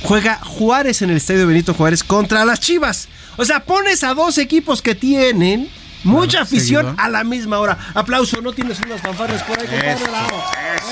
[0.03, 3.07] juega Juárez en el estadio Benito Juárez contra las Chivas.
[3.37, 5.69] O sea, pones a dos equipos que tienen
[6.03, 7.77] Mucha afición a la misma hora.
[7.93, 9.91] Aplauso, no tienes unas fanfarras por ahí, compadre.
[9.93, 10.43] Eso, Bravo.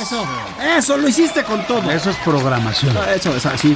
[0.04, 0.28] Eso,
[0.78, 1.90] eso, lo hiciste con todo.
[1.90, 2.96] Eso es programación.
[3.16, 3.76] Eso, es así.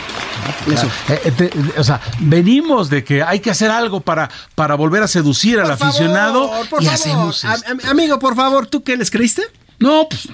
[0.72, 0.85] Eso.
[1.10, 5.02] Eh, eh, te- o sea, venimos de que hay que hacer algo para, para volver
[5.02, 6.99] a seducir al aficionado por y favor.
[7.02, 7.68] hacemos esto.
[7.68, 9.41] am- amigo, por favor, ¿tú qué les creíste?
[9.84, 10.27] No, pues.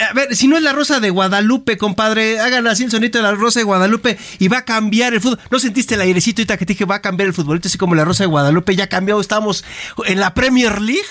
[0.00, 3.22] A ver, si no es la Rosa de Guadalupe, compadre, hagan así el sonito de
[3.22, 5.38] la Rosa de Guadalupe y va a cambiar el fútbol.
[5.50, 7.94] ¿No sentiste el airecito ahorita que te dije va a cambiar el futbolito así como
[7.94, 9.20] la Rosa de Guadalupe ya cambió?
[9.20, 9.64] Estamos
[10.06, 11.06] en la Premier League.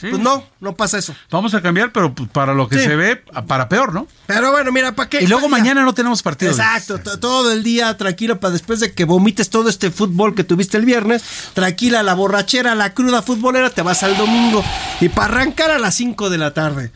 [0.00, 1.14] Pues no, no pasa eso.
[1.30, 2.84] Vamos a cambiar, pero pues, para lo que Sí.
[2.86, 3.16] se ve,
[3.46, 4.08] para peor, ¿no?
[4.26, 5.22] Pero bueno, mira, ¿para qué?
[5.22, 6.52] Y luego mañana no tenemos partido.
[6.52, 10.42] Exacto, to- todo el día tranquilo para después de que vomites todo este fútbol que
[10.42, 11.22] tuviste el viernes,
[11.52, 14.64] tranquila la borrachera, la cruda futbolera, te vas al domingo
[15.02, 16.92] y para arrancar a las 5 de la tarde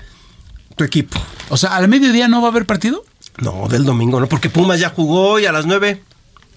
[0.77, 1.21] tu equipo.
[1.49, 3.05] O sea, al mediodía no va a haber partido.
[3.39, 6.03] No, del domingo, no, porque Pumas ya jugó y a las 9.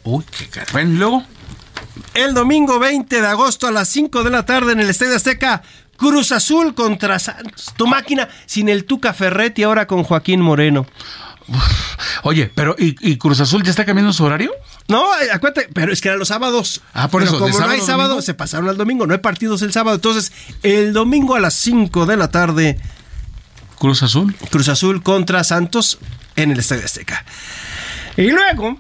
[0.04, 0.68] Uy, qué caro.
[0.74, 1.24] Bueno, y luego.
[2.14, 5.62] El domingo 20 de agosto a las 5 de la tarde en el Estadio Azteca,
[5.98, 7.74] Cruz Azul contra Santos.
[7.76, 10.86] Tu máquina sin el Tuca Ferretti ahora con Joaquín Moreno.
[12.24, 14.52] Oye, pero ¿y, y Cruz Azul ya está cambiando su horario?
[14.88, 16.82] No, eh, acuérdate, pero es que eran los sábados.
[16.94, 18.22] Ah, por Pero eso, Como ¿de no hay sábado, domingo?
[18.22, 19.08] se pasaron al domingo.
[19.08, 19.96] No hay partidos el sábado.
[19.96, 20.32] Entonces,
[20.64, 22.80] el domingo a las 5 de la tarde,
[23.80, 24.36] Cruz Azul.
[24.50, 26.00] Cruz Azul contra Santos
[26.36, 27.24] en el Estadio Azteca.
[28.16, 28.80] Y luego,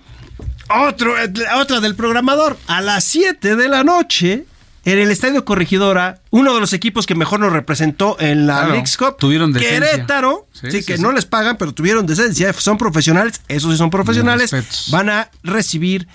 [0.69, 1.13] otro,
[1.59, 4.45] otra del programador, a las 7 de la noche,
[4.85, 8.83] en el Estadio Corregidora, uno de los equipos que mejor nos representó en la Claro,
[8.97, 9.79] Cup, tuvieron decencia.
[9.79, 11.01] Querétaro, Sí, que sí.
[11.01, 14.51] no les pagan, pero tuvieron decencia, son profesionales, esos sí son profesionales,
[14.91, 16.07] van a recibir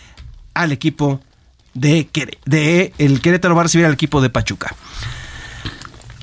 [0.55, 1.21] al equipo
[1.75, 2.09] de,
[2.47, 4.75] de el Querétaro va a recibir al equipo de Pachuca.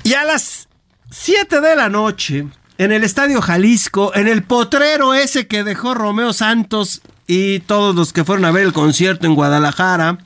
[0.04, 0.69] Y a las
[1.12, 6.34] 7 de la noche, en el Estadio Jalisco, en el potrero ese que dejó Romeo
[6.34, 10.20] Santos y todos los que fueron a ver el concierto en Guadalajara,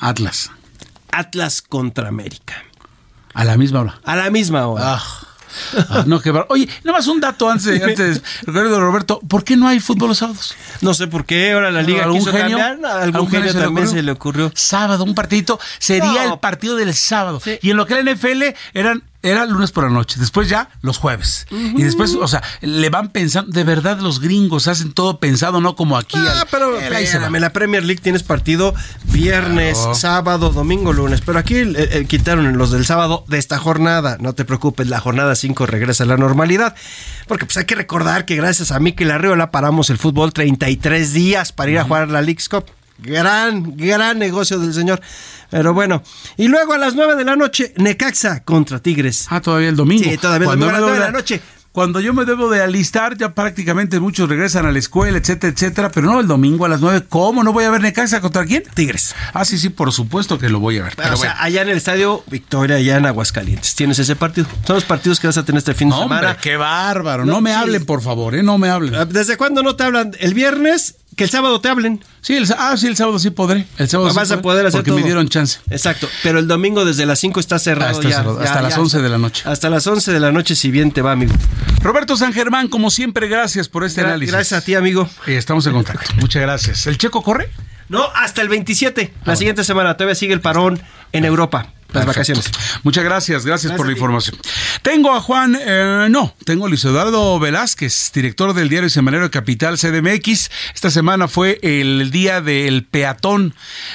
[0.00, 0.50] Atlas.
[1.12, 2.62] Atlas contra América.
[3.34, 4.00] A la misma hora.
[4.04, 5.00] A la misma hora.
[5.88, 9.20] Ah, no, qué Oye, nada más un dato antes, antes Roberto.
[9.28, 10.54] ¿Por qué no hay fútbol los sábados?
[10.80, 12.56] No sé por qué ahora la liga ¿Algún quiso genio?
[12.56, 12.70] cambiar.
[12.92, 14.52] Algún, ¿Algún genio genio se le también se le ocurrió.
[14.54, 15.58] Sábado, un partidito.
[15.78, 16.34] Sería No.
[16.34, 17.42] el partido del sábado.
[17.62, 20.96] Y en lo que era NFL eran era lunes por la noche, después ya los
[20.98, 21.46] jueves.
[21.50, 25.76] Y después, o sea, le van pensando, de verdad los gringos hacen todo pensado, no
[25.76, 26.16] como aquí.
[26.18, 28.74] Ah, al- pero espérame, la Premier League tienes partido
[29.04, 29.94] viernes, Claro.
[29.94, 31.20] sábado, domingo, lunes.
[31.24, 34.16] Pero aquí eh, eh, quitaron los del sábado de esta jornada.
[34.20, 36.74] No te preocupes, la jornada 5 regresa a la normalidad.
[37.28, 41.52] Porque pues hay que recordar que gracias a Mikel Arriola paramos el fútbol 33 días
[41.52, 42.64] para ir a jugar la League's Cup.
[43.02, 45.00] Gran, gran negocio del señor.
[45.50, 46.02] Pero bueno.
[46.36, 49.26] Y luego a las 9 de la noche, Necaxa contra Tigres.
[49.30, 50.04] Ah, todavía el domingo.
[50.08, 51.40] Sí, todavía el Cuando domingo a las me 9 de la doy- noche.
[51.72, 55.92] Cuando yo me debo de alistar, ya prácticamente muchos regresan a la escuela, etcétera, etcétera.
[55.92, 57.44] Pero no, el domingo a las 9, ¿cómo?
[57.44, 58.64] ¿No voy a ver Necaxa contra quién?
[58.74, 59.14] Tigres.
[59.34, 60.94] Ah, sí, sí, por supuesto que lo voy a ver.
[60.96, 61.32] Pero o bueno.
[61.32, 63.76] sea, allá en el estadio Victoria, allá en Aguascalientes.
[63.76, 64.48] Tienes ese partido.
[64.66, 66.36] Son los partidos que vas a tener este fin de No, hombre, semana.
[66.38, 67.24] qué bárbaro.
[67.24, 67.56] No, No, me sí.
[67.56, 68.42] hablen, por favor, ¿eh?
[68.42, 69.08] No me hablen.
[69.08, 70.10] ¿Desde cuándo no te hablan?
[70.18, 70.96] ¿El viernes?
[71.20, 72.02] Que el sábado te hablen.
[72.22, 73.66] Sí, el, ah, sí, el sábado sí podré.
[73.76, 75.00] El sábado sí Vas a podré, poder hacer Porque todo.
[75.00, 75.58] me dieron chance.
[75.68, 76.08] Exacto.
[76.22, 78.38] Pero el domingo desde las 5 está cerrado Ah, está ya, cerrado.
[78.38, 78.62] ya, Hasta ya.
[78.62, 79.42] las 11 de la noche.
[79.44, 81.34] Hasta las 11 de la noche, si bien te va, amigo.
[81.82, 84.32] Roberto San Germán, como siempre, gracias por este Gra- análisis.
[84.32, 85.10] gracias a ti, amigo.
[85.26, 86.10] Eh, estamos en contacto.
[86.20, 86.86] Muchas gracias.
[86.86, 87.50] ¿El checo corre?
[87.90, 89.12] No, hasta el 27.
[89.26, 90.80] La siguiente semana todavía sigue el parón
[91.12, 91.74] en Europa.
[91.92, 92.06] Las Perfecto.
[92.06, 92.50] vacaciones.
[92.82, 94.36] Muchas gracias, gracias, Gracias por la información.
[94.82, 99.30] Tengo a Juan, eh, no, tengo a Luis Eduardo Velázquez, director del diario Semanero de
[99.30, 100.50] Capital CDMX.
[100.74, 103.54] Esta semana fue el día del peatón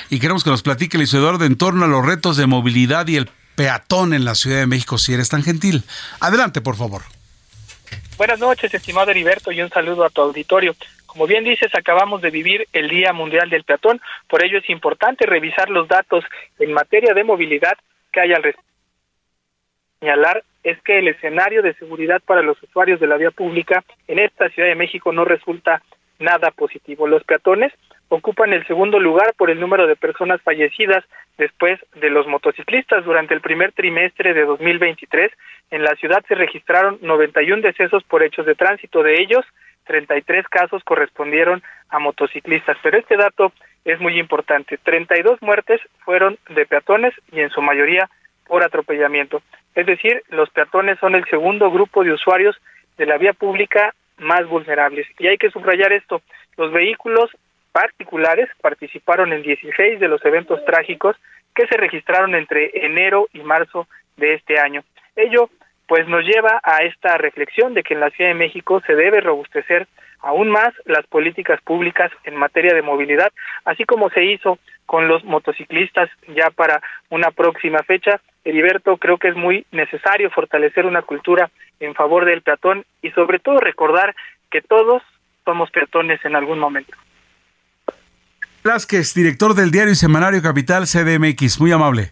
[0.10, 3.16] y queremos que nos platique Luis Eduardo en torno a los retos de movilidad y
[3.16, 5.84] el peatón en la Ciudad de México, si eres tan gentil.
[6.20, 7.04] Adelante, por favor.
[8.18, 10.76] Buenas noches, estimado Heriberto, y un saludo a tu auditorio.
[11.16, 15.26] Como bien dices, acabamos de vivir el Día Mundial del Peatón, por ello es importante
[15.26, 16.26] revisar los datos
[16.60, 17.78] en materia de movilidad
[18.12, 18.70] que hay al respecto.
[20.02, 24.20] Señalar es que el escenario de seguridad para los usuarios de la vía pública en
[24.20, 25.82] esta Ciudad de México no resulta
[26.20, 27.08] nada positivo.
[27.08, 27.72] Los peatones
[28.10, 31.06] ocupan el segundo lugar por el número de personas fallecidas
[31.38, 33.06] después de los motociclistas.
[33.06, 35.32] Durante el primer trimestre de 2023,
[35.72, 39.02] en la ciudad se registraron 91 decesos por hechos de tránsito.
[39.02, 39.46] De ellos,
[39.86, 42.78] 33 casos correspondieron a motociclistas.
[42.84, 43.52] Pero este dato
[43.86, 44.78] es muy importante.
[44.78, 48.10] 32 muertes fueron de peatones y en su mayoría
[48.48, 49.42] por atropellamiento.
[49.76, 52.56] Es decir, los peatones son el segundo grupo de usuarios
[52.98, 55.08] de la vía pública más vulnerables.
[55.20, 56.22] Y hay que subrayar esto.
[56.58, 57.30] Los vehículos
[57.72, 61.18] particulares participaron en 16 de los eventos trágicos
[61.54, 63.88] que se registraron entre enero y marzo
[64.18, 64.84] de este año.
[65.16, 65.50] Ello
[65.88, 69.22] pues nos lleva a esta reflexión de que en la Ciudad de México se debe
[69.22, 69.88] robustecer
[70.20, 73.32] aún más las políticas públicas en materia de movilidad,
[73.64, 79.30] así como se hizo con los motociclistas ya para una próxima fecha, Heriberto, creo que
[79.30, 81.50] es muy necesario fortalecer una cultura
[81.80, 84.16] en favor del peatón y sobre todo recordar
[84.52, 85.04] que todos
[85.44, 86.96] somos peatones en algún momento.
[88.64, 92.12] Velázquez, director del diario y semanario Capital CDMX, muy amable.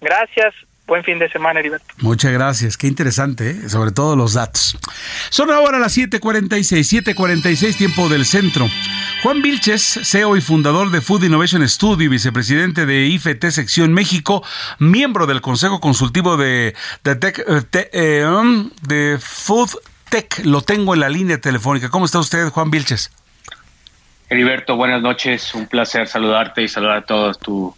[0.00, 0.54] Gracias,
[0.90, 1.86] buen fin de semana, Heriberto.
[1.98, 3.68] Muchas gracias, qué interesante, ¿eh?
[3.68, 4.76] sobre todo los datos.
[5.30, 6.84] Son ahora las 7:46,
[7.14, 8.68] 7:46 tiempo del centro.
[9.22, 14.42] Juan Vilches, CEO y fundador de Food Innovation Studio y vicepresidente de IFT Sección México,
[14.80, 19.70] miembro del Consejo Consultivo de, de, eh, eh, um, de Food
[20.08, 21.88] Tech, lo tengo en la línea telefónica.
[21.88, 23.12] ¿Cómo está usted, Juan Vilches?
[24.28, 25.54] Heriberto, buenas noches.
[25.54, 27.76] Un placer saludarte y saludar a todos tu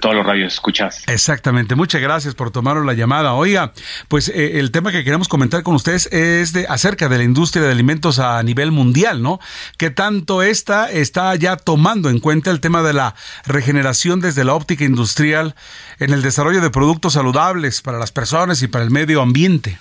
[0.00, 1.02] todos los radios escuchas.
[1.06, 3.34] Exactamente, muchas gracias por tomar la llamada.
[3.34, 3.72] Oiga,
[4.08, 7.64] pues eh, el tema que queremos comentar con ustedes es de acerca de la industria
[7.64, 9.40] de alimentos a nivel mundial, ¿no?
[9.76, 13.14] Que tanto esta está ya tomando en cuenta el tema de la
[13.44, 15.54] regeneración desde la óptica industrial
[15.98, 19.78] en el desarrollo de productos saludables para las personas y para el medio ambiente.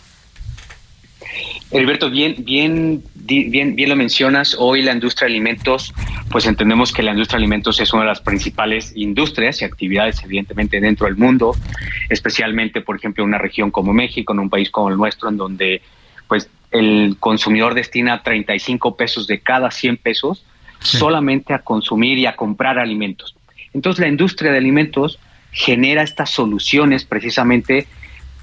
[1.72, 4.57] Heriberto, bien, bien, bien, bien lo mencionas.
[4.60, 5.93] Hoy la industria de alimentos,
[6.30, 10.22] pues entendemos que la industria de alimentos es una de las principales industrias y actividades,
[10.22, 11.56] evidentemente, dentro del mundo,
[12.10, 15.38] especialmente, por ejemplo, en una región como México, en un país como el nuestro, en
[15.38, 15.81] donde,
[16.27, 20.45] pues, el consumidor destina 35 pesos de cada 100 pesos
[20.80, 23.35] solamente a consumir y a comprar alimentos.
[23.73, 25.19] Entonces, la industria de alimentos
[25.53, 27.88] genera estas soluciones precisamente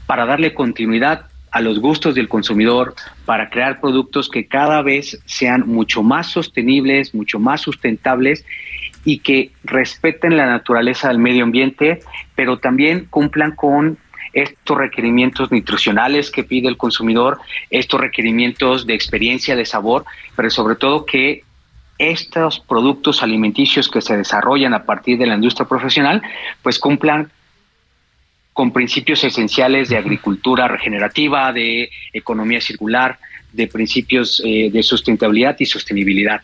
[0.07, 2.95] para darle continuidad a los gustos del consumidor
[3.25, 8.45] para crear productos que cada vez sean mucho más sostenibles, mucho más sustentables
[9.05, 12.01] y que respeten la naturaleza del medio ambiente,
[12.35, 13.99] pero también cumplan con
[14.33, 17.39] estos requerimientos nutricionales que pide el consumidor,
[17.71, 20.05] estos requerimientos de experiencia, de sabor,
[20.37, 21.45] pero sobre todo que
[21.99, 26.23] estos productos alimenticios que se desarrollan a partir de la industria profesional,
[26.63, 27.31] pues cumplan
[28.59, 33.21] con principios esenciales de agricultura regenerativa, de economía circular,
[33.53, 36.41] de principios eh, de sustentabilidad y sostenibilidad.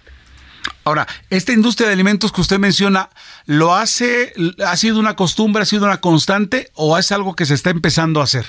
[0.84, 3.08] Ahora, esta industria de alimentos que usted menciona,
[3.46, 4.32] ¿lo hace,
[4.64, 8.20] ha sido una costumbre, ha sido una constante o es algo que se está empezando
[8.20, 8.46] a hacer?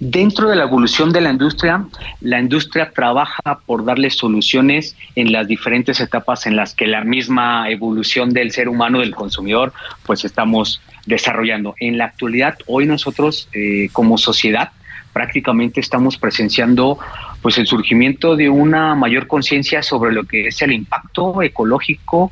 [0.00, 1.86] Dentro de la evolución de la industria,
[2.22, 7.70] la industria trabaja por darle soluciones en las diferentes etapas en las que la misma
[7.70, 9.72] evolución del ser humano, del consumidor,
[10.04, 11.74] pues estamos desarrollando.
[11.80, 14.72] En la actualidad, hoy nosotros eh, como sociedad
[15.12, 16.98] prácticamente estamos presenciando
[17.42, 22.30] pues el surgimiento de una mayor conciencia sobre lo que es el impacto ecológico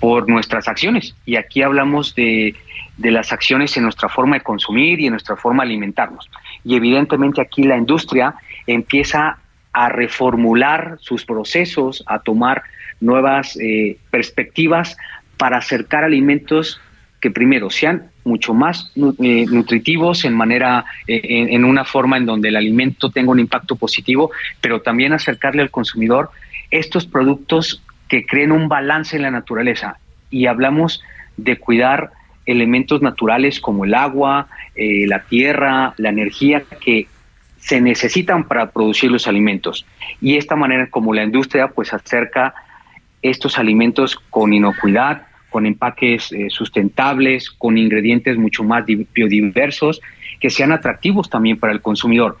[0.00, 1.14] por nuestras acciones.
[1.24, 2.54] Y aquí hablamos de,
[2.98, 6.30] las acciones en nuestra forma de consumir y en nuestra forma de alimentarnos.
[6.64, 8.34] Y evidentemente aquí la industria
[8.66, 9.38] empieza
[9.72, 12.62] a reformular sus procesos, a tomar
[13.00, 14.96] nuevas eh, perspectivas
[15.36, 16.80] para acercar alimentos
[17.20, 22.48] que primero sean mucho más eh, nutritivos en manera, eh, en, una forma en donde
[22.48, 24.30] el alimento tenga un impacto positivo,
[24.60, 26.30] pero también acercarle al consumidor
[26.70, 29.98] estos productos que creen un balance en la naturaleza.
[30.30, 31.02] Y hablamos
[31.36, 32.10] de cuidar
[32.44, 37.08] elementos naturales como el agua, eh, la tierra, la energía que
[37.58, 39.86] se necesitan para producir los alimentos.
[40.20, 42.54] Y esta manera como la industria pues acerca
[43.22, 45.26] estos alimentos con inocuidad,
[45.56, 50.02] con empaques eh, sustentables, con ingredientes mucho más biodiversos,
[50.38, 52.36] que sean atractivos también para el consumidor.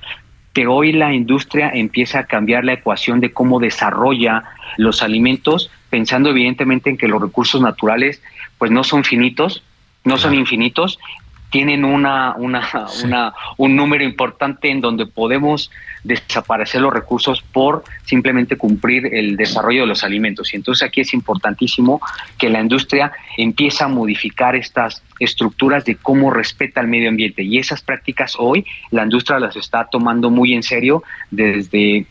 [0.52, 4.42] Pero hoy la industria empieza a cambiar la ecuación de cómo desarrolla
[4.76, 8.20] los alimentos, pensando evidentemente en que los recursos naturales
[8.58, 9.62] pues no son finitos,
[10.04, 10.98] no son infinitos,
[11.56, 12.68] tienen una, una,
[13.02, 15.70] una, un número importante en donde podemos
[16.04, 20.52] desaparecer los recursos por simplemente cumplir el desarrollo de los alimentos.
[20.52, 22.02] Y entonces aquí es importantísimo
[22.36, 27.42] que la industria empiece a modificar estas estructuras de cómo respeta el medio ambiente.
[27.42, 32.04] Y esas prácticas hoy la industria las está tomando muy en serio desde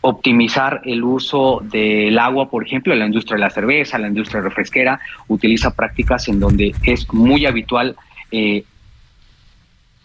[0.00, 5.00] optimizar el uso del agua, por ejemplo, la industria de la cerveza, la industria refresquera,
[5.26, 7.96] utiliza prácticas en donde es muy habitual
[8.30, 8.64] eh,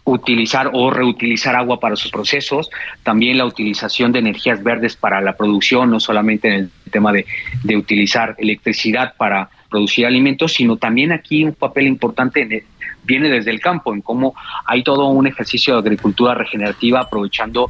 [0.06, 2.70] utilizar o reutilizar agua para sus procesos,
[3.04, 7.26] también la utilización de energías verdes para la producción, no solamente en el tema de,
[7.64, 12.66] de utilizar electricidad para producir alimentos, sino también aquí un papel importante
[13.04, 14.36] viene desde el campo, en cómo
[14.66, 17.70] hay todo un ejercicio de agricultura regenerativa aprovechando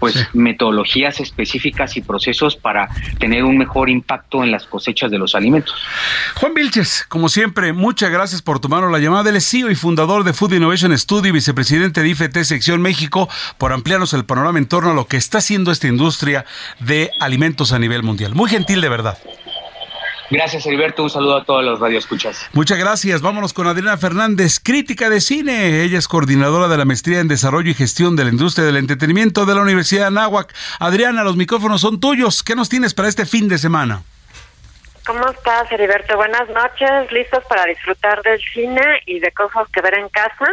[0.00, 5.34] pues metodologías específicas y procesos para tener un mejor impacto en las cosechas de los
[5.34, 5.74] alimentos.
[6.36, 9.30] Juan Vilches, como siempre, muchas gracias por tomarnos la llamada.
[9.30, 13.28] Él es CEO y fundador de Food Innovation Studio y vicepresidente de IFT Sección México
[13.58, 16.44] por ampliarnos el panorama en torno a lo que está haciendo esta industria
[16.80, 18.34] de alimentos a nivel mundial.
[18.34, 19.18] Muy gentil de verdad.
[20.30, 21.02] Gracias, Heriberto.
[21.02, 22.48] Un saludo a todos los radioescuchas.
[22.52, 23.20] Muchas gracias.
[23.20, 25.82] Vámonos con Adriana Fernández, crítica de cine.
[25.82, 29.44] Ella es coordinadora de la maestría en desarrollo y gestión de la industria del entretenimiento
[29.44, 30.54] de la Universidad de Anáhuac.
[30.78, 32.44] Adriana, los micrófonos son tuyos.
[32.44, 34.02] ¿Qué nos tienes para este fin de semana?
[35.04, 36.16] ¿Cómo estás, Heriberto?
[36.16, 37.10] Buenas noches.
[37.10, 40.46] ¿Listos para disfrutar del cine y de cosas que ver en casa?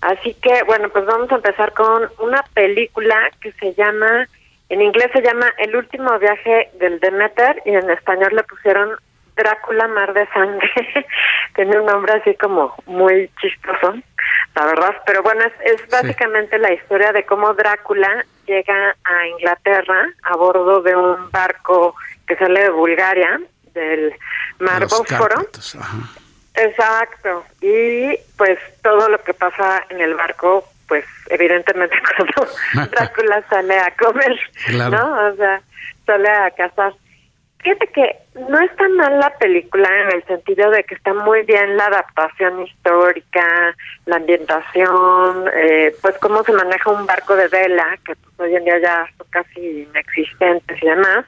[0.00, 4.28] Así que, bueno, pues vamos a empezar con una película que se llama
[4.72, 8.96] en inglés se llama El último viaje del Demeter y en español le pusieron
[9.36, 10.70] Drácula Mar de Sangre.
[11.54, 13.94] Tiene un nombre así como muy chistoso,
[14.54, 14.94] la verdad.
[15.04, 20.96] Pero bueno, es, básicamente la historia de cómo Drácula llega a Inglaterra a bordo de
[20.96, 21.94] un barco
[22.26, 23.40] que sale de Bulgaria,
[23.74, 24.14] del
[24.58, 25.48] Mar Bósforo.
[26.54, 27.44] Exacto.
[27.60, 33.94] Y pues todo lo que pasa en el barco pues evidentemente cuando Drácula sale a
[33.96, 34.38] comer,
[34.90, 35.28] ¿no?
[35.28, 35.62] O sea,
[36.06, 36.92] sale a cazar.
[37.62, 38.16] Fíjate que
[38.50, 41.86] no es tan mal la película en el sentido de que está muy bien la
[41.86, 43.76] adaptación histórica,
[44.06, 48.64] la ambientación, eh, pues cómo se maneja un barco de vela, que pues hoy en
[48.64, 51.24] día ya son casi inexistentes y demás.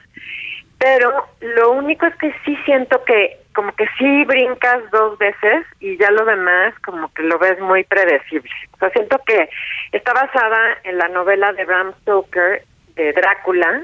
[0.79, 5.97] Pero lo único es que sí siento que como que sí brincas dos veces y
[5.97, 8.51] ya lo demás como que lo ves muy predecible.
[8.73, 9.49] O sea, siento que
[9.93, 12.63] está basada en la novela de Bram Stoker
[12.95, 13.83] de Drácula,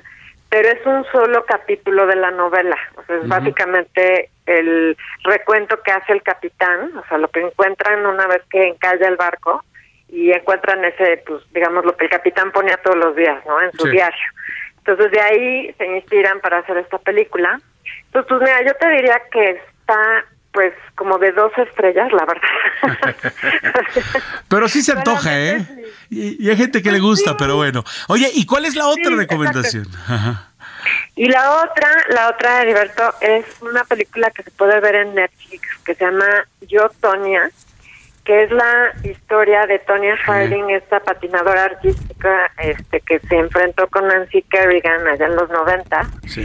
[0.49, 2.77] pero es un solo capítulo de la novela.
[2.97, 8.05] O sea, es básicamente el recuento que hace el capitán, o sea, lo que encuentran
[8.05, 9.63] una vez que encalla el barco
[10.09, 13.61] y encuentran ese, pues, digamos, lo que el capitán ponía todos los días, ¿no?
[13.61, 14.27] En su diario.
[14.85, 17.59] Entonces de ahí se inspiran para hacer esta película.
[18.05, 23.15] Entonces, pues mira, yo te diría que está pues como de dos estrellas, la verdad.
[24.49, 25.65] pero sí se antoja, ¿eh?
[26.09, 27.83] Y, hay gente que le pues gusta, pero bueno.
[28.09, 29.87] Oye, ¿y cuál es la otra recomendación?
[31.15, 35.61] Y la otra, la otra, Heriberto, es una película que se puede ver en Netflix
[35.85, 36.25] que se llama
[36.61, 37.49] Yo, Tonia
[38.25, 44.07] que es la historia de Tonya Harding, esta patinadora artística este que se enfrentó con
[44.07, 46.01] Nancy Kerrigan allá en los 90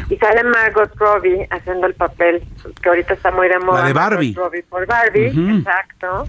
[0.09, 2.43] y sale Margot Robbie haciendo el papel
[2.83, 3.83] que ahorita está muy de moda.
[3.83, 4.35] La de Barbie.
[4.35, 6.27] Robbie por Barbie, exacto.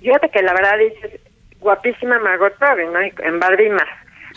[0.00, 1.20] Fíjate que la verdad dices
[1.60, 3.00] guapísima Margot Robbie, ¿no?
[3.00, 3.88] en Barbie más.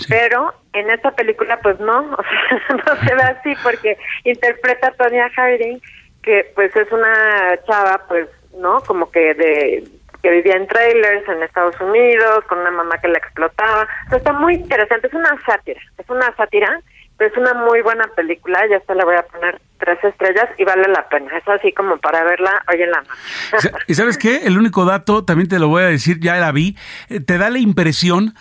[0.08, 4.92] Pero en esta película pues no, o sea, no se ve así porque interpreta a
[4.92, 5.80] Tonya Harding
[6.22, 8.80] que pues es una chava pues, ¿no?
[8.82, 9.84] Como que de
[10.24, 13.88] que vivía en trailers en Estados Unidos, con una mamá que la explotaba.
[14.10, 16.80] está muy interesante, es una sátira, es una sátira,
[17.18, 20.64] pero es una muy buena película, ya hasta le voy a poner tres estrellas y
[20.64, 23.72] vale la pena, es así como para verla hoy en la noche.
[23.88, 24.38] ¿Y sabes qué?
[24.46, 26.78] El único dato, también te lo voy a decir, ya la vi,
[27.10, 28.34] eh, te da la impresión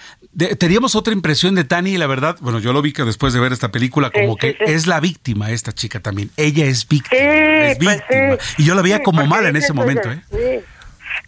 [0.58, 3.40] teníamos otra impresión de Tani y la verdad, bueno, yo lo vi que después de
[3.40, 6.30] ver esta película como que es la víctima esta chica también.
[6.38, 8.38] Ella es víctima, es pues víctima.
[8.56, 10.64] y yo la veía como mala en ese momento, ¿eh?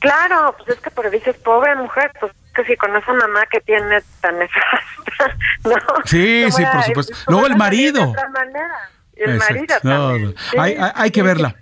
[0.01, 3.61] Claro, pues es que por dices, pobre mujer, pues que si con esa mamá que
[3.61, 5.77] tiene tan nefasta, ¿no?
[6.05, 7.17] Sí, sí, por supuesto.
[7.29, 8.05] Luego el marido.
[8.05, 8.91] De otra manera.
[9.17, 10.35] El marido también.
[10.59, 11.55] hay, hay, que verla.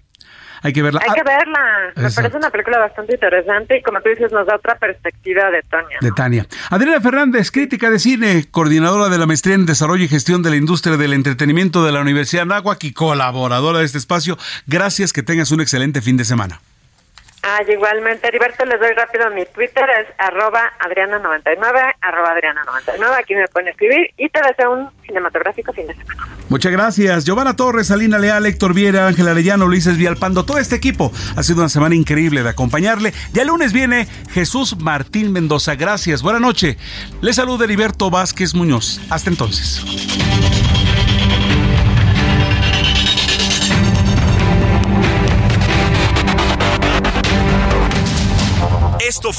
[0.63, 1.01] Hay que verla.
[1.03, 1.93] Hay que verla.
[1.97, 5.63] Me parece una película bastante interesante y como tú dices, nos da otra perspectiva de
[5.63, 5.99] Tania.
[6.01, 6.47] De Tania.
[6.71, 10.57] Adriana Fernández, crítica de cine, coordinadora de la maestría en desarrollo y gestión de la
[10.57, 14.39] industria del entretenimiento de la Universidad de Anáhuac y colaboradora de este espacio.
[14.67, 16.61] Gracias, que tengas un excelente fin de semana.
[17.45, 23.49] Ah, igualmente, Heriberto, les doy rápido mi Twitter, es arroba adriana99, arroba adriana99, aquí me
[23.49, 26.29] pueden escribir y te deseo un cinematográfico fin de semana.
[26.49, 27.25] Muchas gracias.
[27.25, 31.11] Giovanna Torres, Alina Leal, Héctor Viera, Ángel Arellano, Luis Vialpando, todo este equipo.
[31.35, 33.13] Ha sido una semana increíble de acompañarle.
[33.33, 35.75] Ya el lunes viene Jesús Martín Mendoza.
[35.75, 36.23] Gracias.
[36.23, 36.77] Buenas noches.
[37.23, 39.01] Le saluda Heriberto Vázquez Muñoz.
[39.11, 39.83] Hasta entonces.